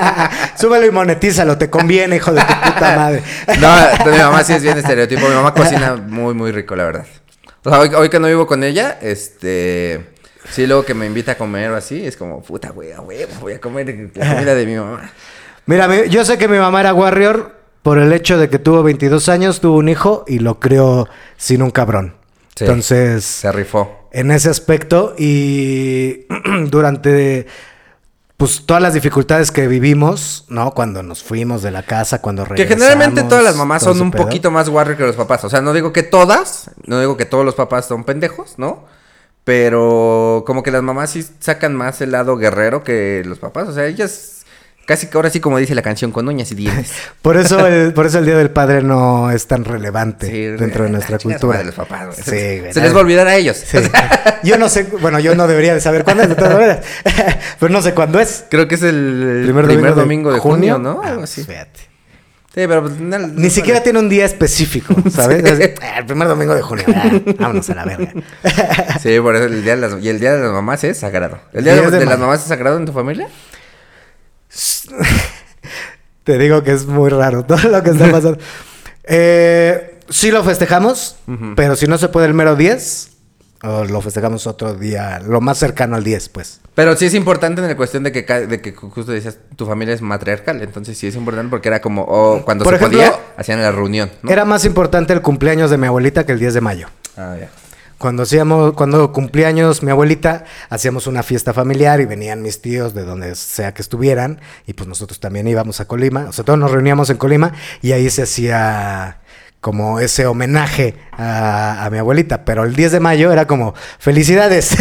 [0.58, 3.22] Súbelo y monetízalo, te conviene, hijo de tu puta madre.
[3.60, 5.28] No, mi mamá sí es bien estereotipo.
[5.28, 7.06] Mi mamá cocina muy, muy rico, la verdad.
[7.64, 10.12] O sea, hoy, hoy que no vivo con ella, este...
[10.50, 13.32] Sí, luego que me invita a comer o así, es como, puta, güey, a huevo,
[13.40, 15.10] voy a comer la comida de mi mamá.
[15.64, 17.54] Mira, mi- yo sé que mi mamá era warrior
[17.84, 21.06] por el hecho de que tuvo 22 años, tuvo un hijo y lo crió
[21.36, 22.14] sin un cabrón.
[22.56, 22.64] Sí.
[22.64, 24.08] Entonces, Se rifó.
[24.10, 26.26] en ese aspecto y
[26.70, 27.46] durante
[28.36, 30.72] pues todas las dificultades que vivimos, ¿no?
[30.72, 32.82] Cuando nos fuimos de la casa, cuando Que regresamos.
[32.82, 34.24] generalmente todas las mamás son un pedo.
[34.24, 35.44] poquito más warrior que los papás.
[35.44, 38.84] O sea, no digo que todas, no digo que todos los papás son pendejos, ¿no?
[39.44, 43.68] Pero como que las mamás sí sacan más el lado guerrero que los papás.
[43.68, 44.43] O sea, ellas
[44.86, 46.92] casi que ahora sí como dice la canción con uñas y dientes.
[47.22, 50.84] Por eso el, por eso el Día del Padre no es tan relevante Sí, dentro
[50.84, 51.54] de nuestra chinga su cultura.
[51.58, 52.16] madre los papás.
[52.16, 52.22] Sí,
[52.70, 53.56] se, les va a olvidar a ellos.
[53.56, 53.78] Sí.
[54.42, 56.80] Yo no sé, bueno, yo no debería de saber cuándo es de todas maneras,
[57.58, 58.44] pero no sé cuándo es.
[58.50, 61.00] Creo que es el Primer, primer, domingo, de, junio, ¿no?
[61.02, 61.42] Ah, Algo así.
[61.44, 61.80] fíjate.
[62.54, 65.42] Sí, pero pues, no- Ni no siquiera tiene un día específico, ¿sabes?
[65.58, 65.64] Sí.
[65.82, 68.12] "Ah, el primer domingo de junio, ah, vámonos a la verga.
[69.02, 71.38] Sí, por eso el día de las, y el día de las mamás es sagrado.
[71.52, 72.26] ¿El día de, de de las mamá.
[72.26, 73.26] mamás es sagrado en tu familia?
[76.24, 78.38] Te digo que es muy raro todo lo que está pasando.
[79.04, 81.16] Eh, sí lo festejamos,
[81.56, 83.10] pero si no se puede el mero 10,
[83.62, 86.60] o lo festejamos otro día, lo más cercano al 10, pues.
[86.74, 89.94] Pero sí es importante en la cuestión de que, de que justo decías, tu familia
[89.94, 92.06] es matriarcal, entonces sí es importante porque era como,
[92.44, 94.30] cuando Por se ejemplo, podía, hacían la reunión, ¿no?
[94.30, 96.88] Era más importante el cumpleaños de mi abuelita que el 10 de mayo.
[97.16, 97.48] Ah, ya.
[98.04, 102.92] Cuando hacíamos, cuando cumplía años mi abuelita, hacíamos una fiesta familiar y venían mis tíos
[102.92, 106.58] de donde sea que estuvieran, y pues nosotros también íbamos a Colima, o sea, todos
[106.58, 109.20] nos reuníamos en Colima y ahí se hacía
[109.62, 114.76] como ese homenaje a, a mi abuelita, pero el 10 de mayo era como, felicidades,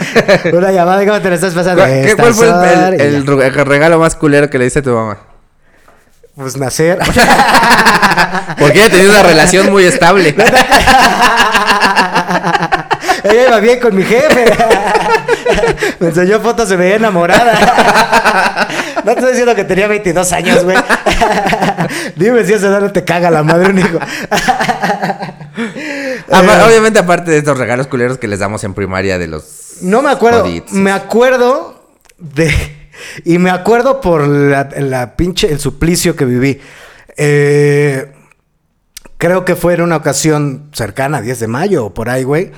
[0.52, 1.82] una llamada, ¿cómo te la estás pasando?
[1.82, 4.90] ¿Cuál, qué- cuál fue el, Sor", el- regalo más culero que le diste a tu
[4.94, 5.18] mamá?
[6.38, 6.98] Pues nacer.
[8.58, 10.36] Porque ella tenía una relación muy estable.
[13.24, 14.44] Ella iba bien con mi jefe.
[15.98, 18.68] Me enseñó fotos, se veía enamorada.
[19.04, 20.76] No te estoy diciendo que tenía 22 años, güey.
[22.14, 23.98] Dime si esa edad no te caga la madre un hijo.
[25.56, 26.22] Eh,
[26.64, 29.78] Obviamente, aparte de estos regalos culeros que les damos en primaria de los.
[29.82, 30.46] No me acuerdo.
[30.70, 31.82] Me acuerdo
[32.16, 32.77] de.
[33.24, 35.50] Y me acuerdo por la, la pinche.
[35.50, 36.60] El suplicio que viví.
[37.16, 38.12] Eh,
[39.16, 42.52] creo que fue en una ocasión cercana, 10 de mayo o por ahí, güey.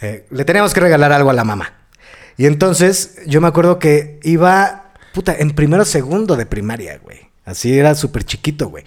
[0.00, 1.72] eh, le teníamos que regalar algo a la mamá.
[2.36, 7.30] Y entonces yo me acuerdo que iba, puta, en primero segundo de primaria, güey.
[7.44, 8.84] Así era súper chiquito, güey.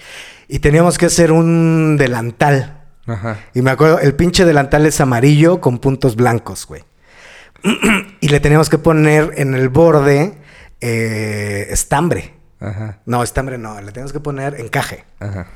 [0.47, 2.83] Y teníamos que hacer un delantal.
[3.07, 3.39] Ajá.
[3.53, 6.83] Y me acuerdo, el pinche delantal es amarillo con puntos blancos, güey.
[8.21, 10.33] y le teníamos que poner en el borde
[10.81, 12.33] eh, estambre.
[12.59, 12.99] Ajá.
[13.05, 15.05] No, estambre no, le teníamos que poner encaje.
[15.19, 15.47] Ajá.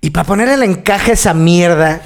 [0.00, 2.00] Y para poner el encaje a esa mierda,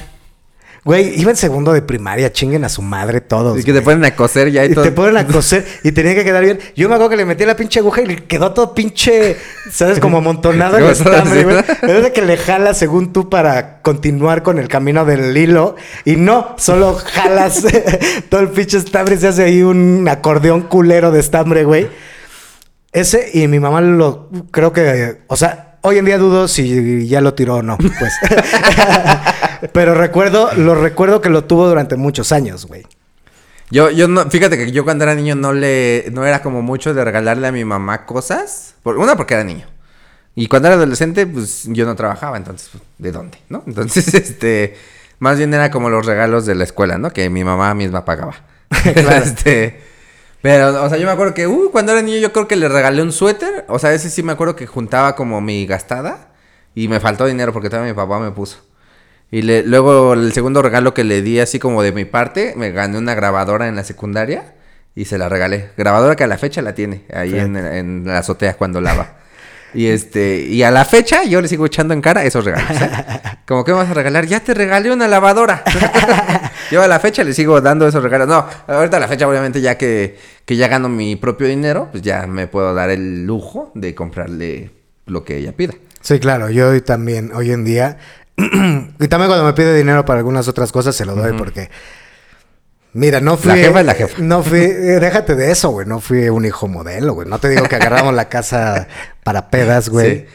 [0.89, 3.60] güey, iba en segundo de primaria, chinguen a su madre todos.
[3.60, 4.85] Y que te ponen a coser ya y, Y todo.
[4.85, 6.59] te ponen a coser y tenía que quedar bien.
[6.74, 9.36] Yo me acuerdo que le metí la pinche aguja y le quedó todo pinche,
[9.70, 10.01] ¿sabes?
[10.01, 11.56] Como amontonado el Como todo estambre, güey.
[11.82, 15.77] Pero es de que le jala según tú para continuar con el camino del hilo.
[16.06, 17.66] Y no, solo jalas
[18.31, 21.86] todo el pinche estambre y se hace ahí un acordeón culero de estambre, güey.
[22.93, 27.20] Ese y mi mamá lo creo que, o sea, hoy en día dudo si ya
[27.20, 28.15] lo tiró o no, pues.
[29.73, 32.85] Pero recuerdo, lo recuerdo que lo tuvo durante muchos años, güey.
[33.71, 36.95] Yo, yo no, fíjate que yo cuando era niño no le, no era como mucho
[36.95, 38.75] de regalarle a mi mamá cosas.
[38.83, 39.67] Por, una porque era niño.
[40.35, 43.39] Y cuando era adolescente, pues yo no trabajaba, entonces, pues, ¿de dónde?
[43.49, 43.63] ¿No?
[43.67, 44.77] Entonces, este,
[45.19, 47.13] más bien era como los regalos de la escuela, ¿no?
[47.13, 48.37] Que mi mamá misma pagaba.
[48.95, 49.25] Claro.
[49.25, 49.81] este,
[50.41, 52.69] pero, o sea, yo me acuerdo que, uh, cuando era niño yo creo que le
[52.69, 53.65] regalé un suéter.
[53.69, 56.29] O sea, ese sí me acuerdo que juntaba como mi gastada.
[56.75, 58.59] Y me faltó dinero porque también mi papá me puso.
[59.31, 62.71] Y le- luego el segundo regalo que le di así como de mi parte, me
[62.73, 64.55] gané una grabadora en la secundaria
[64.95, 65.71] y se la regalé.
[65.77, 69.17] Grabadora que a la fecha la tiene ahí en, en la azotea cuando lava.
[69.75, 72.71] Y este, y a la fecha yo le sigo echando en cara esos regalos.
[72.81, 72.91] ¿eh?
[73.47, 75.63] Como que me vas a regalar, ya te regalé una lavadora.
[76.71, 78.29] yo a la fecha le sigo dando esos regalos.
[78.29, 82.03] No, ahorita a la fecha, obviamente, ya que, que ya gano mi propio dinero, pues
[82.03, 84.71] ya me puedo dar el lujo de comprarle
[85.05, 85.75] lo que ella pida.
[86.01, 87.99] Sí, claro, yo también, hoy en día,
[89.01, 91.70] y también cuando me pide dinero para algunas otras cosas se lo doy porque,
[92.93, 93.48] mira, no fui...
[93.48, 94.23] La jefa es la jefa.
[94.23, 97.28] No fui, eh, déjate de eso, güey, no fui un hijo modelo, güey.
[97.28, 98.86] No te digo que agarramos la casa
[99.24, 100.20] para pedas, güey.
[100.20, 100.27] Sí.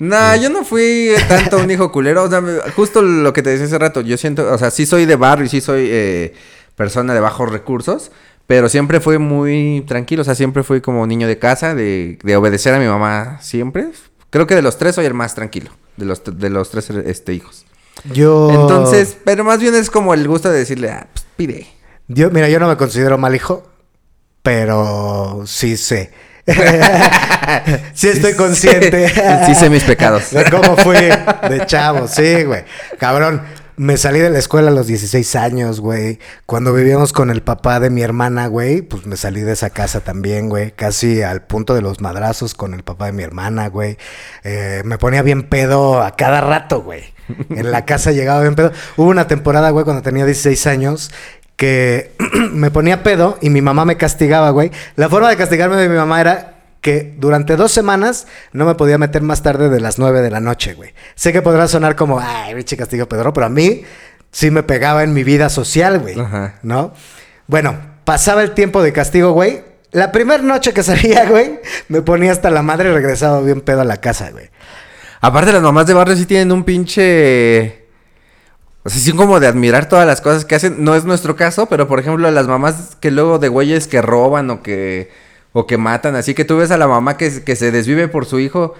[0.00, 2.24] No, yo no fui tanto un hijo culero.
[2.24, 2.42] O sea,
[2.74, 4.00] justo lo que te decía hace rato.
[4.00, 6.34] Yo siento, o sea, sí soy de barrio y sí soy eh,
[6.74, 8.10] persona de bajos recursos.
[8.46, 10.22] Pero siempre fui muy tranquilo.
[10.22, 13.88] O sea, siempre fui como niño de casa, de, de obedecer a mi mamá siempre.
[14.30, 15.70] Creo que de los tres soy el más tranquilo.
[15.96, 17.66] De los, de los tres este, hijos.
[18.12, 18.50] Yo...
[18.50, 21.66] Entonces, pero más bien es como el gusto de decirle, ah, pues pide.
[22.08, 23.68] Yo, mira, yo no me considero mal hijo,
[24.42, 26.12] pero sí sé.
[27.94, 29.08] sí estoy consciente.
[29.46, 30.30] sí sé mis pecados.
[30.30, 32.64] De cómo fui de chavo, sí, güey.
[32.98, 33.42] Cabrón,
[33.80, 36.18] me salí de la escuela a los 16 años, güey.
[36.44, 40.00] Cuando vivíamos con el papá de mi hermana, güey, pues me salí de esa casa
[40.00, 40.72] también, güey.
[40.72, 43.96] Casi al punto de los madrazos con el papá de mi hermana, güey.
[44.44, 47.04] Eh, me ponía bien pedo a cada rato, güey.
[47.48, 48.70] En la casa llegaba bien pedo.
[48.98, 51.10] Hubo una temporada, güey, cuando tenía 16 años
[51.56, 52.12] que
[52.52, 54.70] me ponía pedo y mi mamá me castigaba, güey.
[54.96, 58.98] La forma de castigarme de mi mamá era que durante dos semanas no me podía
[58.98, 60.94] meter más tarde de las 9 de la noche, güey.
[61.14, 63.84] Sé que podrá sonar como, ay, biche castigo Pedro, pero a mí
[64.30, 66.18] sí me pegaba en mi vida social, güey.
[66.18, 66.54] Ajá.
[66.62, 66.94] ¿No?
[67.46, 69.62] Bueno, pasaba el tiempo de castigo, güey.
[69.92, 73.80] La primera noche que salía, güey, me ponía hasta la madre y regresaba bien pedo
[73.80, 74.50] a la casa, güey.
[75.20, 77.86] Aparte, las mamás de barrio sí tienen un pinche.
[78.84, 80.82] O sea, sí, como de admirar todas las cosas que hacen.
[80.82, 84.48] No es nuestro caso, pero por ejemplo, las mamás que luego de güeyes que roban
[84.48, 85.10] o que.
[85.52, 86.16] O que matan.
[86.16, 88.74] Así que tú ves a la mamá que, que se desvive por su hijo.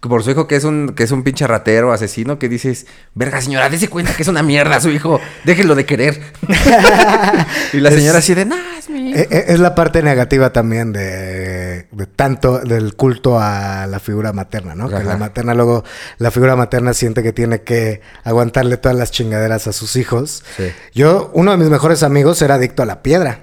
[0.00, 3.40] Por su hijo que es un, que es un pinche ratero, asesino, que dices, verga
[3.40, 6.20] señora, dése cuenta que es una mierda su hijo, déjelo de querer.
[7.72, 9.18] y la Es- señora así de, nah, es mi hijo".
[9.18, 14.34] Eh, eh, Es la parte negativa también de, de tanto del culto a la figura
[14.34, 14.90] materna, ¿no?
[14.90, 15.84] Que la materna luego,
[16.18, 20.44] la figura materna siente que tiene que aguantarle todas las chingaderas a sus hijos.
[20.58, 20.70] Sí.
[20.94, 23.40] Yo, uno de mis mejores amigos era adicto a la piedra.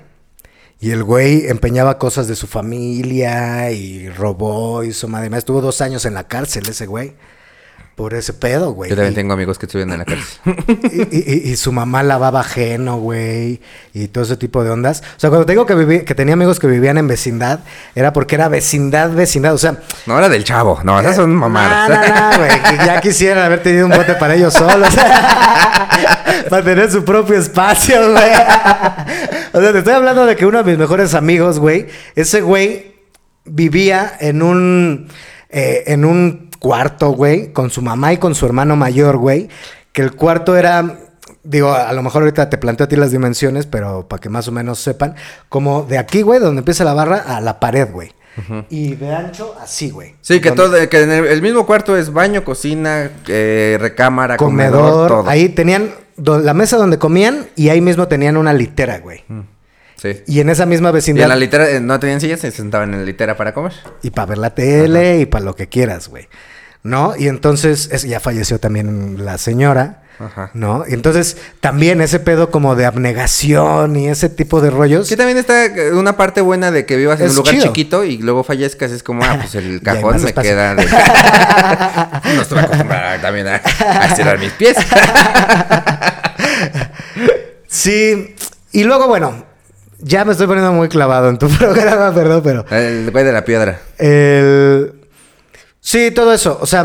[0.81, 5.29] Y el güey empeñaba cosas de su familia y robó y su madre.
[5.29, 5.37] mía.
[5.37, 7.13] Estuvo dos años en la cárcel ese güey.
[7.93, 8.89] Por ese pedo, güey.
[8.89, 10.25] Yo también Y- tengo amigos que estuvieron en la cárcel.
[10.91, 13.61] y, y- y- y su mamá lavaba ajeno, güey,
[13.93, 15.03] y todo ese tipo de ondas.
[15.17, 17.59] O sea, cuando te digo que, viví- que tenía amigos que vivían en vecindad,
[17.93, 19.53] era porque era vecindad, vecindad.
[19.53, 19.75] O sea,
[20.07, 21.89] No, era del chavo, no, esas son mamadas.
[21.89, 22.51] no, no, no, güey,
[22.87, 24.89] ya quisieran haber tenido un bote para ellos solos.
[26.49, 28.31] para tener su propio espacio, güey.
[29.53, 32.95] O sea, te estoy hablando de que uno de mis mejores amigos, güey, ese güey
[33.45, 35.07] vivía en un,
[35.49, 39.49] eh, en un cuarto, güey, con su mamá y con su hermano mayor, güey,
[39.91, 40.99] que el cuarto era...
[41.43, 44.47] Digo, a lo mejor ahorita te planteo a ti las dimensiones, pero para que más
[44.47, 45.15] o menos sepan,
[45.49, 48.11] como de aquí, güey, donde empieza la barra, a la pared, güey.
[48.69, 50.15] Y de ancho, así, güey.
[50.21, 54.37] Sí, que Donde- todo, que en el, el mismo cuarto es baño, cocina, eh, recámara,
[54.37, 55.29] comedor, comedor, todo.
[55.29, 59.23] ahí tenían la mesa donde comían y ahí mismo tenían una litera, güey.
[59.95, 60.21] Sí.
[60.27, 61.23] Y en esa misma Y vecindad.
[61.23, 63.73] en la litera, eh, no tenían sillas, se sentaban en la litera para comer.
[64.01, 66.27] Y para ver la tele y para lo que quieras, güey.
[66.83, 67.13] ¿No?
[67.15, 70.52] Y entonces, es- ya falleció también la señora, Ajá.
[70.53, 70.84] ¿no?
[70.88, 75.10] Y entonces, también ese pedo como de abnegación y ese tipo de rollos.
[75.10, 77.65] Que también está eh, una parte buena de que vivas en un lugar chido.
[77.68, 78.91] chiquito y luego fallezcas.
[78.91, 80.52] Es como, ah, pues el cajón me espacio.
[80.52, 80.85] queda de...
[82.35, 84.77] no estoy acostumbrado también a, a estirar mis pies.
[87.68, 88.35] Sí.
[88.73, 89.45] Y luego, bueno,
[89.99, 92.65] ya me estoy poniendo muy clavado en tu programa, perdón, pero...
[92.69, 93.80] El güey de la piedra.
[93.98, 94.93] El...
[95.80, 96.60] Sí, todo eso.
[96.61, 96.84] O sea,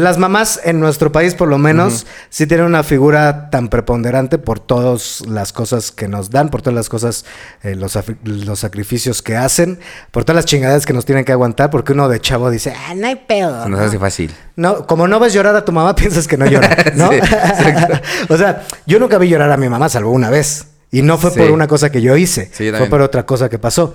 [0.00, 4.58] las mamás en nuestro país, por lo menos, sí tienen una figura tan preponderante por
[4.60, 7.24] todas las cosas que nos dan, por todas las cosas,
[7.62, 9.78] eh, los, los sacrificios que hacen,
[10.10, 12.94] por todas las chingaderas que nos tienen que aguantar, porque uno de chavo dice, ah,
[12.94, 13.68] no hay pedo.
[13.68, 13.78] ¿no?".
[13.78, 14.34] hace fácil.
[14.56, 17.10] No, como no ves llorar a tu mamá, piensas que no llora, ¿no?
[17.12, 17.18] Sí,
[18.28, 20.66] o sea, yo nunca vi llorar a mi mamá, salvo una vez.
[20.90, 21.38] Y no fue Sí.
[21.38, 23.94] por una cosa que yo hice, Sí, yo fue por otra cosa que pasó.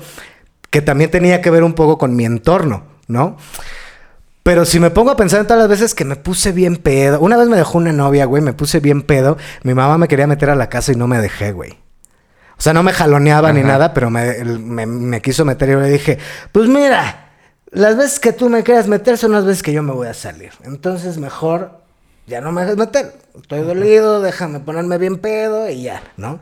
[0.69, 3.37] Que también tenía que ver un poco con mi entorno, ¿no?
[4.47, 7.19] Pero si me pongo a pensar en todas las veces que me puse bien pedo.
[7.19, 9.35] Una vez me dejó una novia, güey, me puse bien pedo.
[9.63, 11.71] Mi mamá me quería meter a la casa y no me dejé, güey.
[12.57, 15.89] O sea, no me jaloneaba ni nada, pero me- me quiso meter y yo le
[15.89, 16.17] dije,
[16.53, 17.31] pues mira,
[17.71, 20.13] las veces que tú me quieras meter son las veces que yo me voy a
[20.13, 20.51] salir.
[20.63, 21.81] Entonces mejor
[22.25, 23.15] ya no me dejes meter.
[23.37, 26.39] Estoy dolido, déjame ponerme bien pedo y ya, ¿no?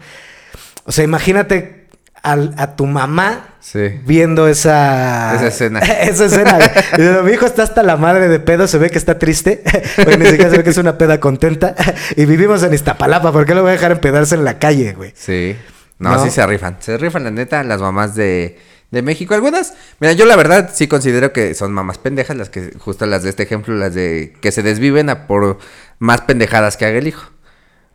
[0.85, 1.84] O sea, imagínate
[2.31, 3.99] al- a tu mamá Sí.
[4.05, 5.33] viendo esa...
[5.35, 5.79] Esa escena.
[6.01, 6.59] esa escena.
[6.97, 9.63] digo, Mi hijo está hasta la madre de pedo, se ve que está triste.
[10.19, 11.73] Ni siquiera se ve que es una peda contenta.
[12.15, 15.13] Y vivimos en Iztapalapa, ¿por qué lo voy a dejar empedarse en la calle, güey?
[15.15, 15.55] Sí.
[15.97, 16.23] No, ¿No?
[16.23, 16.77] sí se rifan.
[16.79, 18.59] Se rifan, la neta, las mamás de,
[18.91, 19.33] de México.
[19.33, 23.23] Algunas, mira, yo la verdad sí considero que son mamás pendejas, las que, justo las
[23.23, 25.57] de este ejemplo, las de que se desviven a por
[25.99, 27.31] más pendejadas que haga el hijo.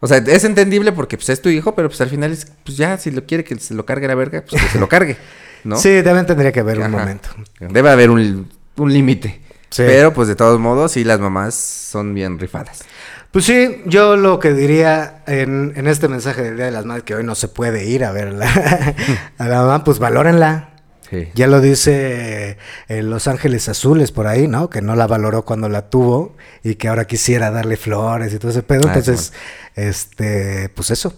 [0.01, 2.77] O sea, es entendible porque pues es tu hijo, pero pues al final es, pues
[2.77, 5.17] ya, si lo quiere que se lo cargue la verga, pues que se lo cargue,
[5.65, 5.77] ¿no?
[5.77, 7.29] Sí, también tendría que haber un momento.
[7.61, 9.41] Debe haber un, un límite.
[9.69, 9.85] Sí.
[9.87, 12.83] Pero pues de todos modos, sí, las mamás son bien rifadas.
[13.31, 17.05] Pues sí, yo lo que diría en, en este mensaje del Día de las Madres,
[17.05, 18.95] que hoy no se puede ir a ver a la,
[19.39, 20.70] a la mamá, pues valórenla.
[21.11, 21.29] Sí.
[21.35, 22.57] Ya lo dice
[22.89, 24.71] eh, Los Ángeles Azules por ahí, ¿no?
[24.71, 28.53] Que no la valoró cuando la tuvo y que ahora quisiera darle flores y todo
[28.53, 28.83] ese pedo.
[28.87, 29.33] Ah, Entonces,
[29.75, 31.13] este, pues eso.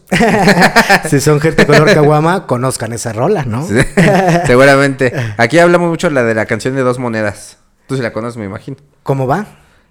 [1.11, 3.67] si son gente color caguama, conozcan esa rola, ¿no?
[3.67, 3.77] Sí,
[4.47, 5.13] Seguramente.
[5.37, 7.59] Aquí hablamos mucho la de la canción de dos monedas.
[7.87, 8.79] Tú sí la conoces, me imagino.
[9.03, 9.47] ¿Cómo va?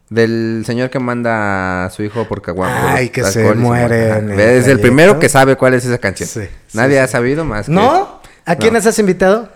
[0.09, 2.95] Del señor que manda a su hijo por caguama.
[2.95, 6.27] Ay, que se muere el Es el primero que sabe cuál es esa canción.
[6.27, 6.41] Sí,
[6.73, 7.71] Nadie ha sabido más que...
[7.71, 8.19] ¿No?
[8.45, 9.49] ¿A quiénes has invitado?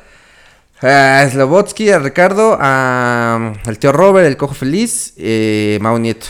[0.81, 6.27] A Slobotsky, a Ricardo, a um, el tío Robert, el cojo feliz, eh, Mau Nieto.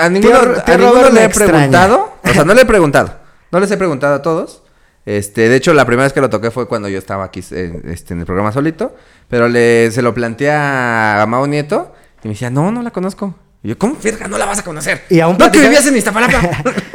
[0.00, 1.52] A ninguno, Tío- a tío ninguno le he extraña.
[1.52, 2.12] preguntado.
[2.24, 3.20] O sea, no le he preguntado.
[3.52, 4.62] No les he preguntado a todos.
[5.04, 7.82] Este, de hecho, la primera vez que lo toqué fue cuando yo estaba aquí eh,
[7.86, 8.94] este, en el programa solito.
[9.28, 11.92] Pero le, se lo planteé a Mau Nieto
[12.22, 13.34] y me decía, no, no la conozco.
[13.64, 15.02] Y yo, ¿cómo, verga, no la vas a conocer?
[15.10, 16.40] ¿Y aún no, que platica- vivías en Iztapalapa.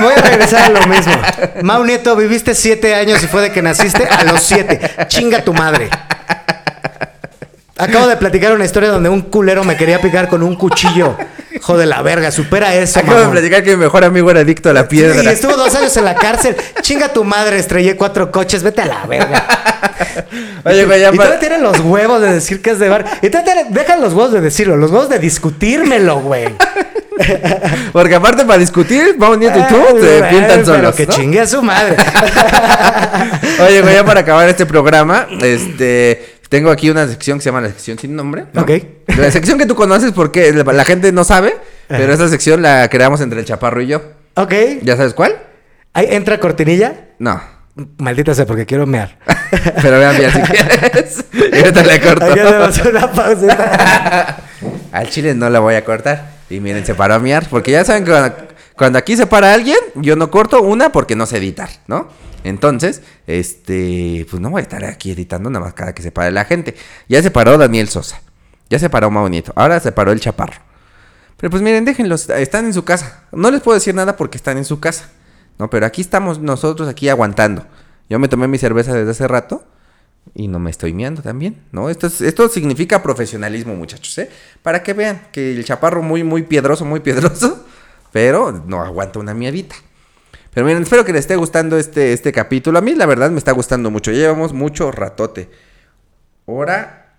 [0.00, 1.12] Voy a regresar a lo mismo.
[1.62, 4.80] Mau Nieto, viviste siete años y fue de que naciste a los siete.
[5.08, 5.88] Chinga tu madre.
[7.76, 11.16] Acabo de platicar una historia donde un culero me quería picar con un cuchillo.
[11.52, 14.70] Hijo de la verga, supera eso, Acabo de platicar que mi mejor amigo era adicto
[14.70, 15.22] a la piedra.
[15.22, 16.56] Y estuvo dos años en la cárcel.
[16.80, 19.44] Chinga tu madre, estrellé cuatro coches, vete a la verga.
[20.64, 23.04] Oye, güey, ya y para- tienen los huevos de decir que es de bar.
[23.20, 26.54] Y dejan los huevos de decirlo, los huevos de discutírmelo, güey.
[27.92, 30.94] Porque aparte para discutir, Mau Nieto y tú se güey, pintan Pero solos.
[30.94, 31.12] que ¿no?
[31.12, 31.96] chingue a su madre.
[33.66, 37.60] Oye, güey, ya para acabar este programa, este, tengo aquí una sección que se llama
[37.60, 38.46] la sección sin nombre.
[38.52, 38.62] ¿no?
[38.62, 38.70] Ok.
[39.16, 41.54] La sección que tú conoces porque la la gente no sabe,
[41.88, 44.02] pero esa sección la creamos entre el Chaparro y yo.
[44.34, 44.52] ok.
[44.82, 45.36] ¿Ya sabes cuál?
[45.92, 46.94] Ahí entra cortinilla.
[47.18, 47.40] No.
[47.98, 49.16] Maldita sea, porque quiero mear.
[49.80, 51.24] Pero vean bien si quieres.
[51.32, 52.24] Y ahorita le corto.
[52.26, 54.36] Aquí una pausita.
[54.92, 56.31] Al chile no la voy a cortar.
[56.52, 57.48] Y miren, se paró a miar.
[57.48, 58.12] Porque ya saben que
[58.76, 62.08] cuando, aquí se para alguien, yo no corto una porque no sé editar, ¿no?
[62.44, 66.30] Entonces, este, pues no voy a estar aquí editando nada más cada que se pare
[66.30, 66.74] la gente.
[67.08, 68.20] Ya se paró Daniel Sosa.
[68.68, 69.30] Ya se paró Mau.
[69.54, 70.60] Ahora se paró el Chaparro.
[71.36, 72.28] Pero pues miren, déjenlos.
[72.28, 73.24] Están en su casa.
[73.32, 75.10] No les puedo decir nada porque están en su casa.
[75.58, 77.66] No, pero aquí estamos nosotros aquí aguantando.
[78.10, 79.64] Yo me tomé mi cerveza desde hace rato.
[80.34, 81.90] Y no me estoy miando también, ¿no?
[81.90, 84.30] Esto, es- esto significa profesionalismo, muchachos, ¿eh?
[84.62, 87.66] Para que vean que el chaparro muy, muy piedroso, muy piedroso,
[88.12, 89.76] pero no aguanta una miadita.
[90.54, 92.78] Pero miren, espero que les esté gustando este, este capítulo.
[92.78, 94.10] A mí la verdad me está gustando mucho.
[94.10, 95.48] Ya llevamos mucho ratote.
[96.46, 97.16] Hora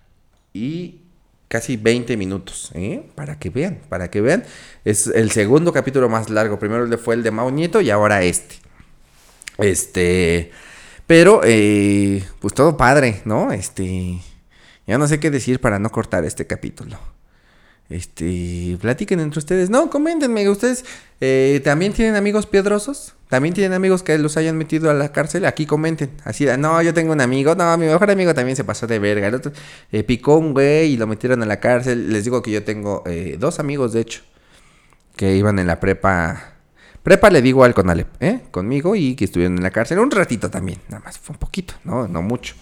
[0.53, 1.01] y
[1.47, 3.09] casi 20 minutos, ¿eh?
[3.15, 4.43] Para que vean, para que vean.
[4.85, 6.59] Es el segundo capítulo más largo.
[6.59, 8.55] Primero fue el de Mau Nieto y ahora este.
[9.59, 10.51] Este,
[11.07, 13.51] pero, eh, pues todo padre, ¿no?
[13.51, 14.19] Este,
[14.87, 16.97] ya no sé qué decir para no cortar este capítulo.
[17.89, 19.69] Este, platiquen entre ustedes.
[19.69, 20.85] No, coméntenme, ustedes
[21.21, 23.13] eh, también tienen amigos piedrosos.
[23.29, 25.45] También tienen amigos que los hayan metido a la cárcel.
[25.45, 26.11] Aquí comenten.
[26.23, 27.55] Así, no, yo tengo un amigo.
[27.55, 29.27] No, mi mejor amigo también se pasó de verga.
[29.27, 29.51] El otro
[29.91, 32.11] eh, picó un güey y lo metieron a la cárcel.
[32.11, 34.21] Les digo que yo tengo eh, dos amigos, de hecho,
[35.15, 36.52] que iban en la prepa.
[37.03, 38.39] Prepa le digo al Conalep, ¿eh?
[38.49, 39.99] Conmigo y que estuvieron en la cárcel.
[39.99, 42.55] Un ratito también, nada más, fue un poquito, no, no mucho.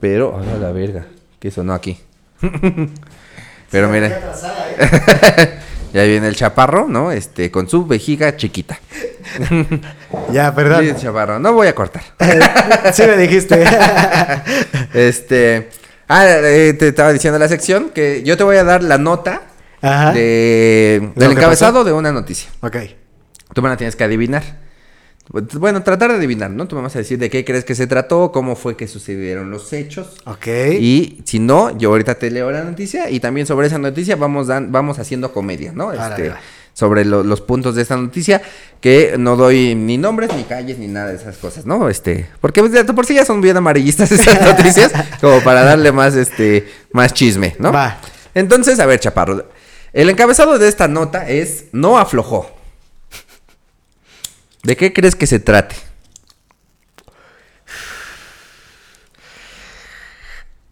[0.00, 1.06] Pero, ay, a la verga,
[1.38, 1.96] que sonó aquí.
[3.70, 4.12] Pero miren.
[5.92, 7.12] ya viene el chaparro, ¿no?
[7.12, 8.78] Este, con su vejiga chiquita.
[10.32, 10.84] Ya, perdón.
[10.84, 12.02] Sí, chaparro, no voy a cortar.
[12.92, 13.64] sí me dijiste.
[14.92, 15.70] este.
[16.08, 19.42] Ah, eh, te estaba diciendo la sección que yo te voy a dar la nota
[19.80, 20.12] Ajá.
[20.12, 22.50] de, ¿De del encabezado de una noticia.
[22.60, 22.76] Ok.
[23.54, 24.42] Tú me la tienes que adivinar.
[25.54, 26.68] Bueno, tratar de adivinar, ¿no?
[26.68, 29.50] Tú me vas a decir de qué crees que se trató, cómo fue que sucedieron
[29.50, 30.16] los hechos.
[30.26, 30.46] Ok.
[30.78, 34.48] Y si no, yo ahorita te leo la noticia y también sobre esa noticia vamos,
[34.48, 35.92] dan- vamos haciendo comedia, ¿no?
[35.92, 36.30] Este,
[36.74, 38.42] sobre lo- los puntos de esta noticia,
[38.82, 41.88] que no doy ni nombres, ni calles, ni nada de esas cosas, ¿no?
[41.88, 46.16] Este, porque de por sí ya son bien amarillistas estas noticias, como para darle más,
[46.16, 47.72] este, más chisme, ¿no?
[47.72, 47.98] Va.
[48.34, 49.48] Entonces, a ver, Chaparro,
[49.94, 52.53] el encabezado de esta nota es no aflojó.
[54.64, 55.76] ¿De qué crees que se trate?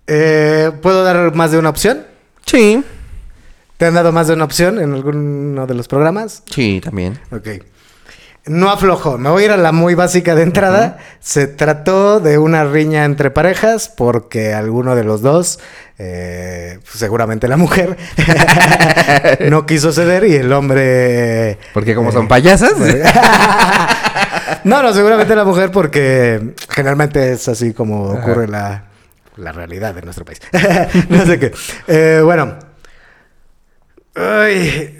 [0.06, 2.06] Eh, ¿Puedo dar más de una opción?
[2.46, 2.82] Sí.
[3.76, 6.42] ¿Te han dado más de una opción en alguno de los programas?
[6.46, 7.18] Sí, también.
[7.30, 7.48] Ok.
[8.46, 9.18] No aflojó.
[9.18, 10.98] Me voy a ir a la muy básica de entrada.
[11.20, 15.60] Se trató de una riña entre parejas porque alguno de los dos,
[16.04, 17.96] eh, seguramente la mujer,
[19.48, 21.58] no quiso ceder y el hombre...
[21.72, 22.74] Porque como eh, son payasas.
[24.64, 28.86] no, no, seguramente la mujer porque generalmente es así como ocurre la,
[29.36, 30.40] la realidad de nuestro país.
[31.08, 31.52] no sé qué.
[31.86, 32.58] Eh, bueno.
[34.16, 34.98] Ay.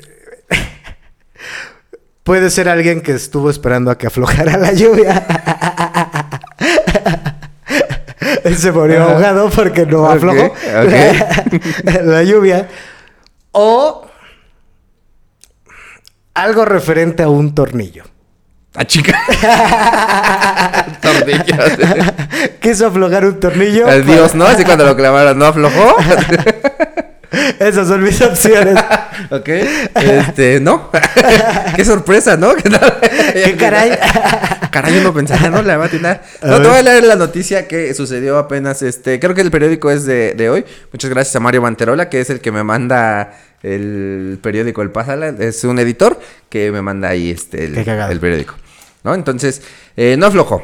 [2.22, 5.41] Puede ser alguien que estuvo esperando a que aflojara la lluvia.
[8.44, 10.55] Él se murió ahogado porque no aflojó ok.
[12.02, 12.69] la lluvia.
[13.52, 14.06] O
[16.35, 18.05] algo referente a un tornillo.
[18.74, 19.20] A chica.
[21.02, 21.78] Tornillos.
[22.60, 23.86] Quiso aflojar un tornillo.
[23.86, 24.47] Al Dios, ¿no?
[24.47, 25.97] Así cuando lo clavaron, ¿no aflojó?
[27.59, 28.76] Esas son mis opciones.
[29.30, 29.48] ok.
[29.48, 30.90] Este, no.
[31.76, 32.54] Qué sorpresa, ¿no?
[32.54, 33.98] ¿Qué, caray?
[34.70, 36.22] Caray, uno pensaría, no le va a atinar.
[36.42, 39.90] No, te voy a leer la noticia que sucedió apenas, este, creo que el periódico
[39.90, 40.64] es de, de hoy.
[40.92, 43.32] Muchas gracias a Mario Manterola, que es el que me manda
[43.62, 45.28] el periódico El Pásala.
[45.38, 46.18] Es un editor
[46.48, 48.54] que me manda ahí, este, el periódico.
[49.04, 49.14] ¿No?
[49.14, 49.62] Entonces,
[49.96, 50.62] eh, no aflojó.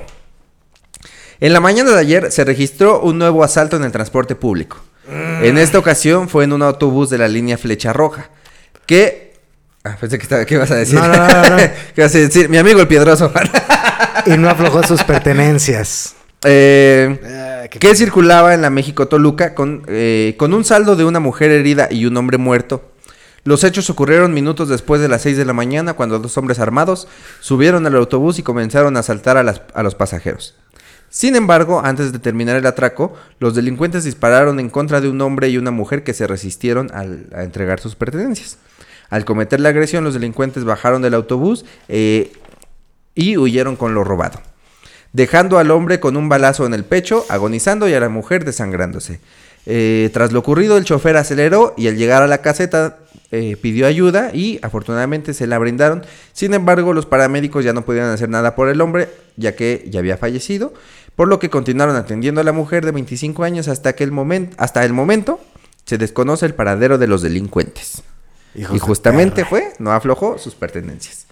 [1.40, 4.78] En la mañana de ayer se registró un nuevo asalto en el transporte público.
[5.10, 8.30] En esta ocasión fue en un autobús de la línea Flecha Roja.
[8.86, 9.32] Que.
[9.84, 10.96] Ah, pensé que, estaba, ¿qué ibas a decir?
[10.96, 11.56] No, no, no, no.
[11.56, 12.48] ¿Qué ibas a decir?
[12.48, 13.32] Mi amigo el Piedroso.
[14.26, 16.14] Y no aflojó sus pertenencias.
[16.44, 21.88] Eh, que circulaba en la México-Toluca con, eh, con un saldo de una mujer herida
[21.90, 22.92] y un hombre muerto.
[23.44, 27.08] Los hechos ocurrieron minutos después de las 6 de la mañana cuando dos hombres armados
[27.40, 30.54] subieron al autobús y comenzaron a asaltar a, las- a los pasajeros.
[31.10, 35.48] Sin embargo, antes de terminar el atraco, los delincuentes dispararon en contra de un hombre
[35.48, 38.58] y una mujer que se resistieron a entregar sus pertenencias.
[39.10, 42.32] Al cometer la agresión, los delincuentes bajaron del autobús eh,
[43.14, 44.40] y huyeron con lo robado
[45.12, 49.20] dejando al hombre con un balazo en el pecho, agonizando y a la mujer desangrándose.
[49.66, 52.98] Eh, tras lo ocurrido, el chofer aceleró y al llegar a la caseta
[53.30, 56.04] eh, pidió ayuda y afortunadamente se la brindaron.
[56.32, 60.00] Sin embargo, los paramédicos ya no podían hacer nada por el hombre, ya que ya
[60.00, 60.72] había fallecido,
[61.18, 64.54] por lo que continuaron atendiendo a la mujer de 25 años hasta, que el, momen-
[64.56, 65.40] hasta el momento
[65.84, 68.04] se desconoce el paradero de los delincuentes.
[68.54, 71.26] Hijos y justamente fue, no aflojó sus pertenencias.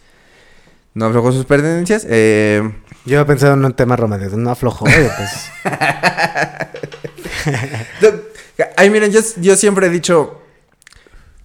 [0.94, 2.04] No aflojó sus pertenencias.
[2.08, 2.68] Eh,
[3.04, 4.36] Yo he pensado en un tema romántico.
[4.36, 4.86] No aflojó.
[4.86, 5.50] pues.
[8.76, 10.42] Ay, miren, yo, yo siempre he dicho.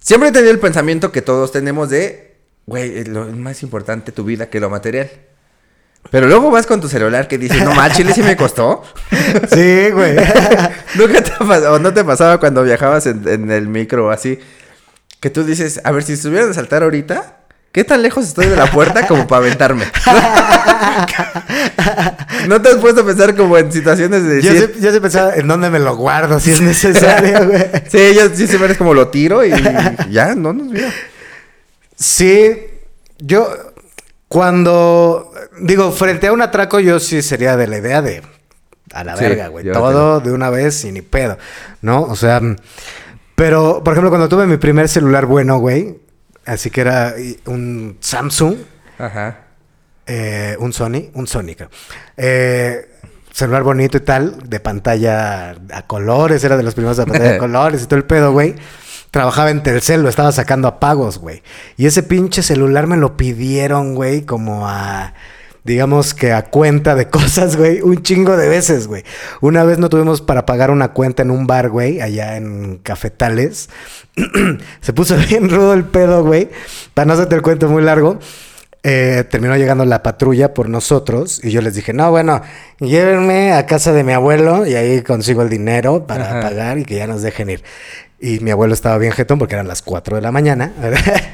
[0.00, 2.34] Siempre he tenido el pensamiento que todos tenemos de.
[2.66, 5.10] Güey, lo es más importante tu vida que lo material.
[6.10, 8.82] Pero luego vas con tu celular que dices, no mal, chile sí me costó.
[9.52, 10.16] Sí, güey.
[10.94, 11.32] Nunca te
[11.66, 14.38] o no te pasaba cuando viajabas en, en el micro así.
[15.20, 17.36] Que tú dices, a ver, si estuvieran a saltar ahorita,
[17.70, 19.84] ¿qué tan lejos estoy de la puerta como para aventarme?
[22.48, 25.34] ¿No te has puesto a pensar como en situaciones de Yo sí, yo sí pensaba
[25.34, 27.64] en dónde me lo guardo si es necesario, güey.
[27.88, 29.50] Sí, yo sí siempre es como lo tiro y
[30.10, 30.86] ya, no nos vio.
[31.96, 32.58] Sí,
[33.18, 33.48] yo
[34.28, 38.22] cuando digo, frente a un atraco yo sí sería de la idea de
[38.92, 39.70] a la Sí, verga, güey.
[39.72, 41.38] Todo de una vez y ni pedo,
[41.80, 42.02] ¿no?
[42.02, 42.40] O sea,
[43.34, 45.98] pero, por ejemplo, cuando tuve mi primer celular bueno, güey,
[46.44, 47.14] así que era
[47.46, 48.56] un Samsung,
[48.98, 49.38] Ajá.
[50.06, 51.70] eh, un Sony, un Sony, creo.
[52.16, 52.88] Eh,
[53.32, 57.38] celular bonito y tal, de pantalla a colores, era de los primeros de pantalla a
[57.38, 58.54] colores y todo el pedo, güey.
[59.10, 61.42] Trabajaba en Telcel, lo estaba sacando a pagos, güey.
[61.76, 65.14] Y ese pinche celular me lo pidieron, güey, como a,
[65.64, 69.04] digamos que a cuenta de cosas, güey, un chingo de veces, güey.
[69.40, 73.68] Una vez no tuvimos para pagar una cuenta en un bar, güey, allá en Cafetales.
[74.80, 76.48] Se puso bien rudo el pedo, güey.
[76.94, 78.18] Para no hacerte el cuento muy largo.
[78.84, 82.42] Eh, terminó llegando la patrulla por nosotros y yo les dije, no, bueno,
[82.80, 86.40] llévenme a casa de mi abuelo y ahí consigo el dinero para Ajá.
[86.40, 87.62] pagar y que ya nos dejen ir.
[88.18, 90.72] Y mi abuelo estaba bien jetón porque eran las 4 de la mañana.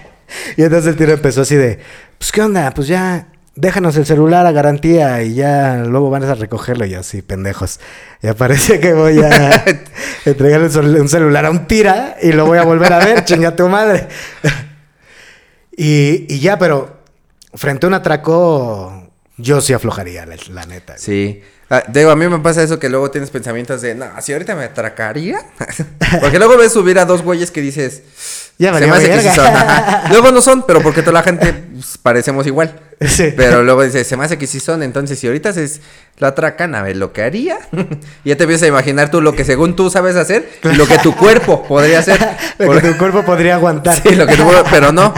[0.58, 1.78] y entonces el tiro empezó así de,
[2.18, 3.28] pues qué onda, pues ya
[3.60, 7.80] déjanos el celular a garantía y ya luego van a recogerlo y así, pendejos.
[8.22, 9.64] Ya parece que voy a
[10.24, 13.24] entregarle un cel- un celular a un tira y lo voy a volver a ver,
[13.26, 14.08] chinga tu madre.
[15.76, 16.98] y, y ya, pero
[17.54, 20.96] frente a un atraco, yo sí aflojaría, la, la neta.
[20.98, 21.42] Sí.
[21.70, 24.54] Ah, digo, a mí me pasa eso que luego tienes pensamientos de, no, si ahorita
[24.56, 25.38] me atracaría.
[26.20, 28.02] porque luego ves subir a dos güeyes que dices,
[28.58, 29.46] Ya se me hace que sí son.
[29.46, 30.04] ajá.
[30.10, 31.52] Luego no son, pero porque toda la gente
[32.02, 32.74] parecemos igual.
[33.00, 33.32] Sí.
[33.36, 34.82] Pero luego dices, se me hace que sí son.
[34.82, 35.70] Entonces, si ahorita se
[36.18, 37.56] lo atracan, a ver lo que haría.
[38.24, 41.14] ya te empiezas a imaginar tú lo que según tú sabes hacer lo que tu
[41.14, 42.18] cuerpo podría hacer.
[42.58, 44.02] Lo que tu cuerpo podría aguantar.
[44.02, 45.14] Sí, lo que tu cuerpo- pero no.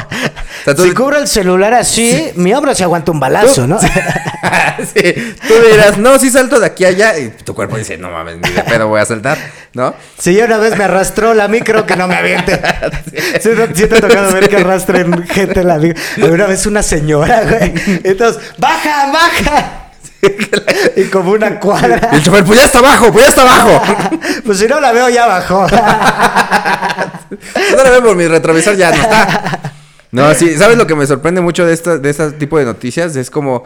[0.61, 3.79] O sea, tú- Si cubro el celular así, mi obra se aguanta un balazo, ¿no?
[3.81, 7.19] sí, tú dirás, no, sí salto de aquí a allá.
[7.19, 9.39] Y tu cuerpo dice, no mames, ni de pedo voy a saltar,
[9.75, 9.95] ¿no?
[10.19, 12.61] Si ya una vez me arrastró la micro, que no me aviente.
[13.41, 16.01] Sí, no- sí te ha tocado ver que arrastren gente la micro.
[16.29, 17.73] Una vez una señora, güey.
[18.05, 19.77] Entonces, ¡baja, baja!
[20.97, 22.11] Y como una cuadra.
[22.13, 23.83] Y el chofer, pues ya está abajo, pues ya está abajo.
[24.45, 25.67] Pues si no la veo, ya bajó.
[27.71, 29.73] No la veo por mi retrovisor, ya no está.
[30.13, 33.15] No, sí, ¿sabes lo que me sorprende mucho de esta, de este tipo de noticias?
[33.17, 33.65] Es como,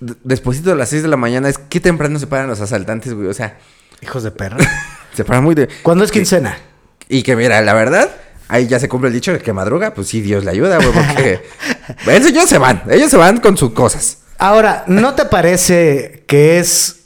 [0.00, 3.12] d- despuésito de las 6 de la mañana, es que temprano se paran los asaltantes,
[3.14, 3.28] güey.
[3.28, 3.58] O sea,
[4.00, 4.56] Hijos de perra.
[5.14, 5.68] se paran muy de...
[5.82, 6.58] ¿Cuándo es quincena?
[7.08, 8.10] Y que mira, la verdad,
[8.48, 10.90] ahí ya se cumple el dicho de que madruga, pues sí, Dios le ayuda, güey,
[10.92, 11.42] porque...
[12.26, 14.18] ellos se van, ellos se van con sus cosas.
[14.38, 17.01] Ahora, ¿no te parece que es...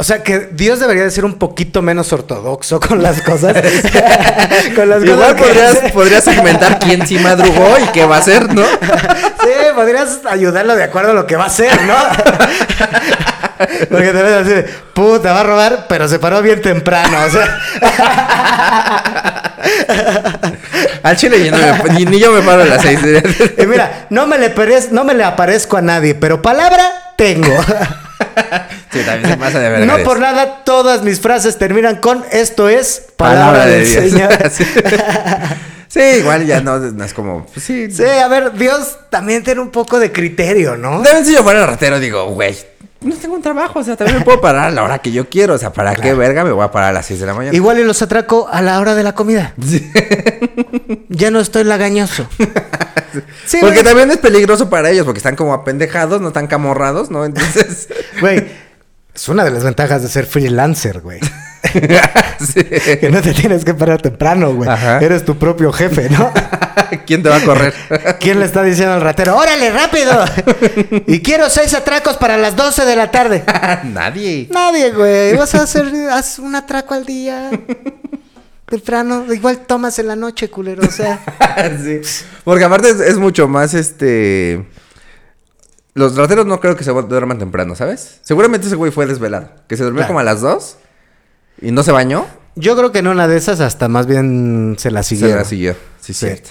[0.00, 3.52] O sea, que Dios debería de ser un poquito menos ortodoxo con las cosas.
[4.74, 8.20] con las Igual cosas que podrías, podrías segmentar quién sí madrugó y qué va a
[8.20, 8.64] hacer, ¿no?
[8.64, 11.94] Sí, podrías ayudarlo de acuerdo a lo que va a hacer, ¿no?
[13.90, 17.58] Porque te ves así puta, va a robar, pero se paró bien temprano, o sea.
[21.02, 23.00] Al chile yo no me- ni, ni yo me paro a las 6.
[23.58, 27.54] Y mira, no me le, perez- no me le aparezco a nadie, pero palabra tengo.
[28.92, 29.86] Sí, también se pasa de verdad.
[29.98, 34.10] No por nada, todas mis frases terminan con esto es palabra, Palabra de del.
[34.10, 34.30] Señor.
[34.50, 34.64] sí.
[35.88, 37.90] Sí, igual ya no, no es como, pues sí.
[37.90, 41.02] Sí, a ver, Dios también tiene un poco de criterio, ¿no?
[41.02, 42.56] También si yo fuera ratero, digo, güey,
[43.00, 45.28] no tengo un trabajo, o sea, también me puedo parar a la hora que yo
[45.28, 47.34] quiero, o sea, ¿para qué verga me voy a parar a las 6 de la
[47.34, 47.56] mañana?
[47.56, 49.54] Igual y los atraco a la hora de la comida.
[49.66, 49.90] Sí.
[51.08, 52.28] Ya no estoy lagañoso.
[53.46, 57.24] Sí, porque también es peligroso para ellos, porque están como apendejados, no están camorrados, ¿no?
[57.24, 57.88] Entonces,
[58.20, 58.46] Güey,
[59.14, 61.20] es una de las ventajas de ser freelancer, güey.
[62.40, 62.64] sí.
[62.64, 64.68] Que no te tienes que parar temprano, güey.
[65.00, 66.32] Eres tu propio jefe, ¿no?
[67.06, 67.74] ¿Quién te va a correr?
[68.18, 69.36] ¿Quién le está diciendo al ratero?
[69.36, 70.24] ¡Órale, rápido!
[71.06, 73.44] Y quiero seis atracos para las 12 de la tarde.
[73.84, 74.48] Nadie.
[74.50, 75.36] Nadie, güey.
[75.36, 77.50] Vas a hacer haz un atraco al día.
[78.70, 79.30] Temprano.
[79.32, 80.82] Igual tomas en la noche, culero.
[80.86, 81.20] O sea.
[81.84, 82.00] sí.
[82.44, 84.66] Porque aparte es, es mucho más este.
[85.94, 88.20] Los rateros no creo que se duerman temprano, ¿sabes?
[88.22, 89.50] Seguramente ese güey fue desvelado.
[89.68, 90.08] Que se durmió Claro.
[90.10, 90.76] como a las 2
[91.62, 92.26] y no se bañó.
[92.54, 95.38] Yo creo que en una de esas hasta más bien se la Se siguieron.
[95.38, 95.74] la siguió.
[96.00, 96.26] Sí, Sí.
[96.26, 96.50] cierto.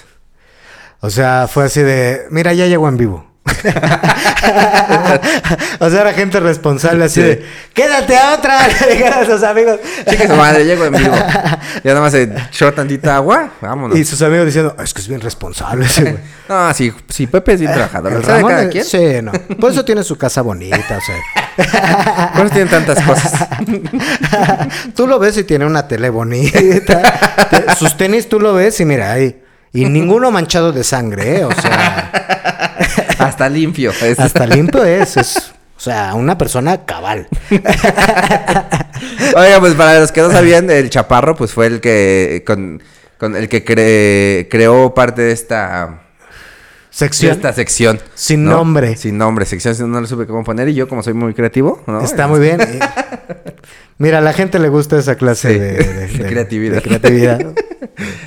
[1.00, 3.29] O sea, fue así de, mira, ya llegó en vivo.
[5.80, 7.26] o sea, era gente responsable así Sí.
[7.26, 7.44] de,
[7.74, 9.78] quédate a otra, le dijeron a sus amigos.
[10.08, 11.14] Chica su madre, llego en vivo.
[11.84, 13.50] Ya nada más se echó tantita agua.
[13.60, 13.96] Vámonos.
[13.98, 16.16] Y sus amigos diciendo, es que es bien responsable ese güey.
[16.48, 18.12] No, sí, sí, Pepe es bien trabajador.
[18.12, 18.84] El ¿Sabe Ramón, cada quien?
[18.84, 19.32] Sí, no.
[19.58, 22.32] Por eso tiene su casa bonita, o sea.
[22.34, 23.32] Por eso tienen tantas cosas.
[24.94, 27.74] tú lo ves y tiene una tele bonita.
[27.78, 29.42] Sus tenis tú lo ves y mira ahí.
[29.72, 31.44] Y ninguno manchado de sangre, ¿eh?
[31.44, 32.59] O sea,
[33.40, 33.90] Hasta limpio.
[34.02, 35.16] Es- hasta limpio es.
[35.16, 37.26] es o sea, una persona cabal.
[39.34, 42.82] Oiga, pues para los que no sabían, el Chaparro, pues fue el que con,
[43.16, 46.02] con el que cre- creó parte de esta
[46.90, 47.32] sección.
[47.32, 47.98] Esta sección.
[48.14, 48.50] Sin ¿no?
[48.52, 48.94] nombre.
[48.96, 50.68] Sin nombre, sección, si no le supe cómo poner.
[50.68, 52.02] Y yo, como soy muy creativo, ¿no?
[52.02, 52.58] Está muy bien.
[53.96, 55.72] Mira, a la gente le gusta esa clase Sí, de,
[56.08, 57.40] de- creatividad.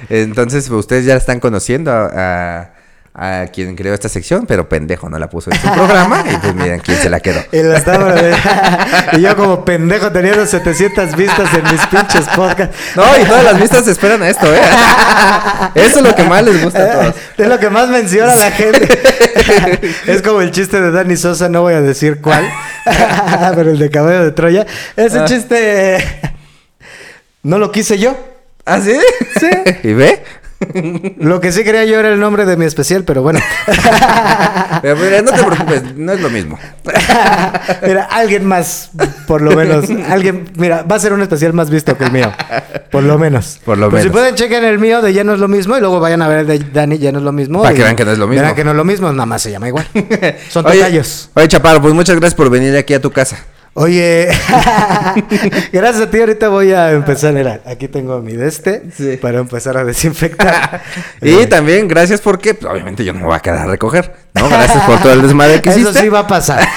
[0.10, 2.73] Entonces, pues, ustedes ya están conociendo a, a-
[3.16, 6.24] a quien creó esta sección, pero pendejo no la puso en su programa.
[6.32, 7.42] Y pues miren quién se la quedó.
[7.52, 8.16] Y, la estaba-
[9.14, 12.76] y yo como pendejo teniendo 700 vistas en mis pinches podcasts.
[12.96, 14.60] No, y todas las vistas esperan a esto, ¿eh?
[15.76, 17.16] Eso es lo que más les gusta a todos.
[17.38, 18.88] Es lo que más menciona la gente.
[20.08, 22.50] es como el chiste de Dani Sosa, no voy a decir cuál,
[23.56, 24.66] pero el de Caballo de Troya.
[24.96, 25.26] Ese Ah.
[25.26, 26.32] chiste
[27.44, 28.18] no lo quise yo.
[28.66, 28.98] ¿Ah, sí?
[29.40, 29.50] Sí.
[29.84, 30.24] ¿Y ve?
[31.20, 33.40] Lo que sí quería yo era el nombre de mi especial, pero bueno.
[34.82, 36.60] Pero mira, no te preocupes, no es lo mismo.
[37.86, 38.90] Mira, alguien más,
[39.28, 39.86] por lo menos.
[40.10, 42.32] Alguien, mira, va a ser un especial más visto que el mío.
[42.92, 43.60] Por lo menos.
[43.64, 44.12] Por lo Pues menos.
[44.14, 46.28] Si pueden, chequen el mío de Ya no es lo mismo y luego vayan a
[46.28, 47.62] ver el de Dani, Ya no es lo mismo.
[47.62, 48.42] Para y que vean que no es lo mismo.
[48.42, 49.88] Verán que no es lo mismo, nada más se llama igual.
[50.50, 51.30] Son Oye, detalles.
[51.36, 53.38] Oye, Chaparro, pues muchas gracias por venir aquí a tu casa.
[53.76, 54.28] Oye,
[55.74, 56.20] gracias a ti.
[56.20, 57.34] Ahorita voy a empezar.
[57.34, 59.18] Mira, aquí tengo mi de este Sí.
[59.18, 60.82] para empezar a desinfectar.
[61.22, 64.14] Y Eh, también gracias porque, pues, obviamente, yo no me voy a quedar a recoger.
[64.36, 64.48] ¿no?
[64.48, 66.02] Gracias por todo el desmadre que Eso hiciste.
[66.02, 66.68] sí va a pasar.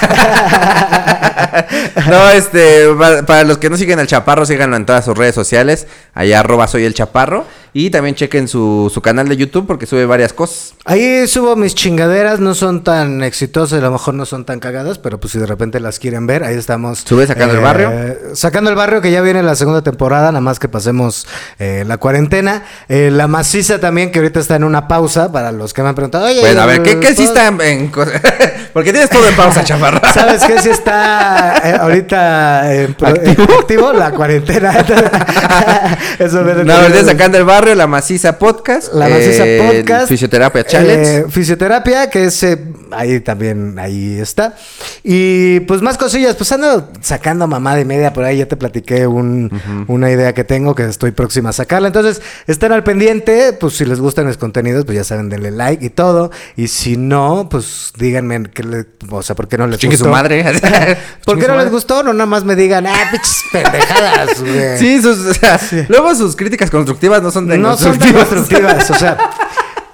[2.09, 5.35] No, este, para, para los que no siguen al Chaparro, síganlo en todas sus redes
[5.35, 5.87] sociales.
[6.13, 7.45] Allá arroba soy el Chaparro.
[7.73, 10.73] Y también chequen su, su canal de YouTube porque sube varias cosas.
[10.85, 14.97] Ahí subo mis chingaderas, no son tan exitosas, a lo mejor no son tan cagadas,
[14.97, 16.99] pero pues si de repente las quieren ver, ahí estamos.
[16.99, 17.91] ¿Sube Sacando el Barrio?
[18.33, 21.27] Sacando el barrio, que ya viene la segunda temporada, nada más que pasemos
[21.59, 22.63] eh, la cuarentena.
[22.89, 25.95] Eh, la maciza también, que ahorita está en una pausa, para los que me han
[25.95, 27.91] preguntado, oye, Bueno, a ver, ¿qué, qué sí ¿puedo- está en
[28.73, 29.99] porque tienes todo en pausa, Chaparro.
[30.13, 30.59] ¿Sabes qué?
[30.61, 33.43] Si está eh, ahorita en ¿Activo?
[33.43, 34.71] eh, activo la cuarentena.
[36.19, 38.93] Eso me No, ahorita sacando el barrio, la maciza podcast.
[38.93, 40.07] La maciza eh, podcast.
[40.07, 41.17] Fisioterapia challenge.
[41.17, 42.57] Eh, fisioterapia, que es eh,
[42.91, 44.55] ahí también, ahí está.
[45.03, 49.07] Y pues más cosillas, pues ando sacando mamá de media por ahí, ya te platiqué
[49.07, 49.51] un-
[49.87, 51.87] una idea que tengo que estoy próxima a sacarla.
[51.87, 55.85] Entonces, estén al pendiente, pues si les gustan mis contenidos, pues ya saben, denle like
[55.85, 56.31] y todo.
[56.55, 60.07] Y si no, pues díganme, que le- o sea, ¿por qué no les Chingue su
[60.07, 60.43] madre.
[61.25, 62.03] ¿Por qué no les gustó?
[62.03, 64.29] No nada más me digan, ah, pinches pendejadas.
[64.77, 68.89] Sí, sus, o sea, luego sus críticas constructivas no son tan No son tan constructivas,
[68.91, 69.17] o sea.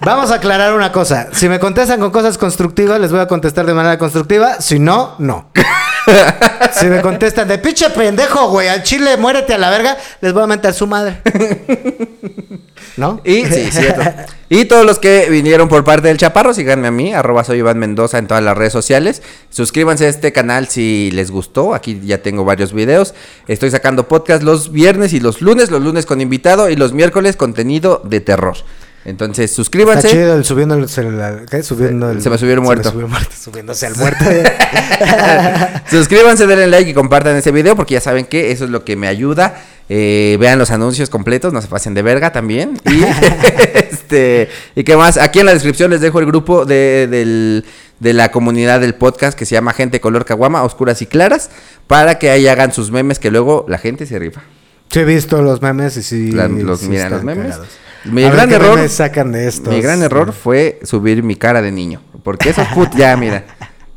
[0.02, 1.28] Vamos a aclarar una cosa.
[1.32, 4.60] Si me contestan con cosas constructivas, les voy a contestar de manera constructiva.
[4.60, 5.50] Si no, no.
[6.74, 10.44] Si me contestan de pinche pendejo, güey, al chile, muérete a la verga, les voy
[10.44, 11.22] a mentar su madre.
[12.98, 13.22] ¿No?
[13.24, 14.02] Y sí, cierto.
[14.50, 17.80] Y todos los que vinieron por parte del Chaparro, síganme a mí, arroba soy Iván
[17.80, 19.22] Mendoza en todas las redes sociales.
[19.50, 21.74] Suscríbanse a este canal si les gustó.
[21.74, 23.14] Aquí ya tengo varios videos.
[23.48, 27.36] Estoy sacando podcast los viernes y los lunes, los lunes con invitado y los miércoles
[27.36, 28.58] contenido de terror.
[29.06, 30.08] Entonces, Está suscríbanse.
[30.10, 30.86] chido el subiendo el.
[31.50, 31.62] ¿Qué?
[31.62, 32.22] Subiendo el.
[32.22, 32.90] Se me subió el muerto.
[32.92, 33.32] subió muerto.
[33.38, 34.24] Subiéndose al muerto.
[35.90, 38.96] Suscríbanse, denle like y compartan este video porque ya saben que eso es lo que
[38.96, 39.62] me ayuda.
[39.90, 42.80] Eh, vean los anuncios completos, no se pasen de verga también.
[42.86, 43.04] Y
[43.74, 47.66] este y qué más, aquí en la descripción les dejo el grupo de, del-
[48.00, 51.50] de la comunidad del podcast que se llama Gente Color Caguama, Oscuras y Claras,
[51.88, 54.42] para que ahí hagan sus memes que luego la gente se rifa.
[54.90, 56.32] Sí, he visto los memes y sí.
[56.32, 57.48] La- los, sí miran los memes.
[57.52, 57.68] cagados.
[58.06, 58.76] Mi A gran error.
[58.76, 59.74] memes sacan de estos.
[59.74, 62.02] Mi gran error fue subir mi cara de niño.
[62.24, 63.44] Porque esos put, ya, mira.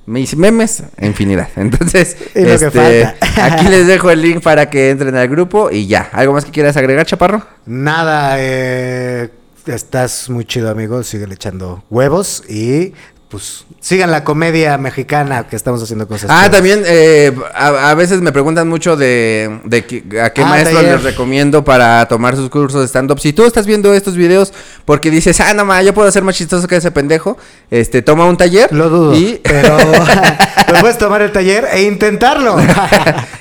[0.06, 1.48] Mis memes, infinidad.
[1.56, 3.12] Entonces, este,
[3.42, 6.08] aquí les dejo el link para que entren al grupo y ya.
[6.12, 7.42] ¿Algo más que quieras agregar, Chaparro?
[7.66, 9.30] Nada, eh,
[9.66, 11.02] estás muy chido, amigo.
[11.02, 12.94] Sigue echando huevos y
[13.28, 16.30] pues sigan la comedia mexicana que estamos haciendo cosas.
[16.32, 19.78] Ah, también eh, a, a veces me preguntan mucho de, de
[20.20, 23.18] a qué Ah, maestro les recomiendo para tomar sus cursos de stand-up.
[23.18, 24.52] Si tú estás viendo estos videos
[24.84, 27.36] porque dices, ah, no ma, yo puedo ser más chistoso que ese pendejo,
[27.70, 28.72] este, toma un taller.
[28.72, 29.76] Lo dudo, Y pero
[30.80, 32.56] puedes tomar el taller e intentarlo.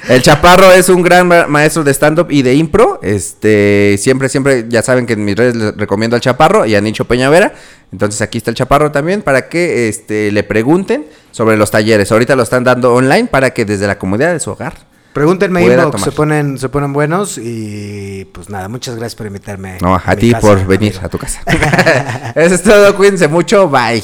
[0.08, 3.00] El Chaparro es un gran ma- maestro de stand-up y de impro.
[3.02, 6.82] Este, siempre, siempre, ya saben que en mis redes les recomiendo al Chaparro y a
[6.82, 7.54] Nicho Peñavera.
[7.92, 12.12] Entonces aquí está el Chaparro también para que este, le pregunten sobre los talleres.
[12.12, 14.74] Ahorita lo están dando online para que desde la comodidad de su hogar.
[15.14, 16.00] Pregúntenme inbox, tomar.
[16.00, 19.78] se ponen, se ponen buenos y pues nada, muchas gracias por invitarme.
[19.82, 21.06] No, a ti casa, por venir amigo.
[21.06, 21.42] a tu casa.
[22.36, 24.04] Eso es todo, cuídense mucho, bye.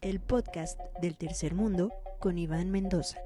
[0.00, 3.18] El podcast del tercer mundo con Iván Mendoza.